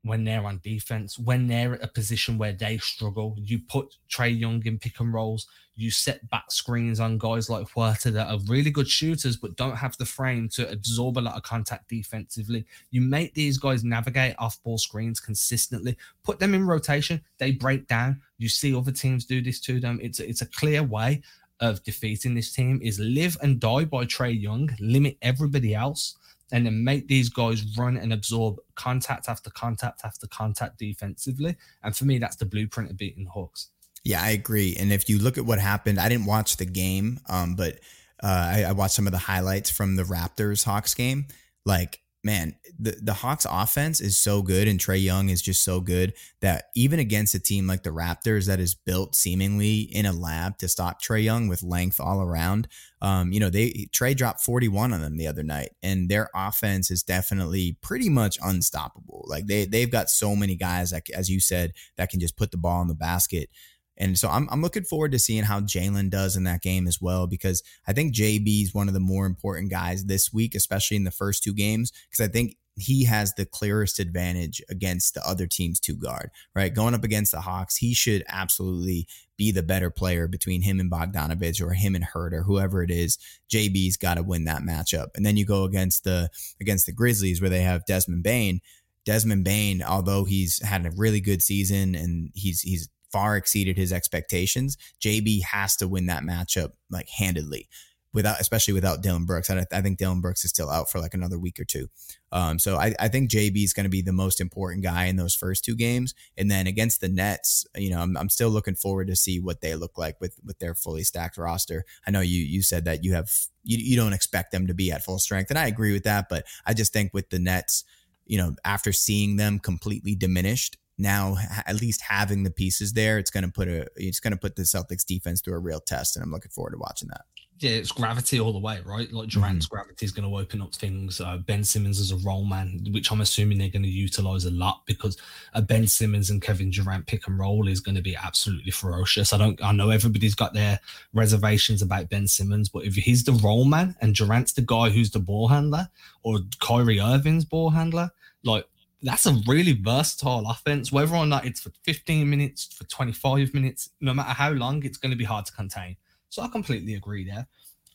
when 0.03 0.25
they're 0.25 0.45
on 0.45 0.59
defense, 0.63 1.17
when 1.17 1.47
they're 1.47 1.75
at 1.75 1.83
a 1.83 1.87
position 1.87 2.37
where 2.37 2.51
they 2.51 2.77
struggle. 2.77 3.35
You 3.39 3.59
put 3.59 3.95
Trae 4.09 4.37
Young 4.37 4.65
in 4.65 4.77
pick 4.77 4.99
and 4.99 5.13
rolls, 5.13 5.47
you 5.75 5.89
set 5.89 6.29
back 6.29 6.51
screens 6.51 6.99
on 6.99 7.17
guys 7.17 7.49
like 7.49 7.67
Huerter 7.67 8.11
that 8.11 8.27
are 8.27 8.39
really 8.47 8.69
good 8.69 8.87
shooters 8.87 9.37
but 9.37 9.55
don't 9.55 9.77
have 9.77 9.97
the 9.97 10.05
frame 10.05 10.49
to 10.49 10.69
absorb 10.69 11.17
a 11.17 11.21
lot 11.21 11.35
of 11.35 11.43
contact 11.43 11.87
defensively. 11.87 12.65
You 12.91 13.01
make 13.01 13.33
these 13.33 13.57
guys 13.57 13.83
navigate 13.83 14.35
off 14.37 14.61
ball 14.63 14.77
screens 14.77 15.19
consistently, 15.19 15.97
put 16.23 16.39
them 16.39 16.53
in 16.53 16.67
rotation, 16.67 17.21
they 17.37 17.51
break 17.51 17.87
down. 17.87 18.21
You 18.37 18.49
see 18.49 18.75
other 18.75 18.91
teams 18.91 19.25
do 19.25 19.41
this 19.41 19.59
to 19.61 19.79
them. 19.79 19.99
It's 20.01 20.19
it's 20.19 20.41
a 20.41 20.47
clear 20.47 20.83
way 20.83 21.21
of 21.61 21.81
defeating 21.83 22.35
this 22.35 22.51
team 22.51 22.79
is 22.83 22.99
live 22.99 23.37
and 23.41 23.59
die 23.59 23.85
by 23.85 24.03
Trae 24.05 24.39
Young, 24.39 24.69
limit 24.79 25.17
everybody 25.21 25.73
else 25.73 26.17
and 26.53 26.67
then 26.67 26.83
make 26.83 27.07
these 27.07 27.29
guys 27.29 27.63
run 27.75 27.97
and 27.97 28.13
absorb 28.13 28.57
contact 28.75 29.27
after 29.27 29.49
contact 29.49 30.01
after 30.05 30.27
contact 30.27 30.77
defensively. 30.77 31.57
And 31.83 31.97
for 31.97 32.05
me, 32.05 32.19
that's 32.19 32.35
the 32.35 32.45
blueprint 32.45 32.91
of 32.91 32.97
beating 32.97 33.25
the 33.25 33.31
Hawks. 33.31 33.69
Yeah, 34.03 34.21
I 34.21 34.29
agree. 34.29 34.75
And 34.79 34.93
if 34.93 35.09
you 35.09 35.17
look 35.17 35.39
at 35.39 35.45
what 35.45 35.59
happened, 35.59 35.99
I 35.99 36.07
didn't 36.09 36.27
watch 36.27 36.57
the 36.57 36.65
game, 36.65 37.19
um, 37.27 37.55
but 37.55 37.79
uh, 38.21 38.51
I, 38.55 38.63
I 38.67 38.71
watched 38.73 38.93
some 38.93 39.07
of 39.07 39.13
the 39.13 39.19
highlights 39.19 39.71
from 39.71 39.95
the 39.95 40.03
Raptors 40.03 40.63
Hawks 40.63 40.93
game. 40.93 41.25
Like 41.65 42.02
man, 42.23 42.55
the, 42.79 42.97
the 43.01 43.13
Hawks 43.13 43.45
offense 43.49 43.99
is 43.99 44.17
so 44.17 44.41
good 44.41 44.67
and 44.67 44.79
Trae 44.79 45.01
Young 45.01 45.29
is 45.29 45.41
just 45.41 45.63
so 45.63 45.81
good 45.81 46.13
that 46.39 46.65
even 46.75 46.99
against 46.99 47.35
a 47.35 47.39
team 47.39 47.67
like 47.67 47.83
the 47.83 47.89
Raptors 47.89 48.47
that 48.47 48.59
is 48.59 48.75
built 48.75 49.13
seemingly 49.13 49.81
in 49.81 50.05
a 50.05 50.13
lab 50.13 50.57
to 50.59 50.69
stop 50.69 51.01
Trae 51.01 51.23
Young 51.23 51.49
with 51.49 51.63
length 51.63 51.99
all 51.99 52.21
around, 52.21 52.69
um, 53.01 53.33
you 53.33 53.39
know, 53.39 53.49
they 53.49 53.87
Trae 53.91 54.15
dropped 54.15 54.39
41 54.39 54.93
on 54.93 55.01
them 55.01 55.17
the 55.17 55.27
other 55.27 55.43
night 55.43 55.71
and 55.83 56.07
their 56.07 56.29
offense 56.33 56.89
is 56.89 57.03
definitely 57.03 57.77
pretty 57.81 58.09
much 58.09 58.39
unstoppable. 58.41 59.25
Like 59.27 59.47
they 59.47 59.65
they've 59.65 59.91
got 59.91 60.09
so 60.09 60.35
many 60.35 60.55
guys 60.55 60.91
that, 60.91 61.09
as 61.09 61.29
you 61.29 61.41
said, 61.41 61.73
that 61.97 62.09
can 62.09 62.21
just 62.21 62.37
put 62.37 62.51
the 62.51 62.57
ball 62.57 62.81
in 62.81 62.87
the 62.87 62.95
basket. 62.95 63.49
And 63.97 64.17
so 64.17 64.27
I'm, 64.29 64.47
I'm 64.51 64.61
looking 64.61 64.83
forward 64.83 65.11
to 65.11 65.19
seeing 65.19 65.43
how 65.43 65.61
Jaylen 65.61 66.09
does 66.09 66.35
in 66.35 66.43
that 66.45 66.61
game 66.61 66.87
as 66.87 67.01
well, 67.01 67.27
because 67.27 67.61
I 67.87 67.93
think 67.93 68.15
JB 68.15 68.63
is 68.63 68.73
one 68.73 68.87
of 68.87 68.93
the 68.93 68.99
more 68.99 69.25
important 69.25 69.69
guys 69.69 70.05
this 70.05 70.33
week, 70.33 70.55
especially 70.55 70.97
in 70.97 71.03
the 71.03 71.11
first 71.11 71.43
two 71.43 71.53
games, 71.53 71.91
because 72.09 72.27
I 72.27 72.31
think 72.31 72.57
he 72.75 73.05
has 73.05 73.33
the 73.33 73.45
clearest 73.45 73.99
advantage 73.99 74.61
against 74.69 75.13
the 75.13 75.27
other 75.27 75.45
team's 75.45 75.79
two 75.79 75.95
guard, 75.95 76.31
right? 76.55 76.73
Going 76.73 76.93
up 76.93 77.03
against 77.03 77.31
the 77.31 77.41
Hawks, 77.41 77.77
he 77.77 77.93
should 77.93 78.23
absolutely 78.27 79.07
be 79.37 79.51
the 79.51 79.63
better 79.63 79.89
player 79.89 80.27
between 80.27 80.61
him 80.61 80.79
and 80.79 80.91
Bogdanovich 80.91 81.61
or 81.61 81.73
him 81.73 81.95
and 81.95 82.03
Hurt 82.03 82.33
or 82.33 82.43
whoever 82.43 82.81
it 82.81 82.89
is. 82.89 83.17
JB's 83.51 83.97
got 83.97 84.15
to 84.15 84.23
win 84.23 84.45
that 84.45 84.63
matchup. 84.63 85.09
And 85.15 85.25
then 85.25 85.37
you 85.37 85.45
go 85.45 85.63
against 85.65 86.03
the 86.03 86.29
against 86.59 86.85
the 86.85 86.93
Grizzlies 86.93 87.41
where 87.41 87.49
they 87.49 87.61
have 87.61 87.85
Desmond 87.85 88.23
Bane. 88.23 88.61
Desmond 89.05 89.43
Bane, 89.43 89.83
although 89.83 90.23
he's 90.23 90.63
had 90.63 90.85
a 90.85 90.91
really 90.91 91.19
good 91.19 91.41
season 91.41 91.93
and 91.93 92.31
he's 92.33 92.61
he's 92.61 92.89
far 93.13 93.37
exceeded 93.37 93.77
his 93.77 93.93
expectations. 93.93 94.77
JB 94.99 95.43
has 95.43 95.77
to 95.77 95.87
win 95.87 96.07
that 96.07 96.23
matchup 96.23 96.71
like 96.89 97.07
handedly 97.07 97.69
without, 98.13 98.39
especially 98.39 98.73
without 98.73 99.01
Dillon 99.01 99.25
Brooks. 99.25 99.49
I, 99.49 99.65
I 99.71 99.81
think 99.81 99.97
Dillon 99.97 100.21
Brooks 100.21 100.43
is 100.43 100.49
still 100.51 100.69
out 100.69 100.89
for 100.89 100.99
like 100.99 101.13
another 101.13 101.39
week 101.39 101.59
or 101.59 101.65
two. 101.65 101.87
Um, 102.31 102.59
so 102.59 102.77
I, 102.77 102.93
I 102.99 103.07
think 103.07 103.29
JB 103.29 103.63
is 103.63 103.73
going 103.73 103.85
to 103.85 103.89
be 103.89 104.01
the 104.01 104.13
most 104.13 104.39
important 104.41 104.83
guy 104.83 105.05
in 105.05 105.15
those 105.15 105.35
first 105.35 105.63
two 105.63 105.75
games. 105.75 106.13
And 106.37 106.49
then 106.49 106.67
against 106.67 107.01
the 107.01 107.09
Nets, 107.09 107.65
you 107.75 107.89
know, 107.89 107.99
I'm, 107.99 108.15
I'm 108.17 108.29
still 108.29 108.49
looking 108.49 108.75
forward 108.75 109.07
to 109.07 109.15
see 109.15 109.39
what 109.39 109.61
they 109.61 109.75
look 109.75 109.97
like 109.97 110.19
with, 110.19 110.37
with 110.43 110.59
their 110.59 110.75
fully 110.75 111.03
stacked 111.03 111.37
roster. 111.37 111.85
I 112.07 112.11
know 112.11 112.21
you, 112.21 112.41
you 112.41 112.61
said 112.61 112.85
that 112.85 113.03
you 113.03 113.13
have, 113.13 113.31
you, 113.63 113.77
you 113.79 113.95
don't 113.95 114.13
expect 114.13 114.51
them 114.51 114.67
to 114.67 114.73
be 114.73 114.91
at 114.91 115.03
full 115.03 115.19
strength. 115.19 115.49
And 115.49 115.59
I 115.59 115.67
agree 115.67 115.93
with 115.93 116.03
that, 116.03 116.29
but 116.29 116.45
I 116.65 116.73
just 116.73 116.93
think 116.93 117.13
with 117.13 117.29
the 117.29 117.39
Nets, 117.39 117.83
you 118.25 118.37
know, 118.37 118.55
after 118.63 118.91
seeing 118.91 119.35
them 119.35 119.59
completely 119.59 120.15
diminished 120.15 120.77
now 120.97 121.37
at 121.65 121.81
least 121.81 122.01
having 122.01 122.43
the 122.43 122.51
pieces 122.51 122.93
there, 122.93 123.17
it's 123.17 123.31
going 123.31 123.45
to 123.45 123.51
put 123.51 123.67
a 123.67 123.87
it's 123.95 124.19
going 124.19 124.33
to 124.33 124.37
put 124.37 124.55
the 124.55 124.63
Celtics 124.63 125.05
defense 125.05 125.41
through 125.41 125.55
a 125.55 125.59
real 125.59 125.79
test, 125.79 126.15
and 126.15 126.23
I'm 126.23 126.31
looking 126.31 126.51
forward 126.51 126.71
to 126.71 126.77
watching 126.77 127.09
that. 127.09 127.21
Yeah, 127.59 127.71
it's 127.71 127.91
gravity 127.91 128.39
all 128.39 128.51
the 128.51 128.59
way, 128.59 128.79
right? 128.83 129.11
Like 129.13 129.29
Durant's 129.29 129.67
mm-hmm. 129.67 129.75
gravity 129.75 130.05
is 130.05 130.11
going 130.11 130.29
to 130.29 130.37
open 130.37 130.61
up 130.61 130.73
things. 130.73 131.21
Uh, 131.21 131.37
ben 131.37 131.63
Simmons 131.63 131.99
as 131.99 132.11
a 132.11 132.17
role 132.17 132.43
man, 132.43 132.85
which 132.91 133.11
I'm 133.11 133.21
assuming 133.21 133.57
they're 133.57 133.69
going 133.69 133.83
to 133.83 133.89
utilize 133.89 134.45
a 134.45 134.51
lot 134.51 134.81
because 134.85 135.17
a 135.53 135.61
Ben 135.61 135.87
Simmons 135.87 136.29
and 136.29 136.41
Kevin 136.41 136.71
Durant 136.71 137.05
pick 137.05 137.27
and 137.27 137.39
roll 137.39 137.67
is 137.67 137.79
going 137.79 137.95
to 137.95 138.01
be 138.01 138.15
absolutely 138.15 138.71
ferocious. 138.71 139.31
I 139.31 139.37
don't, 139.37 139.63
I 139.63 139.71
know 139.71 139.91
everybody's 139.91 140.35
got 140.35 140.53
their 140.53 140.79
reservations 141.13 141.81
about 141.81 142.09
Ben 142.09 142.27
Simmons, 142.27 142.69
but 142.69 142.85
if 142.85 142.95
he's 142.95 143.23
the 143.23 143.33
role 143.33 143.65
man 143.65 143.95
and 144.01 144.15
Durant's 144.15 144.53
the 144.53 144.61
guy 144.61 144.89
who's 144.89 145.11
the 145.11 145.19
ball 145.19 145.47
handler, 145.47 145.87
or 146.23 146.39
Kyrie 146.59 146.99
Irving's 146.99 147.45
ball 147.45 147.69
handler, 147.69 148.11
like 148.43 148.65
that's 149.03 149.25
a 149.25 149.37
really 149.47 149.73
versatile 149.73 150.49
offense. 150.49 150.91
Whether 150.91 151.15
or 151.15 151.25
not 151.25 151.45
it's 151.45 151.61
for 151.61 151.71
15 151.83 152.29
minutes, 152.29 152.65
for 152.73 152.85
25 152.85 153.53
minutes, 153.53 153.89
no 153.99 154.13
matter 154.13 154.31
how 154.31 154.51
long, 154.51 154.83
it's 154.83 154.97
going 154.97 155.11
to 155.11 155.17
be 155.17 155.25
hard 155.25 155.45
to 155.45 155.51
contain. 155.51 155.97
So 156.29 156.41
I 156.41 156.47
completely 156.47 156.95
agree 156.95 157.25
there. 157.25 157.47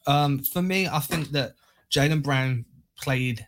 Um, 0.06 0.38
for 0.38 0.62
me, 0.62 0.86
I 0.86 1.00
think 1.00 1.30
that 1.30 1.54
Jaylen 1.90 2.22
Brown 2.22 2.66
played 2.96 3.46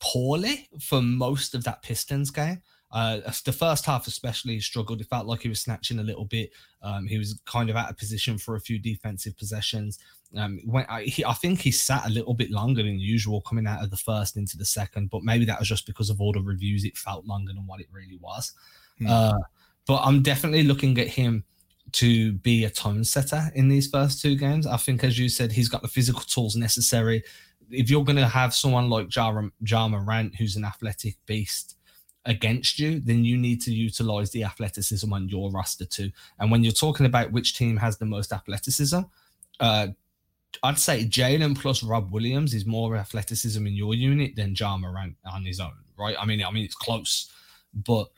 poorly 0.00 0.68
for 0.80 1.02
most 1.02 1.54
of 1.54 1.64
that 1.64 1.82
Pistons 1.82 2.30
game. 2.30 2.62
Uh, 2.94 3.18
the 3.44 3.52
first 3.52 3.84
half, 3.84 4.06
especially, 4.06 4.60
struggled. 4.60 5.00
It 5.00 5.08
felt 5.08 5.26
like 5.26 5.42
he 5.42 5.48
was 5.48 5.60
snatching 5.60 5.98
a 5.98 6.02
little 6.04 6.24
bit. 6.24 6.52
Um, 6.80 7.08
he 7.08 7.18
was 7.18 7.40
kind 7.44 7.68
of 7.68 7.74
out 7.74 7.90
of 7.90 7.98
position 7.98 8.38
for 8.38 8.54
a 8.54 8.60
few 8.60 8.78
defensive 8.78 9.36
possessions. 9.36 9.98
Um, 10.36 10.60
when 10.64 10.86
I, 10.88 11.02
he, 11.02 11.24
I 11.24 11.32
think 11.32 11.60
he 11.60 11.72
sat 11.72 12.06
a 12.06 12.10
little 12.10 12.34
bit 12.34 12.52
longer 12.52 12.84
than 12.84 13.00
usual 13.00 13.40
coming 13.40 13.66
out 13.66 13.82
of 13.82 13.90
the 13.90 13.96
first 13.96 14.36
into 14.36 14.56
the 14.56 14.64
second, 14.64 15.10
but 15.10 15.24
maybe 15.24 15.44
that 15.44 15.58
was 15.58 15.68
just 15.68 15.86
because 15.86 16.08
of 16.08 16.20
all 16.20 16.32
the 16.32 16.40
reviews. 16.40 16.84
It 16.84 16.96
felt 16.96 17.26
longer 17.26 17.52
than 17.52 17.66
what 17.66 17.80
it 17.80 17.88
really 17.90 18.18
was. 18.20 18.52
Hmm. 18.98 19.06
Uh, 19.08 19.38
but 19.88 20.00
I'm 20.04 20.22
definitely 20.22 20.62
looking 20.62 20.96
at 21.00 21.08
him 21.08 21.42
to 21.92 22.32
be 22.34 22.64
a 22.64 22.70
tone 22.70 23.02
setter 23.02 23.50
in 23.56 23.68
these 23.68 23.88
first 23.88 24.22
two 24.22 24.36
games. 24.36 24.68
I 24.68 24.76
think, 24.76 25.02
as 25.02 25.18
you 25.18 25.28
said, 25.28 25.50
he's 25.50 25.68
got 25.68 25.82
the 25.82 25.88
physical 25.88 26.22
tools 26.22 26.54
necessary. 26.54 27.24
If 27.70 27.90
you're 27.90 28.04
going 28.04 28.16
to 28.16 28.28
have 28.28 28.54
someone 28.54 28.88
like 28.88 29.08
Jar, 29.08 29.50
Ja 29.66 29.88
Morant, 29.88 30.36
who's 30.36 30.54
an 30.54 30.64
athletic 30.64 31.16
beast, 31.26 31.76
against 32.26 32.78
you, 32.78 33.00
then 33.00 33.24
you 33.24 33.36
need 33.36 33.60
to 33.62 33.72
utilize 33.72 34.30
the 34.30 34.44
athleticism 34.44 35.12
on 35.12 35.28
your 35.28 35.50
roster 35.50 35.84
too. 35.84 36.10
And 36.38 36.50
when 36.50 36.64
you're 36.64 36.72
talking 36.72 37.06
about 37.06 37.32
which 37.32 37.56
team 37.56 37.76
has 37.76 37.98
the 37.98 38.06
most 38.06 38.32
athleticism, 38.32 39.00
uh, 39.60 39.88
I'd 40.62 40.78
say 40.78 41.04
Jaylen 41.04 41.58
plus 41.58 41.82
Rob 41.82 42.12
Williams 42.12 42.54
is 42.54 42.64
more 42.64 42.96
athleticism 42.96 43.66
in 43.66 43.74
your 43.74 43.94
unit 43.94 44.36
than 44.36 44.54
Ja 44.54 44.76
Morant 44.76 45.16
on 45.24 45.44
his 45.44 45.60
own, 45.60 45.74
right? 45.98 46.16
I 46.18 46.24
mean, 46.24 46.42
I 46.42 46.50
mean 46.50 46.64
it's 46.64 46.74
close, 46.74 47.32
but 47.74 48.08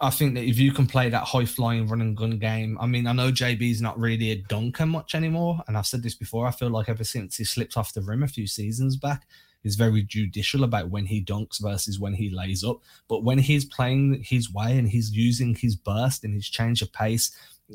I 0.00 0.10
think 0.10 0.34
that 0.34 0.44
if 0.44 0.58
you 0.58 0.70
can 0.70 0.86
play 0.86 1.08
that 1.08 1.24
high 1.24 1.44
flying 1.44 1.88
run 1.88 2.00
and 2.00 2.16
gun 2.16 2.38
game, 2.38 2.78
I 2.80 2.86
mean, 2.86 3.06
I 3.06 3.12
know 3.12 3.32
JB's 3.32 3.82
not 3.82 3.98
really 3.98 4.30
a 4.30 4.36
dunker 4.36 4.86
much 4.86 5.14
anymore, 5.16 5.60
and 5.66 5.76
I've 5.76 5.86
said 5.86 6.02
this 6.02 6.14
before. 6.14 6.46
I 6.46 6.52
feel 6.52 6.70
like 6.70 6.88
ever 6.88 7.02
since 7.02 7.36
he 7.36 7.44
slipped 7.44 7.76
off 7.76 7.92
the 7.92 8.02
rim 8.02 8.22
a 8.22 8.28
few 8.28 8.46
seasons 8.46 8.96
back, 8.96 9.26
is 9.64 9.76
very 9.76 10.02
judicial 10.02 10.64
about 10.64 10.90
when 10.90 11.06
he 11.06 11.22
dunks 11.22 11.60
versus 11.60 11.98
when 11.98 12.14
he 12.14 12.30
lays 12.30 12.64
up. 12.64 12.78
But 13.08 13.24
when 13.24 13.38
he's 13.38 13.64
playing 13.64 14.22
his 14.22 14.52
way 14.52 14.78
and 14.78 14.88
he's 14.88 15.10
using 15.10 15.54
his 15.54 15.76
burst 15.76 16.24
and 16.24 16.34
his 16.34 16.48
change 16.48 16.82
of 16.82 16.92
pace, 16.92 17.30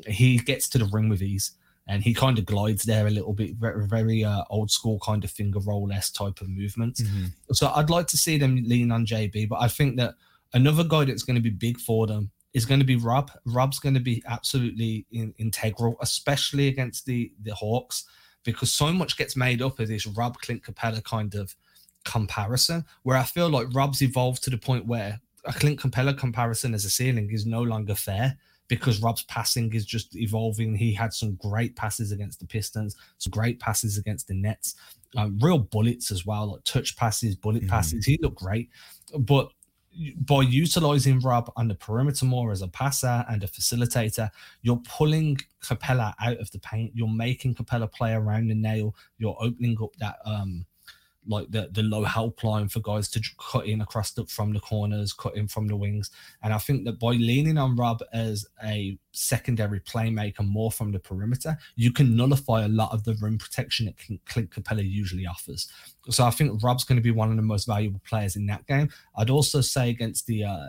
he 0.06 0.38
gets 0.38 0.68
to 0.70 0.78
the 0.78 0.86
ring 0.86 1.08
with 1.08 1.22
ease. 1.22 1.52
And 1.86 2.02
he 2.02 2.14
kind 2.14 2.38
of 2.38 2.46
glides 2.46 2.84
there 2.84 3.06
a 3.06 3.10
little 3.10 3.34
bit, 3.34 3.56
very, 3.56 3.86
very 3.86 4.24
uh, 4.24 4.42
old 4.48 4.70
school 4.70 4.98
kind 5.04 5.22
of 5.22 5.30
finger 5.30 5.60
roll 5.60 5.92
s 5.92 6.10
type 6.10 6.40
of 6.40 6.48
movements. 6.48 7.02
Mm-hmm. 7.02 7.26
So 7.52 7.70
I'd 7.74 7.90
like 7.90 8.06
to 8.08 8.16
see 8.16 8.38
them 8.38 8.62
lean 8.64 8.90
on 8.90 9.04
JB, 9.04 9.50
but 9.50 9.60
I 9.60 9.68
think 9.68 9.98
that 9.98 10.14
another 10.54 10.84
guy 10.84 11.04
that's 11.04 11.24
going 11.24 11.36
to 11.36 11.42
be 11.42 11.50
big 11.50 11.78
for 11.78 12.06
them 12.06 12.30
is 12.54 12.64
going 12.64 12.80
to 12.80 12.86
be 12.86 12.96
Rob. 12.96 13.30
Rob's 13.44 13.78
going 13.78 13.94
to 13.94 14.00
be 14.00 14.22
absolutely 14.26 15.04
in, 15.12 15.34
integral, 15.38 15.96
especially 16.00 16.68
against 16.68 17.04
the 17.04 17.32
the 17.42 17.54
Hawks, 17.54 18.04
because 18.44 18.72
so 18.72 18.92
much 18.92 19.18
gets 19.18 19.36
made 19.36 19.60
up 19.60 19.78
of 19.78 19.88
this 19.88 20.06
Rob 20.06 20.38
Clint 20.38 20.62
Capela 20.62 21.04
kind 21.04 21.34
of 21.34 21.54
comparison 22.04 22.84
where 23.02 23.16
I 23.16 23.22
feel 23.22 23.48
like 23.48 23.68
Rob's 23.72 24.02
evolved 24.02 24.42
to 24.44 24.50
the 24.50 24.58
point 24.58 24.86
where 24.86 25.20
a 25.44 25.52
Clint 25.52 25.80
Capela 25.80 26.16
comparison 26.16 26.74
as 26.74 26.84
a 26.84 26.90
ceiling 26.90 27.30
is 27.30 27.46
no 27.46 27.62
longer 27.62 27.94
fair 27.94 28.36
because 28.68 29.02
Rob's 29.02 29.24
passing 29.24 29.72
is 29.74 29.84
just 29.84 30.16
evolving. 30.16 30.74
He 30.74 30.92
had 30.92 31.12
some 31.12 31.34
great 31.34 31.76
passes 31.76 32.12
against 32.12 32.40
the 32.40 32.46
Pistons, 32.46 32.96
some 33.18 33.30
great 33.30 33.60
passes 33.60 33.98
against 33.98 34.28
the 34.28 34.34
Nets, 34.34 34.74
um, 35.16 35.38
real 35.40 35.58
bullets 35.58 36.10
as 36.10 36.24
well, 36.24 36.52
like 36.52 36.64
touch 36.64 36.96
passes, 36.96 37.36
bullet 37.36 37.62
mm-hmm. 37.62 37.70
passes. 37.70 38.04
He 38.04 38.18
looked 38.22 38.36
great, 38.36 38.70
but 39.18 39.50
by 40.26 40.42
utilizing 40.42 41.20
Rob 41.20 41.52
on 41.56 41.68
the 41.68 41.74
perimeter 41.74 42.24
more 42.24 42.50
as 42.50 42.62
a 42.62 42.68
passer 42.68 43.24
and 43.28 43.44
a 43.44 43.46
facilitator, 43.46 44.28
you're 44.62 44.82
pulling 44.88 45.38
Capela 45.62 46.14
out 46.20 46.38
of 46.38 46.50
the 46.50 46.58
paint. 46.58 46.92
You're 46.94 47.08
making 47.08 47.54
Capela 47.54 47.90
play 47.92 48.12
around 48.12 48.48
the 48.48 48.54
nail. 48.54 48.94
You're 49.18 49.36
opening 49.40 49.76
up 49.80 49.94
that 49.98 50.16
um 50.24 50.66
like 51.26 51.50
the 51.50 51.68
the 51.72 51.82
low 51.82 52.04
help 52.04 52.42
line 52.44 52.68
for 52.68 52.80
guys 52.80 53.08
to 53.10 53.22
cut 53.38 53.66
in 53.66 53.80
across 53.80 54.12
the 54.12 54.26
from 54.26 54.52
the 54.52 54.60
corners, 54.60 55.12
cut 55.12 55.36
in 55.36 55.48
from 55.48 55.66
the 55.66 55.76
wings. 55.76 56.10
And 56.42 56.52
I 56.52 56.58
think 56.58 56.84
that 56.84 56.98
by 56.98 57.12
leaning 57.12 57.58
on 57.58 57.76
Rob 57.76 58.02
as 58.12 58.46
a 58.62 58.98
secondary 59.12 59.80
playmaker 59.80 60.46
more 60.46 60.70
from 60.70 60.92
the 60.92 60.98
perimeter, 60.98 61.56
you 61.76 61.92
can 61.92 62.16
nullify 62.16 62.64
a 62.64 62.68
lot 62.68 62.92
of 62.92 63.04
the 63.04 63.14
rim 63.20 63.38
protection 63.38 63.86
that 63.86 64.20
Clint 64.26 64.50
Capela 64.50 64.88
usually 64.88 65.26
offers. 65.26 65.70
So 66.10 66.24
I 66.24 66.30
think 66.30 66.62
Rob's 66.62 66.84
going 66.84 66.96
to 66.96 67.02
be 67.02 67.10
one 67.10 67.30
of 67.30 67.36
the 67.36 67.42
most 67.42 67.66
valuable 67.66 68.00
players 68.06 68.36
in 68.36 68.46
that 68.46 68.66
game. 68.66 68.90
I'd 69.16 69.30
also 69.30 69.60
say 69.60 69.90
against 69.90 70.26
the 70.26 70.44
uh, 70.44 70.68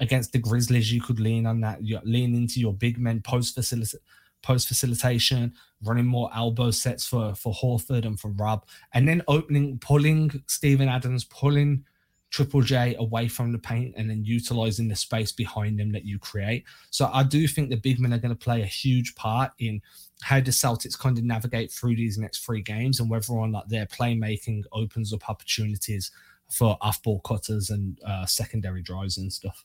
against 0.00 0.32
the 0.32 0.38
Grizzlies, 0.38 0.92
you 0.92 1.00
could 1.00 1.20
lean 1.20 1.46
on 1.46 1.60
that. 1.60 1.82
You 1.82 2.00
lean 2.04 2.34
into 2.34 2.60
your 2.60 2.72
big 2.72 2.98
men 2.98 3.22
post 3.22 3.54
facility 3.54 3.98
post 4.44 4.68
facilitation, 4.68 5.52
running 5.82 6.06
more 6.06 6.30
elbow 6.34 6.70
sets 6.70 7.04
for 7.06 7.34
for 7.34 7.52
Horford 7.52 8.04
and 8.06 8.20
for 8.20 8.30
Rob, 8.42 8.60
and 8.92 9.08
then 9.08 9.22
opening, 9.26 9.78
pulling 9.78 10.42
Steven 10.46 10.88
Adams, 10.88 11.24
pulling 11.24 11.84
Triple 12.30 12.62
J 12.62 12.96
away 12.98 13.28
from 13.28 13.52
the 13.52 13.58
paint, 13.58 13.94
and 13.96 14.10
then 14.10 14.24
utilizing 14.24 14.88
the 14.88 14.96
space 14.96 15.32
behind 15.32 15.78
them 15.78 15.92
that 15.92 16.04
you 16.04 16.18
create. 16.18 16.64
So 16.90 17.08
I 17.12 17.22
do 17.22 17.48
think 17.48 17.70
the 17.70 17.76
big 17.76 17.98
men 18.00 18.12
are 18.12 18.18
going 18.18 18.36
to 18.38 18.46
play 18.46 18.62
a 18.62 18.66
huge 18.66 19.14
part 19.14 19.52
in 19.58 19.80
how 20.22 20.40
the 20.40 20.50
Celtics 20.50 20.98
kind 20.98 21.18
of 21.18 21.24
navigate 21.24 21.70
through 21.70 21.96
these 21.96 22.18
next 22.18 22.44
three 22.44 22.62
games, 22.62 23.00
and 23.00 23.08
whether 23.10 23.32
or 23.32 23.48
not 23.48 23.68
their 23.68 23.86
playmaking 23.86 24.64
opens 24.72 25.12
up 25.12 25.28
opportunities 25.28 26.10
for 26.50 26.76
off-ball 26.80 27.20
cutters 27.20 27.70
and 27.70 27.98
uh, 28.06 28.26
secondary 28.26 28.82
drives 28.82 29.16
and 29.18 29.32
stuff. 29.32 29.64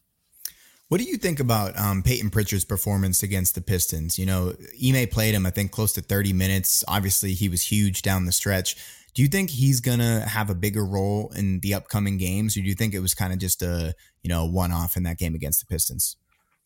What 0.90 1.00
do 1.00 1.04
you 1.04 1.18
think 1.18 1.40
about 1.40 1.78
um, 1.78 2.02
Peyton 2.02 2.32
Pritchard's 2.32 2.66
performance 2.66 3.22
against 3.22 3.54
the 3.54 3.62
Pistons? 3.62 4.18
You 4.18 4.26
know, 4.26 4.56
Ime 4.84 5.08
played 5.08 5.36
him, 5.36 5.46
I 5.46 5.52
think, 5.52 5.70
close 5.70 5.94
to 5.94 6.02
30 6.02 6.34
minutes. 6.34 6.84
Obviously, 6.88 7.34
he 7.34 7.48
was 7.48 7.62
huge 7.62 8.02
down 8.02 8.26
the 8.26 8.32
stretch. 8.32 8.76
Do 9.14 9.22
you 9.22 9.28
think 9.28 9.52
he's 9.52 9.82
gonna 9.82 10.22
have 10.28 10.50
a 10.50 10.56
bigger 10.56 10.84
role 10.84 11.32
in 11.36 11.60
the 11.60 11.76
upcoming 11.76 12.18
games, 12.18 12.58
or 12.58 12.62
do 12.62 12.68
you 12.68 12.74
think 12.74 12.96
it 12.96 13.02
was 13.02 13.14
kind 13.14 13.32
of 13.32 13.38
just 13.38 13.62
a 13.62 13.94
you 14.24 14.30
know 14.30 14.46
one 14.46 14.72
off 14.72 14.98
in 14.98 15.04
that 15.04 15.20
game 15.20 15.36
against 15.36 15.60
the 15.60 15.68
Pistons? 15.68 16.16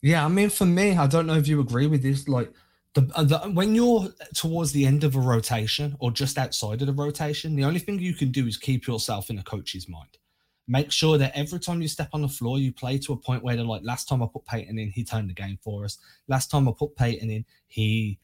Yeah, 0.00 0.24
I 0.24 0.28
mean, 0.28 0.48
for 0.48 0.66
me, 0.66 0.96
I 0.96 1.06
don't 1.06 1.26
know 1.26 1.36
if 1.36 1.46
you 1.46 1.60
agree 1.60 1.86
with 1.86 2.02
this. 2.02 2.26
Like, 2.26 2.50
the, 2.94 3.02
the, 3.02 3.38
when 3.52 3.74
you're 3.74 4.08
towards 4.34 4.72
the 4.72 4.86
end 4.86 5.04
of 5.04 5.16
a 5.16 5.20
rotation 5.20 5.96
or 5.98 6.10
just 6.10 6.38
outside 6.38 6.80
of 6.80 6.86
the 6.86 6.92
rotation, 6.92 7.56
the 7.56 7.64
only 7.64 7.80
thing 7.80 7.98
you 7.98 8.14
can 8.14 8.30
do 8.30 8.46
is 8.46 8.56
keep 8.56 8.86
yourself 8.86 9.30
in 9.30 9.38
a 9.38 9.42
coach's 9.42 9.88
mind 9.88 10.18
make 10.66 10.90
sure 10.90 11.18
that 11.18 11.36
every 11.36 11.60
time 11.60 11.82
you 11.82 11.88
step 11.88 12.08
on 12.12 12.22
the 12.22 12.28
floor, 12.28 12.58
you 12.58 12.72
play 12.72 12.98
to 12.98 13.12
a 13.12 13.16
point 13.16 13.42
where 13.42 13.56
they're 13.56 13.64
like, 13.64 13.82
last 13.84 14.08
time 14.08 14.22
I 14.22 14.26
put 14.26 14.46
Peyton 14.46 14.78
in, 14.78 14.90
he 14.90 15.04
turned 15.04 15.28
the 15.28 15.34
game 15.34 15.58
for 15.62 15.84
us. 15.84 15.98
Last 16.28 16.50
time 16.50 16.68
I 16.68 16.72
put 16.76 16.96
Peyton 16.96 17.30
in, 17.30 17.44
he 17.66 18.18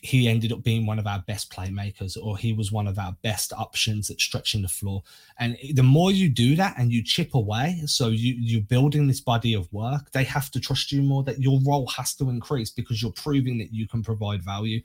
he 0.00 0.26
ended 0.26 0.52
up 0.52 0.62
being 0.62 0.86
one 0.86 0.98
of 0.98 1.06
our 1.06 1.22
best 1.26 1.52
playmakers 1.52 2.16
or 2.16 2.38
he 2.38 2.54
was 2.54 2.72
one 2.72 2.86
of 2.86 2.98
our 2.98 3.14
best 3.22 3.52
options 3.52 4.08
at 4.08 4.18
stretching 4.18 4.62
the 4.62 4.68
floor. 4.68 5.02
And 5.38 5.54
the 5.74 5.82
more 5.82 6.10
you 6.10 6.30
do 6.30 6.56
that 6.56 6.76
and 6.78 6.90
you 6.90 7.04
chip 7.04 7.34
away 7.34 7.82
so 7.84 8.08
you 8.08 8.34
you're 8.38 8.62
building 8.62 9.06
this 9.06 9.20
body 9.20 9.52
of 9.52 9.70
work 9.74 10.10
they 10.12 10.24
have 10.24 10.50
to 10.52 10.60
trust 10.60 10.92
you 10.92 11.02
more 11.02 11.22
that 11.24 11.40
your 11.40 11.60
role 11.66 11.86
has 11.88 12.14
to 12.14 12.30
increase 12.30 12.70
because 12.70 13.02
you're 13.02 13.12
proving 13.12 13.58
that 13.58 13.72
you 13.72 13.86
can 13.86 14.02
provide 14.02 14.42
value. 14.42 14.80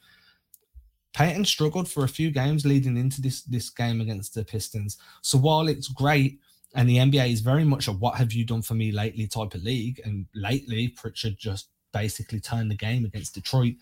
Peyton 1.13 1.45
struggled 1.45 1.89
for 1.89 2.03
a 2.03 2.09
few 2.09 2.29
games 2.29 2.65
leading 2.65 2.97
into 2.97 3.21
this 3.21 3.43
this 3.43 3.69
game 3.69 4.01
against 4.01 4.33
the 4.33 4.43
Pistons. 4.43 4.97
So 5.21 5.37
while 5.37 5.69
it's 5.69 5.87
great 5.87 6.39
and 6.73 6.87
the 6.87 6.97
NBA 6.97 7.31
is 7.31 7.41
very 7.41 7.63
much 7.63 7.87
a 7.87 7.91
what 7.91 8.15
have 8.15 8.31
you 8.31 8.45
done 8.45 8.61
for 8.61 8.75
me 8.75 8.91
lately 8.91 9.27
type 9.27 9.53
of 9.53 9.63
league. 9.63 10.01
And 10.05 10.25
lately, 10.33 10.87
Pritchard 10.89 11.37
just 11.37 11.69
basically 11.91 12.39
turned 12.39 12.71
the 12.71 12.75
game 12.75 13.03
against 13.05 13.35
Detroit. 13.35 13.75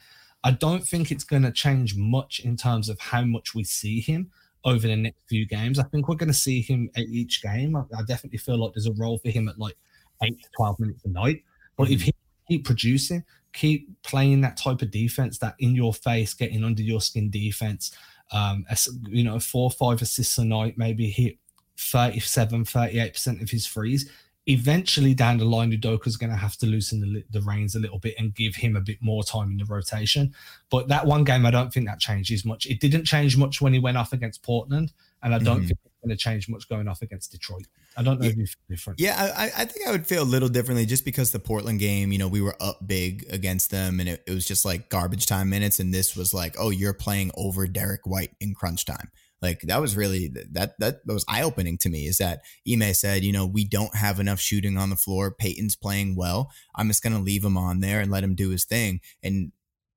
I 0.44 0.52
don't 0.52 0.86
think 0.86 1.12
it's 1.12 1.24
going 1.24 1.44
to 1.44 1.52
change 1.52 1.96
much 1.96 2.40
in 2.40 2.56
terms 2.56 2.90
of 2.90 3.00
how 3.00 3.24
much 3.24 3.54
we 3.54 3.64
see 3.64 4.00
him 4.00 4.32
over 4.66 4.88
the 4.88 4.96
next 4.96 5.20
few 5.28 5.46
games. 5.46 5.78
I 5.78 5.84
think 5.84 6.08
we're 6.08 6.16
going 6.16 6.30
to 6.30 6.34
see 6.34 6.62
him 6.62 6.90
at 6.96 7.04
each 7.04 7.42
game. 7.42 7.76
I, 7.76 7.82
I 7.96 8.02
definitely 8.08 8.40
feel 8.40 8.58
like 8.58 8.74
there's 8.74 8.88
a 8.88 8.94
role 8.94 9.20
for 9.20 9.30
him 9.30 9.48
at 9.48 9.60
like 9.60 9.78
eight 10.24 10.42
to 10.42 10.50
12 10.56 10.80
minutes 10.80 11.06
a 11.06 11.10
night. 11.10 11.44
But 11.78 11.86
mm-hmm. 11.86 11.94
if 11.94 12.02
he 12.02 12.14
keep 12.48 12.66
producing, 12.66 13.24
keep 13.54 13.90
playing 14.02 14.42
that 14.42 14.58
type 14.58 14.82
of 14.82 14.92
defense, 14.92 15.38
that 15.40 15.56
in 15.60 15.76
your 15.76 15.94
face, 15.94 16.34
getting 16.34 16.64
under 16.64 16.82
your 16.82 17.02
skin 17.02 17.30
defense, 17.30 17.96
um, 18.32 18.66
as, 18.70 18.88
you 19.08 19.24
know, 19.24 19.40
four 19.40 19.66
or 19.66 19.72
five 19.72 20.02
assists 20.02 20.38
a 20.38 20.46
night, 20.46 20.78
maybe 20.78 21.10
hit 21.10 21.38
37, 21.80 22.65
38% 22.65 23.41
of 23.41 23.49
his 23.49 23.65
frees. 23.65 24.09
Eventually, 24.47 25.13
down 25.13 25.38
the 25.38 25.45
line, 25.45 25.71
Udoka's 25.71 26.17
going 26.17 26.32
to 26.32 26.36
have 26.36 26.57
to 26.57 26.65
loosen 26.65 27.01
the, 27.01 27.23
the 27.30 27.41
reins 27.41 27.75
a 27.75 27.80
little 27.80 27.99
bit 27.99 28.15
and 28.17 28.34
give 28.34 28.55
him 28.55 28.75
a 28.75 28.82
bit 28.82 28.97
more 28.99 29.23
time 29.23 29.51
in 29.51 29.57
the 29.57 29.65
rotation. 29.65 30.34
But 30.71 30.88
that 30.88 31.05
one 31.05 31.23
game, 31.23 31.45
I 31.45 31.51
don't 31.51 31.71
think 31.71 31.86
that 31.86 31.99
changes 31.99 32.43
much. 32.45 32.65
It 32.65 32.80
didn't 32.80 33.05
change 33.05 33.38
much 33.38 33.61
when 33.61 33.73
he 33.73 33.80
went 33.80 33.97
off 33.97 34.11
against 34.11 34.41
Portland, 34.41 34.91
and 35.21 35.36
I 35.36 35.39
don't 35.39 35.57
mm-hmm. 35.57 35.67
think 35.67 35.80
it's 35.86 35.95
going 36.03 36.09
to 36.09 36.17
change 36.17 36.49
much 36.49 36.67
going 36.67 36.88
off 36.88 37.03
against 37.03 37.32
Detroit. 37.32 37.67
I 37.95 38.01
don't 38.01 38.19
know 38.19 38.25
yeah, 38.25 38.32
if 38.32 38.38
you 38.38 38.45
feel 38.47 38.61
different. 38.69 38.99
Yeah, 38.99 39.34
I, 39.36 39.45
I 39.45 39.65
think 39.65 39.88
I 39.88 39.91
would 39.91 40.07
feel 40.07 40.23
a 40.23 40.25
little 40.25 40.49
differently 40.49 40.86
just 40.86 41.05
because 41.05 41.32
the 41.32 41.39
Portland 41.39 41.80
game, 41.80 42.11
you 42.11 42.17
know, 42.17 42.27
we 42.27 42.41
were 42.41 42.55
up 42.59 42.88
big 42.88 43.25
against 43.30 43.71
them 43.71 43.99
and 43.99 44.07
it, 44.07 44.23
it 44.25 44.34
was 44.34 44.45
just 44.45 44.63
like 44.65 44.89
garbage 44.89 45.25
time 45.25 45.49
minutes. 45.49 45.80
And 45.80 45.93
this 45.93 46.15
was 46.15 46.34
like, 46.34 46.55
oh, 46.57 46.69
you're 46.69 46.93
playing 46.93 47.32
over 47.36 47.67
Derrick 47.67 48.07
White 48.07 48.32
in 48.39 48.53
crunch 48.53 48.86
time. 48.86 49.11
Like 49.42 49.62
that 49.62 49.82
was 49.82 49.96
really 49.96 50.32
that 50.52 50.78
that, 50.80 51.00
was 51.06 51.26
eye 51.28 51.44
opening 51.44 51.78
to 51.80 51.90
me. 51.90 52.08
Is 52.08 52.18
that 52.18 52.42
Ime 52.72 52.94
said, 52.94 53.24
you 53.24 53.32
know, 53.32 53.46
we 53.46 53.66
don't 53.66 53.96
have 53.96 54.20
enough 54.20 54.40
shooting 54.40 54.78
on 54.78 54.90
the 54.90 54.96
floor. 54.96 55.32
Peyton's 55.32 55.76
playing 55.76 56.16
well. 56.16 56.52
I'm 56.76 56.88
just 56.88 57.04
gonna 57.04 57.20
leave 57.20 57.44
him 57.44 57.58
on 57.58 57.80
there 57.80 58.00
and 58.02 58.12
let 58.12 58.24
him 58.24 58.36
do 58.36 58.50
his 58.50 58.66
thing. 58.66 59.00
And 59.24 59.52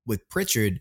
with 0.06 0.28
Pritchard, 0.28 0.80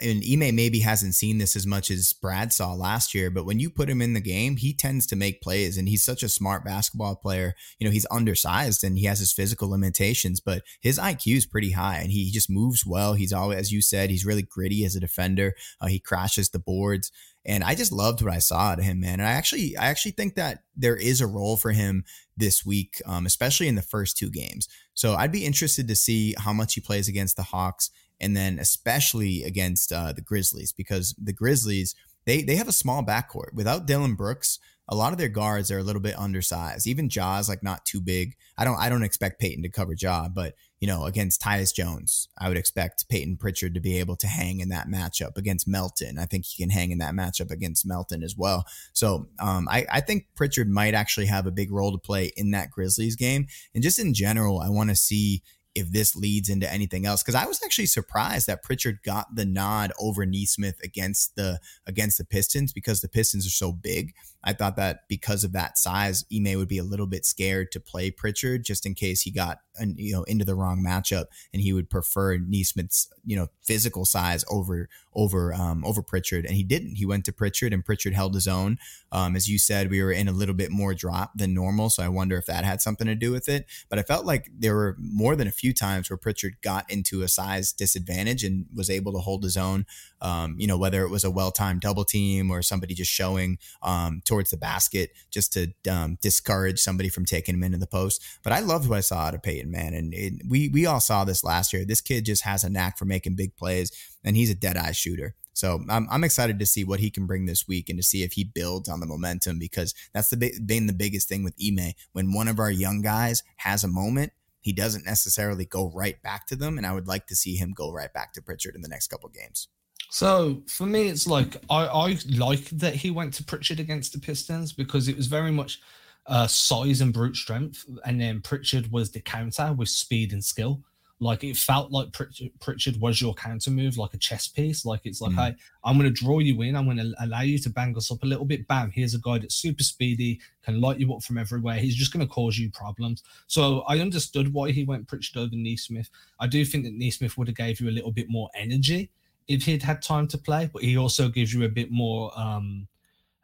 and 0.00 0.22
Ime 0.24 0.54
maybe 0.54 0.80
hasn't 0.80 1.14
seen 1.14 1.38
this 1.38 1.56
as 1.56 1.66
much 1.66 1.90
as 1.90 2.12
Brad 2.12 2.52
saw 2.52 2.72
last 2.72 3.14
year, 3.14 3.30
but 3.30 3.44
when 3.44 3.58
you 3.58 3.68
put 3.68 3.90
him 3.90 4.00
in 4.00 4.14
the 4.14 4.20
game, 4.20 4.56
he 4.56 4.72
tends 4.72 5.06
to 5.08 5.16
make 5.16 5.42
plays 5.42 5.76
and 5.76 5.88
he's 5.88 6.04
such 6.04 6.22
a 6.22 6.28
smart 6.28 6.64
basketball 6.64 7.16
player. 7.16 7.54
You 7.78 7.86
know, 7.86 7.90
he's 7.90 8.06
undersized 8.10 8.84
and 8.84 8.96
he 8.96 9.06
has 9.06 9.18
his 9.18 9.32
physical 9.32 9.70
limitations, 9.70 10.40
but 10.40 10.62
his 10.80 10.98
IQ 10.98 11.38
is 11.38 11.46
pretty 11.46 11.72
high 11.72 11.98
and 11.98 12.12
he 12.12 12.30
just 12.30 12.48
moves 12.48 12.86
well. 12.86 13.14
He's 13.14 13.32
always, 13.32 13.58
as 13.58 13.72
you 13.72 13.82
said, 13.82 14.10
he's 14.10 14.24
really 14.26 14.42
gritty 14.42 14.84
as 14.84 14.94
a 14.94 15.00
defender. 15.00 15.54
Uh, 15.80 15.88
he 15.88 15.98
crashes 15.98 16.50
the 16.50 16.60
boards. 16.60 17.10
And 17.48 17.64
I 17.64 17.74
just 17.74 17.92
loved 17.92 18.22
what 18.22 18.32
I 18.32 18.38
saw 18.38 18.58
out 18.58 18.78
of 18.78 18.84
him, 18.84 19.00
man. 19.00 19.14
And 19.14 19.28
I 19.28 19.32
actually, 19.32 19.76
I 19.76 19.86
actually 19.86 20.12
think 20.12 20.34
that 20.34 20.64
there 20.76 20.96
is 20.96 21.20
a 21.20 21.26
role 21.26 21.56
for 21.56 21.72
him 21.72 22.04
this 22.36 22.64
week, 22.64 23.00
um, 23.06 23.24
especially 23.24 23.68
in 23.68 23.74
the 23.74 23.82
first 23.82 24.16
two 24.16 24.30
games. 24.30 24.68
So 24.94 25.14
I'd 25.14 25.32
be 25.32 25.46
interested 25.46 25.88
to 25.88 25.96
see 25.96 26.34
how 26.38 26.52
much 26.52 26.74
he 26.74 26.80
plays 26.80 27.08
against 27.08 27.36
the 27.36 27.42
Hawks 27.44 27.90
and 28.20 28.36
then 28.36 28.58
especially 28.58 29.44
against 29.44 29.92
uh, 29.92 30.12
the 30.12 30.20
Grizzlies 30.20 30.72
because 30.72 31.14
the 31.22 31.32
Grizzlies 31.32 31.94
they 32.26 32.42
they 32.42 32.56
have 32.56 32.68
a 32.68 32.72
small 32.72 33.02
backcourt 33.02 33.54
without 33.54 33.86
Dillon 33.86 34.14
Brooks. 34.14 34.58
A 34.90 34.94
lot 34.94 35.12
of 35.12 35.18
their 35.18 35.28
guards 35.28 35.70
are 35.70 35.78
a 35.78 35.82
little 35.82 36.00
bit 36.02 36.18
undersized. 36.18 36.86
Even 36.86 37.08
Ja's 37.08 37.48
like 37.48 37.62
not 37.62 37.84
too 37.84 38.00
big. 38.00 38.36
I 38.56 38.64
don't 38.64 38.78
I 38.78 38.88
don't 38.88 39.02
expect 39.02 39.40
Peyton 39.40 39.62
to 39.62 39.70
cover 39.70 39.94
Ja, 39.98 40.28
but 40.28 40.54
you 40.80 40.86
know 40.86 41.04
against 41.04 41.42
Tyus 41.42 41.74
Jones, 41.74 42.28
I 42.38 42.48
would 42.48 42.56
expect 42.56 43.08
Peyton 43.08 43.36
Pritchard 43.36 43.74
to 43.74 43.80
be 43.80 43.98
able 43.98 44.16
to 44.16 44.26
hang 44.26 44.60
in 44.60 44.68
that 44.68 44.88
matchup 44.88 45.36
against 45.36 45.68
Melton. 45.68 46.18
I 46.18 46.26
think 46.26 46.44
he 46.46 46.62
can 46.62 46.70
hang 46.70 46.90
in 46.90 46.98
that 46.98 47.14
matchup 47.14 47.50
against 47.50 47.86
Melton 47.86 48.22
as 48.22 48.36
well. 48.36 48.64
So 48.92 49.28
um, 49.38 49.68
I 49.68 49.86
I 49.90 50.00
think 50.00 50.26
Pritchard 50.34 50.68
might 50.68 50.94
actually 50.94 51.26
have 51.26 51.46
a 51.46 51.52
big 51.52 51.72
role 51.72 51.92
to 51.92 51.98
play 51.98 52.32
in 52.36 52.50
that 52.52 52.70
Grizzlies 52.70 53.16
game. 53.16 53.46
And 53.74 53.82
just 53.82 53.98
in 53.98 54.14
general, 54.14 54.60
I 54.60 54.68
want 54.68 54.90
to 54.90 54.96
see 54.96 55.42
if 55.78 55.92
this 55.92 56.16
leads 56.16 56.48
into 56.48 56.70
anything 56.70 57.06
else 57.06 57.22
because 57.22 57.36
I 57.36 57.46
was 57.46 57.62
actually 57.62 57.86
surprised 57.86 58.48
that 58.48 58.62
Pritchard 58.62 58.98
got 59.04 59.34
the 59.34 59.44
nod 59.44 59.92
over 59.98 60.26
Nesmith 60.26 60.78
against 60.82 61.36
the 61.36 61.60
against 61.86 62.18
the 62.18 62.24
Pistons 62.24 62.72
because 62.72 63.00
the 63.00 63.08
Pistons 63.08 63.46
are 63.46 63.50
so 63.50 63.72
big. 63.72 64.14
I 64.42 64.52
thought 64.52 64.76
that 64.76 65.00
because 65.08 65.44
of 65.44 65.52
that 65.52 65.78
size, 65.78 66.24
Ime 66.34 66.56
would 66.56 66.68
be 66.68 66.78
a 66.78 66.84
little 66.84 67.06
bit 67.06 67.24
scared 67.24 67.70
to 67.72 67.80
play 67.80 68.10
Pritchard 68.10 68.64
just 68.64 68.86
in 68.86 68.94
case 68.94 69.22
he 69.22 69.30
got 69.30 69.58
you 69.96 70.12
know 70.12 70.24
into 70.24 70.44
the 70.44 70.54
wrong 70.56 70.84
matchup 70.84 71.26
and 71.52 71.62
he 71.62 71.72
would 71.72 71.88
prefer 71.88 72.36
Nesmith's 72.38 73.08
you 73.24 73.36
know 73.36 73.48
physical 73.62 74.04
size 74.04 74.44
over 74.50 74.88
over 75.18 75.52
um, 75.52 75.84
over 75.84 76.00
Pritchard 76.00 76.46
and 76.46 76.54
he 76.54 76.62
didn't. 76.62 76.94
He 76.94 77.04
went 77.04 77.24
to 77.24 77.32
Pritchard 77.32 77.72
and 77.72 77.84
Pritchard 77.84 78.14
held 78.14 78.34
his 78.34 78.46
own. 78.46 78.78
Um, 79.10 79.34
as 79.34 79.48
you 79.48 79.58
said, 79.58 79.90
we 79.90 80.00
were 80.00 80.12
in 80.12 80.28
a 80.28 80.32
little 80.32 80.54
bit 80.54 80.70
more 80.70 80.94
drop 80.94 81.32
than 81.34 81.52
normal, 81.52 81.90
so 81.90 82.04
I 82.04 82.08
wonder 82.08 82.36
if 82.36 82.46
that 82.46 82.64
had 82.64 82.80
something 82.80 83.08
to 83.08 83.16
do 83.16 83.32
with 83.32 83.48
it. 83.48 83.66
But 83.88 83.98
I 83.98 84.02
felt 84.02 84.24
like 84.24 84.48
there 84.56 84.76
were 84.76 84.96
more 84.98 85.34
than 85.34 85.48
a 85.48 85.52
few 85.52 85.74
times 85.74 86.08
where 86.08 86.16
Pritchard 86.16 86.58
got 86.62 86.88
into 86.90 87.22
a 87.22 87.28
size 87.28 87.72
disadvantage 87.72 88.44
and 88.44 88.66
was 88.72 88.88
able 88.88 89.12
to 89.12 89.18
hold 89.18 89.42
his 89.42 89.56
own. 89.56 89.86
Um, 90.20 90.56
you 90.58 90.66
know, 90.66 90.78
whether 90.78 91.02
it 91.02 91.10
was 91.10 91.24
a 91.24 91.30
well 91.30 91.50
timed 91.50 91.80
double 91.80 92.04
team 92.04 92.50
or 92.50 92.62
somebody 92.62 92.94
just 92.94 93.10
showing 93.10 93.58
um, 93.82 94.22
towards 94.24 94.50
the 94.50 94.56
basket 94.56 95.10
just 95.30 95.52
to 95.54 95.72
um, 95.90 96.18
discourage 96.22 96.78
somebody 96.78 97.08
from 97.08 97.24
taking 97.24 97.56
him 97.56 97.64
into 97.64 97.78
the 97.78 97.86
post. 97.86 98.22
But 98.44 98.52
I 98.52 98.60
loved 98.60 98.88
what 98.88 98.98
I 98.98 99.00
saw 99.00 99.18
out 99.18 99.34
of 99.34 99.42
Peyton, 99.42 99.70
man. 99.70 99.94
And 99.94 100.14
it, 100.14 100.42
we, 100.48 100.68
we 100.68 100.86
all 100.86 101.00
saw 101.00 101.24
this 101.24 101.42
last 101.42 101.72
year. 101.72 101.84
This 101.84 102.00
kid 102.00 102.24
just 102.24 102.44
has 102.44 102.62
a 102.62 102.70
knack 102.70 102.98
for 102.98 103.04
making 103.04 103.36
big 103.36 103.56
plays, 103.56 103.90
and 104.24 104.36
he's 104.36 104.50
a 104.50 104.54
dead 104.54 104.76
eye 104.76 104.92
shooter. 104.92 105.34
So 105.52 105.80
I'm, 105.90 106.06
I'm 106.08 106.22
excited 106.22 106.60
to 106.60 106.66
see 106.66 106.84
what 106.84 107.00
he 107.00 107.10
can 107.10 107.26
bring 107.26 107.46
this 107.46 107.66
week 107.66 107.88
and 107.88 107.98
to 107.98 108.02
see 108.02 108.22
if 108.22 108.34
he 108.34 108.44
builds 108.44 108.88
on 108.88 109.00
the 109.00 109.06
momentum 109.06 109.58
because 109.58 109.92
that's 110.14 110.30
the 110.30 110.52
been 110.64 110.86
the 110.86 110.92
biggest 110.92 111.28
thing 111.28 111.42
with 111.42 111.54
Ime. 111.60 111.94
When 112.12 112.32
one 112.32 112.46
of 112.46 112.60
our 112.60 112.70
young 112.70 113.02
guys 113.02 113.42
has 113.56 113.82
a 113.82 113.88
moment, 113.88 114.32
he 114.60 114.72
doesn't 114.72 115.04
necessarily 115.04 115.64
go 115.64 115.90
right 115.92 116.20
back 116.22 116.46
to 116.46 116.56
them, 116.56 116.78
and 116.78 116.86
I 116.86 116.92
would 116.92 117.08
like 117.08 117.26
to 117.26 117.34
see 117.34 117.56
him 117.56 117.72
go 117.72 117.90
right 117.92 118.12
back 118.12 118.34
to 118.34 118.42
Pritchard 118.42 118.76
in 118.76 118.82
the 118.82 118.88
next 118.88 119.08
couple 119.08 119.28
games. 119.30 119.66
So 120.10 120.62
for 120.68 120.86
me, 120.86 121.08
it's 121.08 121.26
like 121.26 121.56
I, 121.68 121.86
I 121.86 122.18
like 122.36 122.66
that 122.70 122.94
he 122.94 123.10
went 123.10 123.34
to 123.34 123.44
Pritchard 123.44 123.80
against 123.80 124.12
the 124.12 124.20
Pistons 124.20 124.72
because 124.72 125.08
it 125.08 125.16
was 125.16 125.26
very 125.26 125.50
much 125.50 125.80
uh, 126.26 126.46
size 126.46 127.00
and 127.00 127.12
brute 127.12 127.36
strength, 127.36 127.84
and 128.04 128.20
then 128.20 128.40
Pritchard 128.42 128.92
was 128.92 129.10
the 129.10 129.20
counter 129.20 129.72
with 129.72 129.88
speed 129.88 130.32
and 130.32 130.44
skill. 130.44 130.82
Like 131.20 131.42
it 131.42 131.56
felt 131.56 131.90
like 131.90 132.12
Pritchard, 132.12 132.50
Pritchard 132.60 132.96
was 133.00 133.20
your 133.20 133.34
counter 133.34 133.70
move, 133.70 133.98
like 133.98 134.14
a 134.14 134.18
chess 134.18 134.46
piece. 134.46 134.84
Like 134.84 135.00
it's 135.04 135.20
like, 135.20 135.32
Mm. 135.32 135.36
hey, 135.50 135.56
I'm 135.82 135.98
going 135.98 136.12
to 136.12 136.24
draw 136.24 136.38
you 136.38 136.62
in. 136.62 136.76
I'm 136.76 136.84
going 136.84 136.96
to 136.98 137.12
allow 137.20 137.40
you 137.40 137.58
to 137.58 137.70
bang 137.70 137.96
us 137.96 138.12
up 138.12 138.22
a 138.22 138.26
little 138.26 138.44
bit. 138.44 138.68
Bam, 138.68 138.90
here's 138.92 139.14
a 139.14 139.18
guy 139.18 139.38
that's 139.38 139.56
super 139.56 139.82
speedy, 139.82 140.40
can 140.62 140.80
light 140.80 141.00
you 141.00 141.12
up 141.12 141.22
from 141.24 141.36
everywhere. 141.38 141.76
He's 141.76 141.96
just 141.96 142.12
going 142.12 142.24
to 142.26 142.32
cause 142.32 142.56
you 142.56 142.70
problems. 142.70 143.24
So 143.48 143.80
I 143.88 143.98
understood 143.98 144.52
why 144.52 144.70
he 144.70 144.84
went 144.84 145.08
Pritchard 145.08 145.36
over 145.38 145.54
Nesmith. 145.56 146.08
I 146.38 146.46
do 146.46 146.64
think 146.64 146.84
that 146.84 146.94
Nesmith 146.94 147.36
would 147.36 147.48
have 147.48 147.56
gave 147.56 147.80
you 147.80 147.88
a 147.88 147.96
little 147.98 148.12
bit 148.12 148.30
more 148.30 148.48
energy 148.54 149.10
if 149.48 149.64
he'd 149.64 149.82
had 149.82 150.02
time 150.02 150.28
to 150.28 150.38
play, 150.38 150.70
but 150.72 150.82
he 150.82 150.96
also 150.96 151.28
gives 151.28 151.52
you 151.52 151.64
a 151.64 151.68
bit 151.68 151.90
more. 151.90 152.30
um 152.38 152.86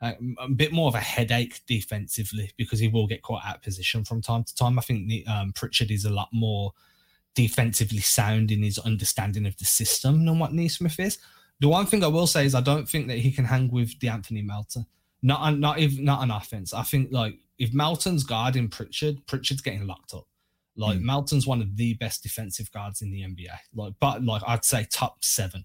uh, 0.03 0.13
a 0.41 0.49
bit 0.49 0.71
more 0.73 0.89
of 0.89 0.95
a 0.95 1.01
headache 1.01 1.61
defensively 1.67 2.51
because 2.59 2.79
he 2.79 2.89
will 2.89 3.07
get 3.07 3.23
caught 3.23 3.43
out 3.47 3.57
of 3.57 3.63
position 3.63 4.05
from 4.05 4.21
time 4.21 4.45
to 4.45 4.55
time. 4.55 4.79
I 4.79 4.83
think 4.83 5.09
the, 5.09 5.25
um, 5.27 5.53
Pritchard 5.53 5.91
is 5.91 6.05
a 6.05 6.11
lot 6.11 6.29
more 6.31 6.73
defensively 7.35 7.99
sound 8.01 8.51
in 8.51 8.63
his 8.63 8.79
understanding 8.79 9.47
of 9.47 9.57
the 9.59 9.65
system 9.65 10.25
than 10.25 10.39
what 10.39 10.53
Nesmith 10.53 11.01
is. 11.01 11.19
The 11.61 11.69
one 11.69 11.87
thing 11.87 12.03
I 12.05 12.09
will 12.09 12.27
say 12.27 12.45
is 12.47 12.55
I 12.55 12.61
don't 12.61 12.89
think 12.89 13.09
that 13.09 13.19
he 13.19 13.31
can 13.31 13.45
hang 13.45 13.71
with 13.71 13.99
the 14.01 14.09
Anthony 14.09 14.43
Melton. 14.43 14.87
Not 15.23 15.41
on, 15.41 15.61
not 15.61 15.79
even 15.79 16.05
not 16.05 16.21
on 16.21 16.31
offense. 16.31 16.75
I 16.75 16.83
think 16.83 17.09
like 17.11 17.39
if 17.59 17.73
Melton's 17.73 18.25
guarding 18.25 18.69
Pritchard, 18.69 19.27
Pritchard's 19.27 19.63
getting 19.63 19.87
locked 19.87 20.13
up. 20.15 20.27
Like 20.77 20.99
Hmm. 20.99 21.07
Melton's 21.07 21.47
one 21.47 21.63
of 21.63 21.77
the 21.77 21.95
best 21.95 22.23
defensive 22.23 22.71
guards 22.73 23.01
in 23.01 23.11
the 23.11 23.23
NBA. 23.23 23.57
Like, 23.75 23.95
but 24.01 24.25
like 24.25 24.43
I'd 24.47 24.65
say 24.65 24.87
top 24.91 25.25
seven. 25.25 25.65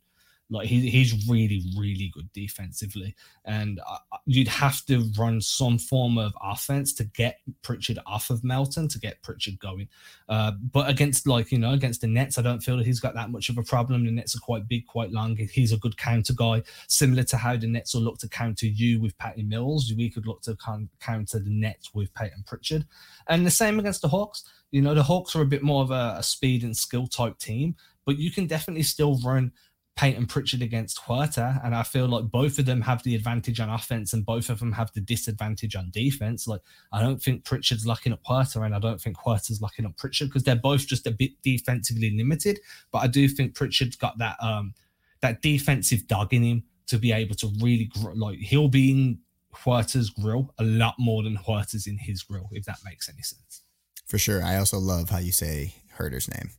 Like 0.51 0.67
he, 0.67 0.89
he's 0.89 1.27
really, 1.27 1.63
really 1.77 2.09
good 2.11 2.31
defensively, 2.33 3.15
and 3.45 3.79
uh, 3.87 3.97
you'd 4.25 4.47
have 4.47 4.83
to 4.87 5.07
run 5.17 5.41
some 5.41 5.77
form 5.77 6.17
of 6.17 6.33
offense 6.41 6.91
to 6.93 7.03
get 7.03 7.39
Pritchard 7.61 7.99
off 8.07 8.31
of 8.31 8.43
Melton 8.43 8.87
to 8.87 8.99
get 8.99 9.21
Pritchard 9.21 9.59
going. 9.59 9.89
Uh, 10.27 10.53
but 10.71 10.89
against 10.89 11.27
like 11.27 11.51
you 11.51 11.59
know 11.59 11.73
against 11.73 12.01
the 12.01 12.07
Nets, 12.07 12.39
I 12.39 12.41
don't 12.41 12.61
feel 12.61 12.77
that 12.77 12.87
he's 12.87 12.99
got 12.99 13.13
that 13.13 13.29
much 13.29 13.49
of 13.49 13.59
a 13.59 13.63
problem. 13.63 14.05
The 14.05 14.11
Nets 14.11 14.35
are 14.35 14.39
quite 14.39 14.67
big, 14.67 14.87
quite 14.87 15.11
long. 15.11 15.35
He's 15.35 15.71
a 15.71 15.77
good 15.77 15.97
counter 15.97 16.33
guy, 16.33 16.63
similar 16.87 17.23
to 17.23 17.37
how 17.37 17.55
the 17.55 17.67
Nets 17.67 17.93
will 17.93 18.01
look 18.01 18.17
to 18.19 18.29
counter 18.29 18.65
you 18.65 18.99
with 18.99 19.17
Patty 19.19 19.43
Mills. 19.43 19.93
We 19.95 20.09
could 20.09 20.25
look 20.25 20.41
to 20.43 20.55
con- 20.55 20.89
counter 20.99 21.37
the 21.37 21.51
Nets 21.51 21.93
with 21.93 22.11
Peyton 22.15 22.43
Pritchard, 22.47 22.87
and 23.27 23.45
the 23.45 23.51
same 23.51 23.79
against 23.79 24.01
the 24.01 24.07
Hawks. 24.07 24.45
You 24.71 24.81
know 24.81 24.95
the 24.95 25.03
Hawks 25.03 25.35
are 25.35 25.41
a 25.41 25.45
bit 25.45 25.61
more 25.61 25.83
of 25.83 25.91
a, 25.91 26.15
a 26.17 26.23
speed 26.23 26.63
and 26.63 26.75
skill 26.75 27.05
type 27.05 27.37
team, 27.37 27.75
but 28.05 28.17
you 28.17 28.31
can 28.31 28.47
definitely 28.47 28.81
still 28.81 29.19
run 29.23 29.51
Peyton 29.95 30.27
Pritchard 30.27 30.61
against 30.61 30.99
Huerta, 30.99 31.59
and 31.63 31.75
I 31.75 31.83
feel 31.83 32.07
like 32.07 32.31
both 32.31 32.57
of 32.57 32.65
them 32.65 32.81
have 32.81 33.03
the 33.03 33.15
advantage 33.15 33.59
on 33.59 33.69
offense 33.69 34.13
and 34.13 34.25
both 34.25 34.49
of 34.49 34.59
them 34.59 34.71
have 34.71 34.91
the 34.93 35.01
disadvantage 35.01 35.75
on 35.75 35.89
defense. 35.91 36.47
Like 36.47 36.61
I 36.93 37.01
don't 37.01 37.21
think 37.21 37.43
Pritchard's 37.43 37.85
locking 37.85 38.13
up 38.13 38.21
Huerta, 38.25 38.61
and 38.61 38.73
I 38.73 38.79
don't 38.79 39.01
think 39.01 39.17
Huerta's 39.17 39.61
locking 39.61 39.85
up 39.85 39.97
Pritchard 39.97 40.29
because 40.29 40.43
they're 40.43 40.55
both 40.55 40.87
just 40.87 41.05
a 41.05 41.11
bit 41.11 41.31
defensively 41.43 42.11
limited. 42.15 42.59
But 42.91 42.99
I 42.99 43.07
do 43.07 43.27
think 43.27 43.55
Pritchard's 43.55 43.97
got 43.97 44.17
that 44.19 44.37
um 44.41 44.73
that 45.21 45.41
defensive 45.41 46.07
dog 46.07 46.33
in 46.33 46.43
him 46.43 46.63
to 46.87 46.97
be 46.97 47.11
able 47.11 47.35
to 47.35 47.51
really 47.61 47.85
gr- 47.85 48.13
like 48.13 48.39
he'll 48.39 48.69
be 48.69 48.91
in 48.91 49.19
Huerta's 49.53 50.09
grill 50.09 50.53
a 50.59 50.63
lot 50.63 50.95
more 50.97 51.23
than 51.23 51.35
Huerta's 51.35 51.87
in 51.87 51.97
his 51.97 52.23
grill, 52.23 52.49
if 52.51 52.65
that 52.65 52.77
makes 52.85 53.09
any 53.09 53.21
sense. 53.21 53.63
For 54.07 54.17
sure. 54.17 54.43
I 54.43 54.57
also 54.57 54.79
love 54.79 55.09
how 55.09 55.19
you 55.19 55.31
say 55.31 55.75
Huerter's 55.97 56.29
name. 56.29 56.51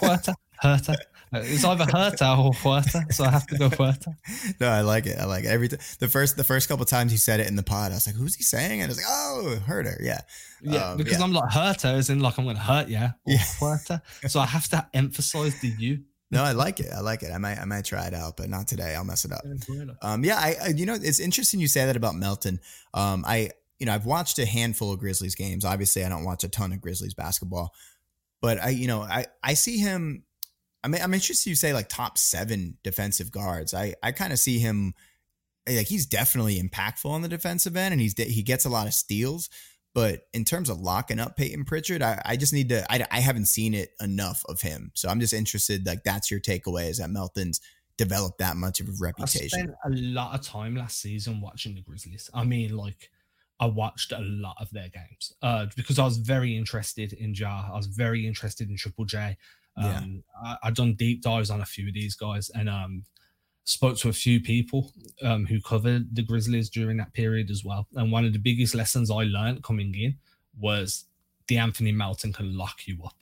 Huerta, 0.00 0.34
Huerta. 0.64 0.96
Uh, 1.32 1.40
It's 1.42 1.64
either 1.64 1.84
Huerta 1.86 2.36
or 2.38 2.52
Huerta, 2.54 3.12
so 3.12 3.24
I 3.24 3.30
have 3.30 3.46
to 3.48 3.58
go 3.58 3.68
Huerta. 3.68 4.14
no, 4.60 4.68
I 4.68 4.82
like 4.82 5.06
it. 5.06 5.18
I 5.18 5.24
like 5.24 5.44
it. 5.44 5.48
Every 5.48 5.68
t- 5.68 5.76
the 5.98 6.08
first 6.08 6.36
the 6.36 6.44
first 6.44 6.68
couple 6.68 6.84
times 6.84 7.10
he 7.12 7.18
said 7.18 7.40
it 7.40 7.48
in 7.48 7.56
the 7.56 7.62
pod, 7.62 7.90
I 7.92 7.96
was 7.96 8.06
like, 8.06 8.16
"Who's 8.16 8.34
he 8.36 8.42
saying?" 8.44 8.80
And 8.80 8.88
I 8.88 8.90
was 8.90 8.98
like, 8.98 9.06
"Oh, 9.08 9.58
Huerter." 9.66 9.96
Yeah, 10.00 10.20
Yeah, 10.62 10.90
Um, 10.90 10.96
because 10.98 11.18
yeah. 11.18 11.24
I'm 11.24 11.32
like 11.32 11.50
Huerta, 11.50 11.88
as 11.88 12.08
in 12.10 12.20
like 12.20 12.38
I'm 12.38 12.44
going 12.44 12.56
to 12.56 12.62
hurt 12.62 12.88
you, 12.88 12.98
or 12.98 13.14
Yeah. 13.26 13.38
Huerta. 13.60 14.00
So 14.28 14.38
I 14.40 14.46
have 14.46 14.68
to 14.68 14.86
emphasize 14.94 15.60
the 15.60 15.68
you. 15.78 16.04
no, 16.30 16.42
I 16.44 16.52
like 16.52 16.78
it. 16.80 16.90
I 16.92 17.00
like 17.00 17.22
it. 17.22 17.30
I 17.32 17.38
might 17.38 17.58
I 17.58 17.64
might 17.64 17.84
try 17.84 18.06
it 18.06 18.14
out, 18.14 18.36
but 18.36 18.48
not 18.48 18.66
today. 18.68 18.94
I'll 18.94 19.04
mess 19.04 19.24
it 19.24 19.32
up. 19.32 19.42
Um, 20.02 20.24
yeah, 20.24 20.36
I, 20.36 20.56
I 20.62 20.68
you 20.68 20.86
know 20.86 20.94
it's 20.94 21.20
interesting 21.20 21.58
you 21.60 21.68
say 21.68 21.84
that 21.86 21.96
about 21.96 22.14
Melton. 22.14 22.60
Um, 22.92 23.24
I 23.26 23.50
you 23.80 23.86
know 23.86 23.94
I've 23.94 24.06
watched 24.06 24.38
a 24.38 24.46
handful 24.46 24.92
of 24.92 25.00
Grizzlies 25.00 25.34
games. 25.34 25.64
Obviously, 25.64 26.04
I 26.04 26.08
don't 26.08 26.24
watch 26.24 26.44
a 26.44 26.48
ton 26.48 26.72
of 26.72 26.80
Grizzlies 26.80 27.14
basketball, 27.14 27.72
but 28.40 28.62
I 28.62 28.68
you 28.70 28.86
know 28.86 29.02
I 29.02 29.26
I 29.42 29.54
see 29.54 29.78
him. 29.78 30.22
I 30.84 30.88
mean, 30.88 31.00
I'm 31.02 31.14
interested 31.14 31.48
you 31.48 31.56
say 31.56 31.72
like 31.72 31.88
top 31.88 32.18
seven 32.18 32.76
defensive 32.84 33.32
guards. 33.32 33.72
I 33.72 33.94
I 34.02 34.12
kind 34.12 34.32
of 34.32 34.38
see 34.38 34.58
him 34.58 34.94
like 35.66 35.86
he's 35.86 36.06
definitely 36.06 36.60
impactful 36.60 37.08
on 37.08 37.22
the 37.22 37.28
defensive 37.28 37.76
end, 37.76 37.92
and 37.92 38.00
he's 38.00 38.14
he 38.16 38.42
gets 38.42 38.66
a 38.66 38.70
lot 38.70 38.86
of 38.86 38.94
steals. 38.94 39.48
But 39.94 40.22
in 40.34 40.44
terms 40.44 40.68
of 40.68 40.80
locking 40.80 41.20
up 41.20 41.36
Peyton 41.36 41.64
Pritchard, 41.64 42.02
I, 42.02 42.20
I 42.24 42.36
just 42.36 42.52
need 42.52 42.68
to. 42.70 42.84
I, 42.92 43.06
I 43.10 43.20
haven't 43.20 43.46
seen 43.46 43.74
it 43.74 43.90
enough 44.00 44.44
of 44.48 44.60
him, 44.60 44.90
so 44.94 45.08
I'm 45.08 45.20
just 45.20 45.32
interested. 45.32 45.86
Like 45.86 46.02
that's 46.04 46.30
your 46.30 46.40
takeaway 46.40 46.90
is 46.90 46.98
that 46.98 47.10
Melton's 47.10 47.60
developed 47.96 48.38
that 48.38 48.56
much 48.56 48.80
of 48.80 48.88
a 48.88 48.92
reputation. 49.00 49.60
I 49.60 49.62
spent 49.62 49.70
a 49.86 49.90
lot 49.90 50.34
of 50.34 50.44
time 50.44 50.76
last 50.76 51.00
season 51.00 51.40
watching 51.40 51.76
the 51.76 51.80
Grizzlies. 51.80 52.28
I 52.34 52.44
mean, 52.44 52.76
like, 52.76 53.10
I 53.60 53.66
watched 53.66 54.12
a 54.12 54.20
lot 54.20 54.56
of 54.60 54.68
their 54.72 54.88
games 54.88 55.32
uh, 55.42 55.66
because 55.76 55.98
I 55.98 56.04
was 56.04 56.16
very 56.16 56.56
interested 56.56 57.12
in 57.12 57.34
Ja. 57.34 57.70
I 57.72 57.76
was 57.76 57.86
very 57.86 58.26
interested 58.26 58.68
in 58.68 58.76
Triple 58.76 59.04
J. 59.04 59.36
Yeah. 59.76 59.98
Um, 59.98 60.24
I, 60.44 60.56
I've 60.62 60.74
done 60.74 60.94
deep 60.94 61.22
dives 61.22 61.50
on 61.50 61.60
a 61.60 61.66
few 61.66 61.88
of 61.88 61.94
these 61.94 62.14
guys 62.14 62.50
and 62.50 62.68
um, 62.68 63.04
spoke 63.64 63.96
to 63.98 64.08
a 64.08 64.12
few 64.12 64.40
people 64.40 64.92
um, 65.22 65.46
who 65.46 65.60
covered 65.60 66.14
the 66.14 66.22
Grizzlies 66.22 66.70
during 66.70 66.96
that 66.98 67.12
period 67.12 67.50
as 67.50 67.64
well. 67.64 67.86
And 67.94 68.12
one 68.12 68.24
of 68.24 68.32
the 68.32 68.38
biggest 68.38 68.74
lessons 68.74 69.10
I 69.10 69.24
learned 69.24 69.64
coming 69.64 69.94
in 69.94 70.16
was 70.58 71.06
the 71.48 71.58
Anthony 71.58 71.92
Melton 71.92 72.32
can 72.32 72.56
lock 72.56 72.86
you 72.86 72.98
up. 73.04 73.14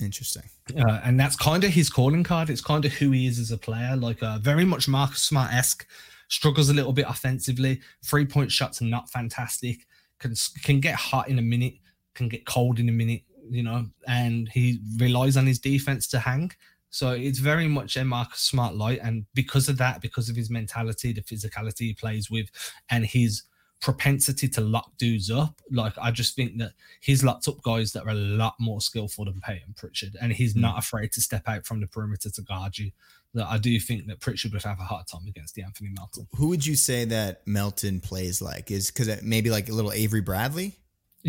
Interesting. 0.00 0.42
Uh, 0.76 1.00
and 1.04 1.18
that's 1.18 1.36
kind 1.36 1.64
of 1.64 1.70
his 1.70 1.88
calling 1.88 2.22
card. 2.22 2.50
It's 2.50 2.60
kind 2.60 2.84
of 2.84 2.92
who 2.92 3.10
he 3.12 3.26
is 3.26 3.38
as 3.38 3.50
a 3.50 3.58
player. 3.58 3.96
Like 3.96 4.22
uh, 4.22 4.38
very 4.38 4.64
much 4.64 4.88
Marcus 4.88 5.22
Smart 5.22 5.52
esque. 5.52 5.86
Struggles 6.28 6.70
a 6.70 6.74
little 6.74 6.92
bit 6.92 7.06
offensively. 7.08 7.80
Three 8.04 8.26
point 8.26 8.50
shots 8.50 8.82
are 8.82 8.86
not 8.86 9.08
fantastic. 9.10 9.86
Can 10.18 10.34
can 10.64 10.80
get 10.80 10.96
hot 10.96 11.28
in 11.28 11.38
a 11.38 11.42
minute. 11.42 11.74
Can 12.14 12.28
get 12.28 12.44
cold 12.46 12.80
in 12.80 12.88
a 12.88 12.92
minute. 12.92 13.22
You 13.50 13.62
know, 13.62 13.86
and 14.06 14.48
he 14.48 14.80
relies 14.98 15.36
on 15.36 15.46
his 15.46 15.58
defense 15.58 16.06
to 16.08 16.18
hang. 16.18 16.50
So 16.90 17.10
it's 17.10 17.40
very 17.40 17.68
much 17.68 17.96
a 17.96 18.04
Marcus 18.04 18.40
Smart 18.40 18.74
light, 18.74 19.00
and 19.02 19.26
because 19.34 19.68
of 19.68 19.76
that, 19.78 20.00
because 20.00 20.28
of 20.28 20.36
his 20.36 20.50
mentality, 20.50 21.12
the 21.12 21.20
physicality 21.20 21.80
he 21.80 21.94
plays 21.94 22.30
with, 22.30 22.48
and 22.90 23.04
his 23.04 23.42
propensity 23.80 24.48
to 24.48 24.60
lock 24.60 24.96
dudes 24.96 25.30
up, 25.30 25.60
like 25.70 25.92
I 26.00 26.10
just 26.10 26.34
think 26.34 26.58
that 26.58 26.72
he's 27.00 27.22
locked 27.22 27.48
up 27.48 27.62
guys 27.62 27.92
that 27.92 28.04
are 28.04 28.10
a 28.10 28.14
lot 28.14 28.54
more 28.58 28.80
skillful 28.80 29.26
than 29.26 29.40
Peyton 29.40 29.74
Pritchard, 29.76 30.16
and 30.20 30.32
he's 30.32 30.54
hmm. 30.54 30.62
not 30.62 30.78
afraid 30.78 31.12
to 31.12 31.20
step 31.20 31.48
out 31.48 31.66
from 31.66 31.80
the 31.80 31.86
perimeter 31.86 32.30
to 32.30 32.42
guard 32.42 32.78
you. 32.78 32.90
That 33.34 33.46
I 33.46 33.58
do 33.58 33.78
think 33.78 34.06
that 34.06 34.20
Pritchard 34.20 34.54
would 34.54 34.62
have 34.62 34.80
a 34.80 34.84
hard 34.84 35.06
time 35.06 35.26
against 35.28 35.54
the 35.54 35.62
Anthony 35.62 35.90
Melton. 35.94 36.26
Who 36.36 36.48
would 36.48 36.64
you 36.64 36.76
say 36.76 37.04
that 37.04 37.46
Melton 37.46 38.00
plays 38.00 38.40
like? 38.40 38.70
Is 38.70 38.90
because 38.90 39.22
maybe 39.22 39.50
like 39.50 39.68
a 39.68 39.72
little 39.72 39.92
Avery 39.92 40.22
Bradley? 40.22 40.78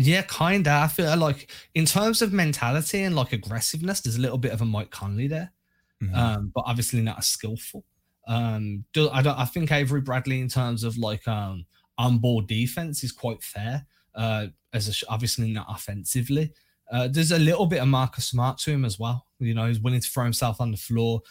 Yeah, 0.00 0.22
kinda. 0.22 0.70
I 0.70 0.86
feel 0.86 1.16
like 1.16 1.50
in 1.74 1.84
terms 1.84 2.22
of 2.22 2.32
mentality 2.32 3.02
and 3.02 3.16
like 3.16 3.32
aggressiveness, 3.32 4.00
there's 4.00 4.14
a 4.16 4.20
little 4.20 4.38
bit 4.38 4.52
of 4.52 4.60
a 4.60 4.64
Mike 4.64 4.90
Conley 4.90 5.26
there, 5.26 5.52
Mhm. 6.00 6.14
um, 6.16 6.52
but 6.54 6.62
obviously 6.66 7.00
not 7.02 7.18
as 7.18 7.26
skillful. 7.26 7.84
Um, 8.28 8.84
do, 8.92 9.10
I 9.10 9.22
don't. 9.22 9.36
I 9.38 9.44
think 9.44 9.72
Avery 9.72 10.00
Bradley, 10.00 10.40
in 10.40 10.48
terms 10.48 10.84
of 10.84 10.96
like 10.98 11.26
um 11.26 11.66
on 11.96 12.18
ball 12.18 12.42
defense, 12.42 13.02
is 13.02 13.10
quite 13.10 13.42
fair. 13.42 13.86
Uh, 14.14 14.46
as 14.72 14.88
a, 14.88 15.06
obviously 15.08 15.50
not 15.52 15.66
offensively. 15.68 16.52
Uh, 16.92 17.08
there's 17.08 17.32
a 17.32 17.38
little 17.38 17.66
bit 17.66 17.80
of 17.82 17.88
Marcus 17.88 18.28
Smart 18.28 18.58
to 18.58 18.70
him 18.70 18.84
as 18.84 18.98
well. 18.98 19.26
You 19.40 19.54
know, 19.54 19.66
he's 19.66 19.80
willing 19.80 20.00
to 20.00 20.08
throw 20.08 20.24
himself 20.24 20.60
on 20.60 20.70
the 20.70 20.76
floor, 20.76 21.22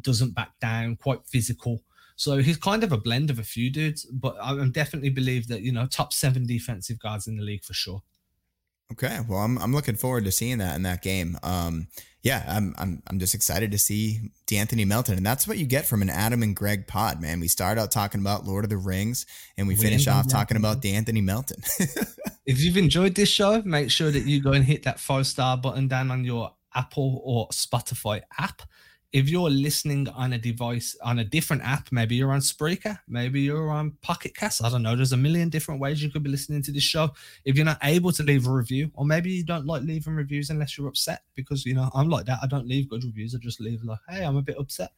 doesn't 0.00 0.34
back 0.34 0.52
down, 0.60 0.96
quite 0.96 1.20
physical. 1.26 1.82
So 2.16 2.38
he's 2.38 2.56
kind 2.56 2.82
of 2.82 2.92
a 2.92 2.96
blend 2.96 3.30
of 3.30 3.38
a 3.38 3.44
few 3.44 3.70
dudes, 3.70 4.04
but 4.06 4.36
I 4.42 4.54
definitely 4.68 5.10
believe 5.10 5.48
that 5.48 5.62
you 5.62 5.72
know 5.72 5.86
top 5.86 6.12
seven 6.12 6.46
defensive 6.46 6.98
guards 6.98 7.26
in 7.26 7.36
the 7.36 7.42
league 7.42 7.64
for 7.64 7.74
sure. 7.74 8.02
Okay, 8.92 9.18
well, 9.28 9.40
I'm 9.40 9.58
I'm 9.58 9.72
looking 9.72 9.96
forward 9.96 10.24
to 10.24 10.32
seeing 10.32 10.58
that 10.58 10.76
in 10.76 10.82
that 10.82 11.02
game. 11.02 11.38
Um, 11.42 11.88
yeah, 12.22 12.44
I'm 12.48 12.74
I'm 12.78 13.02
I'm 13.06 13.18
just 13.18 13.34
excited 13.34 13.70
to 13.72 13.78
see 13.78 14.30
D'Anthony 14.46 14.84
Melton, 14.84 15.16
and 15.16 15.26
that's 15.26 15.46
what 15.46 15.58
you 15.58 15.66
get 15.66 15.86
from 15.86 16.02
an 16.02 16.10
Adam 16.10 16.42
and 16.42 16.56
Greg 16.56 16.86
pod, 16.86 17.20
man. 17.20 17.40
We 17.40 17.48
start 17.48 17.78
out 17.78 17.90
talking 17.90 18.20
about 18.20 18.44
Lord 18.44 18.64
of 18.64 18.70
the 18.70 18.76
Rings, 18.76 19.26
and 19.56 19.68
we 19.68 19.74
We 19.74 19.80
finish 19.80 20.08
off 20.08 20.28
talking 20.28 20.56
about 20.56 20.82
D'Anthony 20.82 21.20
Melton. 21.20 21.62
If 22.46 22.60
you've 22.60 22.76
enjoyed 22.76 23.16
this 23.16 23.28
show, 23.28 23.60
make 23.62 23.90
sure 23.90 24.12
that 24.12 24.24
you 24.24 24.40
go 24.40 24.52
and 24.52 24.64
hit 24.64 24.84
that 24.84 25.00
five 25.00 25.26
star 25.26 25.56
button 25.56 25.88
down 25.88 26.12
on 26.12 26.24
your 26.24 26.54
Apple 26.76 27.20
or 27.24 27.48
Spotify 27.48 28.22
app. 28.38 28.62
If 29.16 29.30
you're 29.30 29.48
listening 29.48 30.10
on 30.10 30.34
a 30.34 30.38
device 30.38 30.94
on 31.02 31.20
a 31.20 31.24
different 31.24 31.62
app, 31.62 31.88
maybe 31.90 32.16
you're 32.16 32.32
on 32.32 32.40
Spreaker, 32.40 32.98
maybe 33.08 33.40
you're 33.40 33.70
on 33.70 33.92
Pocket 34.02 34.36
Cast. 34.36 34.62
I 34.62 34.68
don't 34.68 34.82
know. 34.82 34.94
There's 34.94 35.14
a 35.14 35.16
million 35.16 35.48
different 35.48 35.80
ways 35.80 36.02
you 36.02 36.10
could 36.10 36.22
be 36.22 36.28
listening 36.28 36.62
to 36.64 36.70
this 36.70 36.82
show. 36.82 37.08
If 37.46 37.56
you're 37.56 37.64
not 37.64 37.78
able 37.82 38.12
to 38.12 38.22
leave 38.22 38.46
a 38.46 38.52
review, 38.52 38.90
or 38.92 39.06
maybe 39.06 39.30
you 39.30 39.42
don't 39.42 39.64
like 39.64 39.84
leaving 39.84 40.14
reviews 40.14 40.50
unless 40.50 40.76
you're 40.76 40.88
upset, 40.88 41.22
because 41.34 41.64
you 41.64 41.72
know 41.72 41.88
I'm 41.94 42.10
like 42.10 42.26
that. 42.26 42.40
I 42.42 42.46
don't 42.46 42.68
leave 42.68 42.90
good 42.90 43.04
reviews. 43.04 43.34
I 43.34 43.38
just 43.38 43.58
leave 43.58 43.82
like, 43.84 44.00
hey, 44.06 44.22
I'm 44.22 44.36
a 44.36 44.42
bit 44.42 44.58
upset. 44.58 44.92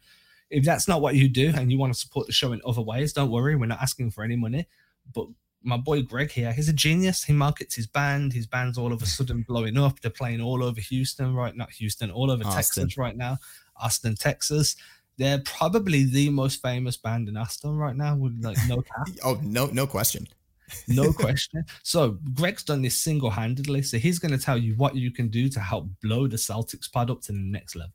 If 0.51 0.65
that's 0.65 0.89
not 0.89 1.01
what 1.01 1.15
you 1.15 1.29
do 1.29 1.53
and 1.55 1.71
you 1.71 1.79
want 1.79 1.95
to 1.95 2.01
support 2.01 2.27
the 2.27 2.33
show 2.33 2.51
in 2.51 2.61
other 2.67 2.83
ways, 2.83 3.13
don't 3.13 3.31
worry. 3.31 3.55
We're 3.55 3.67
not 3.67 3.83
asking 3.83 4.11
for 4.11 4.25
any 4.25 4.35
money, 4.35 4.67
but 5.15 5.29
my 5.63 5.77
boy 5.77 6.03
Greg 6.03 6.31
here, 6.31 6.53
he's 6.53 6.69
a 6.69 6.73
genius. 6.73 7.25
He 7.25 7.33
markets 7.33 7.75
his 7.75 7.87
band. 7.87 8.33
His 8.33 8.47
band's 8.47 8.79
all 8.79 8.93
of 8.93 9.03
a 9.03 9.07
sudden 9.07 9.45
blowing 9.47 9.77
up. 9.77 10.01
They're 10.01 10.11
playing 10.11 10.41
all 10.41 10.63
over 10.63 10.81
Houston, 10.81 11.35
right? 11.35 11.55
Not 11.55 11.71
Houston, 11.73 12.11
all 12.11 12.31
over 12.31 12.45
Austin. 12.45 12.85
Texas 12.85 12.97
right 12.97 13.17
now. 13.17 13.39
Austin, 13.83 14.15
Texas. 14.15 14.77
They're 15.17 15.41
probably 15.41 16.05
the 16.05 16.31
most 16.31 16.63
famous 16.63 16.97
band 16.97 17.29
in 17.29 17.37
Austin 17.37 17.77
right 17.77 17.97
now, 17.97 18.17
with 18.17 18.39
like 18.43 18.57
no 18.69 18.77
cap. 18.77 19.09
oh, 19.25 19.41
no, 19.43 19.67
no 19.67 19.87
question. 19.87 20.29
no 20.89 21.13
question. 21.13 21.65
So 21.83 22.19
Greg's 22.35 22.63
done 22.63 22.83
this 22.83 23.03
single-handedly. 23.03 23.83
So 23.83 23.99
he's 23.99 24.19
going 24.19 24.37
to 24.37 24.45
tell 24.45 24.59
you 24.59 24.75
what 24.75 24.95
you 24.95 25.11
can 25.11 25.29
do 25.29 25.49
to 25.49 25.61
help 25.61 25.89
blow 26.03 26.27
the 26.27 26.37
Celtics 26.37 26.91
pod 26.91 27.11
up 27.11 27.23
to 27.23 27.33
the 27.33 27.39
next 27.39 27.75
level. 27.75 27.93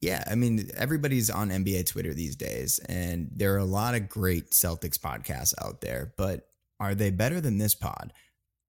Yeah, 0.00 0.22
I 0.30 0.34
mean, 0.34 0.70
everybody's 0.76 1.30
on 1.30 1.48
NBA 1.48 1.86
Twitter 1.86 2.12
these 2.12 2.36
days, 2.36 2.78
and 2.80 3.30
there 3.34 3.54
are 3.54 3.58
a 3.58 3.64
lot 3.64 3.94
of 3.94 4.08
great 4.08 4.50
Celtics 4.50 4.98
podcasts 4.98 5.54
out 5.64 5.80
there, 5.80 6.12
but 6.18 6.48
are 6.78 6.94
they 6.94 7.10
better 7.10 7.40
than 7.40 7.56
this 7.56 7.74
pod? 7.74 8.12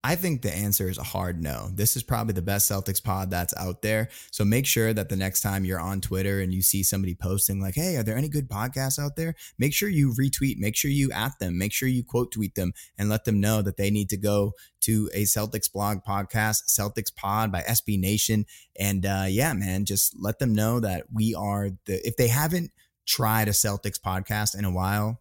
I 0.07 0.15
think 0.15 0.41
the 0.41 0.55
answer 0.55 0.87
is 0.87 0.97
a 0.97 1.03
hard 1.03 1.43
no. 1.43 1.67
This 1.73 1.97
is 1.97 2.01
probably 2.01 2.31
the 2.31 2.41
best 2.41 2.71
Celtics 2.71 3.03
pod 3.03 3.29
that's 3.29 3.53
out 3.57 3.81
there. 3.81 4.07
So 4.31 4.45
make 4.45 4.65
sure 4.65 4.93
that 4.93 5.09
the 5.09 5.17
next 5.17 5.41
time 5.41 5.65
you're 5.65 5.81
on 5.81 5.99
Twitter 5.99 6.39
and 6.39 6.53
you 6.53 6.61
see 6.61 6.81
somebody 6.81 7.13
posting, 7.13 7.59
like, 7.59 7.75
hey, 7.75 7.97
are 7.97 8.03
there 8.03 8.15
any 8.15 8.29
good 8.29 8.47
podcasts 8.47 8.97
out 8.97 9.17
there? 9.17 9.35
Make 9.59 9.73
sure 9.73 9.89
you 9.89 10.13
retweet, 10.17 10.59
make 10.59 10.77
sure 10.77 10.89
you 10.89 11.11
at 11.11 11.37
them, 11.39 11.57
make 11.57 11.73
sure 11.73 11.89
you 11.89 12.05
quote 12.05 12.31
tweet 12.31 12.55
them 12.55 12.71
and 12.97 13.09
let 13.09 13.25
them 13.25 13.41
know 13.41 13.61
that 13.61 13.75
they 13.75 13.91
need 13.91 14.07
to 14.11 14.15
go 14.15 14.53
to 14.83 15.09
a 15.13 15.23
Celtics 15.23 15.69
blog 15.69 16.05
podcast, 16.07 16.69
Celtics 16.69 17.13
Pod 17.13 17.51
by 17.51 17.63
SB 17.63 17.99
Nation. 17.99 18.45
And 18.79 19.05
uh, 19.05 19.25
yeah, 19.27 19.51
man, 19.51 19.83
just 19.83 20.15
let 20.17 20.39
them 20.39 20.55
know 20.55 20.79
that 20.79 21.07
we 21.13 21.35
are 21.35 21.71
the, 21.85 22.07
if 22.07 22.15
they 22.15 22.29
haven't 22.29 22.71
tried 23.05 23.49
a 23.49 23.51
Celtics 23.51 23.99
podcast 23.99 24.57
in 24.57 24.63
a 24.63 24.71
while, 24.71 25.19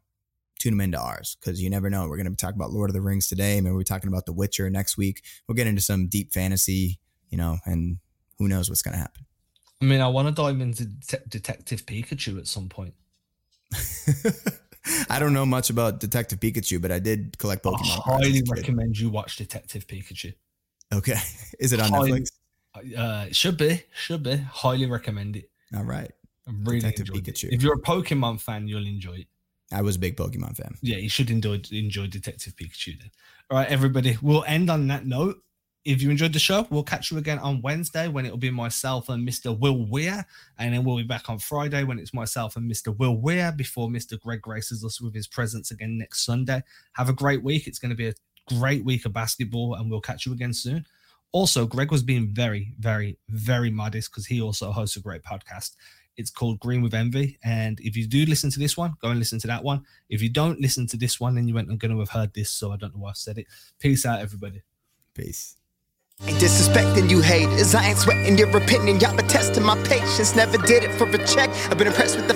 tune 0.59 0.73
them 0.73 0.81
into 0.81 0.99
ours 0.99 1.37
because 1.41 1.63
you 1.63 1.71
never 1.71 1.91
know. 1.91 2.03
We're 2.09 2.17
going 2.17 2.25
to 2.25 2.31
be 2.31 2.37
talking 2.37 2.57
about 2.57 2.73
Lord 2.73 2.91
of 2.91 2.95
the 2.95 3.01
Rings 3.01 3.29
today. 3.29 3.61
Maybe 3.61 3.75
we're 3.75 3.83
talking 3.83 4.09
about 4.09 4.27
The 4.27 4.33
Witcher 4.33 4.69
next 4.71 4.97
week. 4.97 5.23
We'll 5.47 5.57
get 5.57 5.67
into 5.67 5.83
some 5.83 6.09
deep 6.09 6.33
fantasy, 6.33 6.99
you 7.31 7.39
know, 7.39 7.59
and 7.65 7.99
who 8.39 8.49
knows 8.49 8.69
what's 8.69 8.83
going 8.83 8.93
to 8.93 8.99
happen. 8.99 9.25
I 9.81 9.85
mean, 9.85 10.01
I 10.01 10.09
want 10.09 10.29
to 10.29 10.35
dive 10.35 10.61
into 10.61 10.87
De- 10.87 11.23
Detective 11.29 11.85
Pikachu 11.85 12.39
at 12.39 12.47
some 12.47 12.69
point. 12.69 12.95
I 15.11 15.19
don't 15.19 15.33
know 15.33 15.45
much 15.45 15.71
about 15.71 16.01
Detective 16.01 16.41
Pikachu, 16.41 16.81
but 16.81 16.93
I 16.93 16.99
did 16.99 17.37
collect 17.39 17.65
Pokemon. 17.65 18.01
I 18.07 18.17
highly 18.17 18.43
recommend 18.49 18.99
you 18.99 19.11
watch 19.11 19.37
Detective 19.37 19.87
Pikachu. 19.87 20.35
Okay, 20.95 21.19
is 21.59 21.73
it 21.73 21.81
on 21.81 21.91
highly, 21.91 22.13
Netflix? 22.13 22.97
Uh, 22.97 23.27
should 23.33 23.57
be, 23.57 23.83
should 23.95 24.23
be. 24.23 24.37
Highly 24.37 24.87
recommend 24.87 25.37
it. 25.37 25.51
All 25.77 25.85
right, 25.85 26.11
I 26.47 26.53
really 26.65 26.81
Detective 26.81 27.09
Pikachu. 27.09 27.45
It. 27.45 27.55
If 27.55 27.63
you're 27.63 27.75
a 27.75 27.83
Pokemon 27.83 28.41
fan, 28.41 28.69
you'll 28.69 28.87
enjoy 28.87 29.15
it. 29.15 29.27
I 29.73 29.83
was 29.83 29.97
a 29.97 29.99
big 29.99 30.17
Pokemon 30.17 30.57
fan. 30.57 30.77
Yeah, 30.81 30.97
you 30.97 31.09
should 31.09 31.31
enjoy 31.31 31.61
enjoy 31.73 32.07
Detective 32.07 32.55
Pikachu 32.57 32.99
then. 32.99 33.11
All 33.51 33.59
right, 33.59 33.69
everybody. 33.69 34.17
We'll 34.23 34.45
end 34.45 34.71
on 34.71 34.87
that 34.89 35.07
note. 35.07 35.43
If 35.85 36.03
you 36.03 36.11
enjoyed 36.11 36.33
the 36.33 36.41
show, 36.41 36.67
we'll 36.69 36.83
catch 36.83 37.13
you 37.13 37.19
again 37.19 37.39
on 37.39 37.63
Wednesday 37.63 38.09
when 38.09 38.27
it'll 38.27 38.39
be 38.39 38.51
myself 38.51 39.09
and 39.09 39.27
Mr. 39.27 39.57
Will 39.57 39.87
Weir. 39.89 40.27
And 40.59 40.75
then 40.75 40.83
we'll 40.83 40.97
be 40.97 41.05
back 41.05 41.31
on 41.31 41.39
Friday 41.39 41.85
when 41.85 42.01
it's 42.01 42.13
myself 42.13 42.57
and 42.57 42.69
Mr. 42.69 42.97
Will 42.97 43.17
Weir 43.17 43.53
before 43.53 43.89
Mr. 43.89 44.19
Greg 44.19 44.43
graces 44.43 44.85
us 44.85 45.01
with 45.01 45.15
his 45.15 45.29
presence 45.29 45.71
again 45.71 45.97
next 45.97 46.25
Sunday. 46.25 46.65
Have 46.95 47.09
a 47.09 47.13
great 47.13 47.45
week. 47.45 47.69
It's 47.69 47.79
going 47.79 47.91
to 47.91 47.97
be 47.97 48.09
a 48.09 48.15
great 48.49 48.85
week 48.85 49.05
of 49.05 49.13
basketball, 49.13 49.75
and 49.75 49.89
we'll 49.89 50.01
catch 50.01 50.27
you 50.27 50.33
again 50.33 50.53
soon. 50.53 50.87
Also, 51.33 51.67
Greg 51.67 51.93
was 51.93 52.03
being 52.03 52.31
very, 52.33 52.75
very, 52.79 53.19
very 53.29 53.71
modest 53.71 54.11
because 54.11 54.27
he 54.27 54.41
also 54.41 54.73
hosts 54.73 54.97
a 54.97 55.01
great 55.01 55.23
podcast. 55.23 55.77
It's 56.17 56.31
called 56.31 56.61
Green 56.61 56.83
with 56.83 56.95
Envy. 56.95 57.39
And 57.45 57.79
if 57.81 57.97
you 57.97 58.07
do 58.07 58.25
listen 58.27 58.51
to 58.51 58.59
this 58.59 58.77
one, 58.77 58.95
go 59.03 59.09
and 59.09 59.19
listen 59.19 59.39
to 59.41 59.47
that 59.49 59.63
one. 59.63 59.85
If 60.09 60.23
you 60.23 60.29
don't 60.29 60.61
listen 60.61 60.87
to 60.89 60.97
this 60.97 61.21
one, 61.21 61.35
then 61.35 61.49
you 61.49 61.59
ain't 61.59 61.69
going 61.79 61.93
to 61.93 61.99
have 61.99 62.11
heard 62.11 62.35
this. 62.35 62.51
So 62.51 62.73
I 62.73 62.77
don't 62.77 62.95
know 62.95 63.03
why 63.03 63.11
I 63.11 63.15
said 63.15 63.39
it. 63.39 63.47
Peace 63.79 64.07
out, 64.07 64.21
everybody. 64.21 64.63
Peace. 65.15 65.57
Ain't 66.25 66.39
disrespecting 66.39 67.11
you 67.11 67.21
haters. 67.21 67.75
I 67.75 67.89
ain't 67.89 67.99
sweating 67.99 68.39
your 68.39 68.49
opinion. 68.57 69.01
Y'all 69.01 69.15
been 69.15 69.29
testing 69.29 69.63
my 69.63 69.77
patience. 69.83 70.35
Never 70.35 70.57
did 70.59 70.83
it 70.83 70.93
for 70.93 71.07
a 71.07 71.27
check. 71.27 71.51
I've 71.71 71.77
been 71.77 71.89
impressed 71.89 72.17
with 72.17 72.27
the 72.27 72.33
famous. 72.33 72.36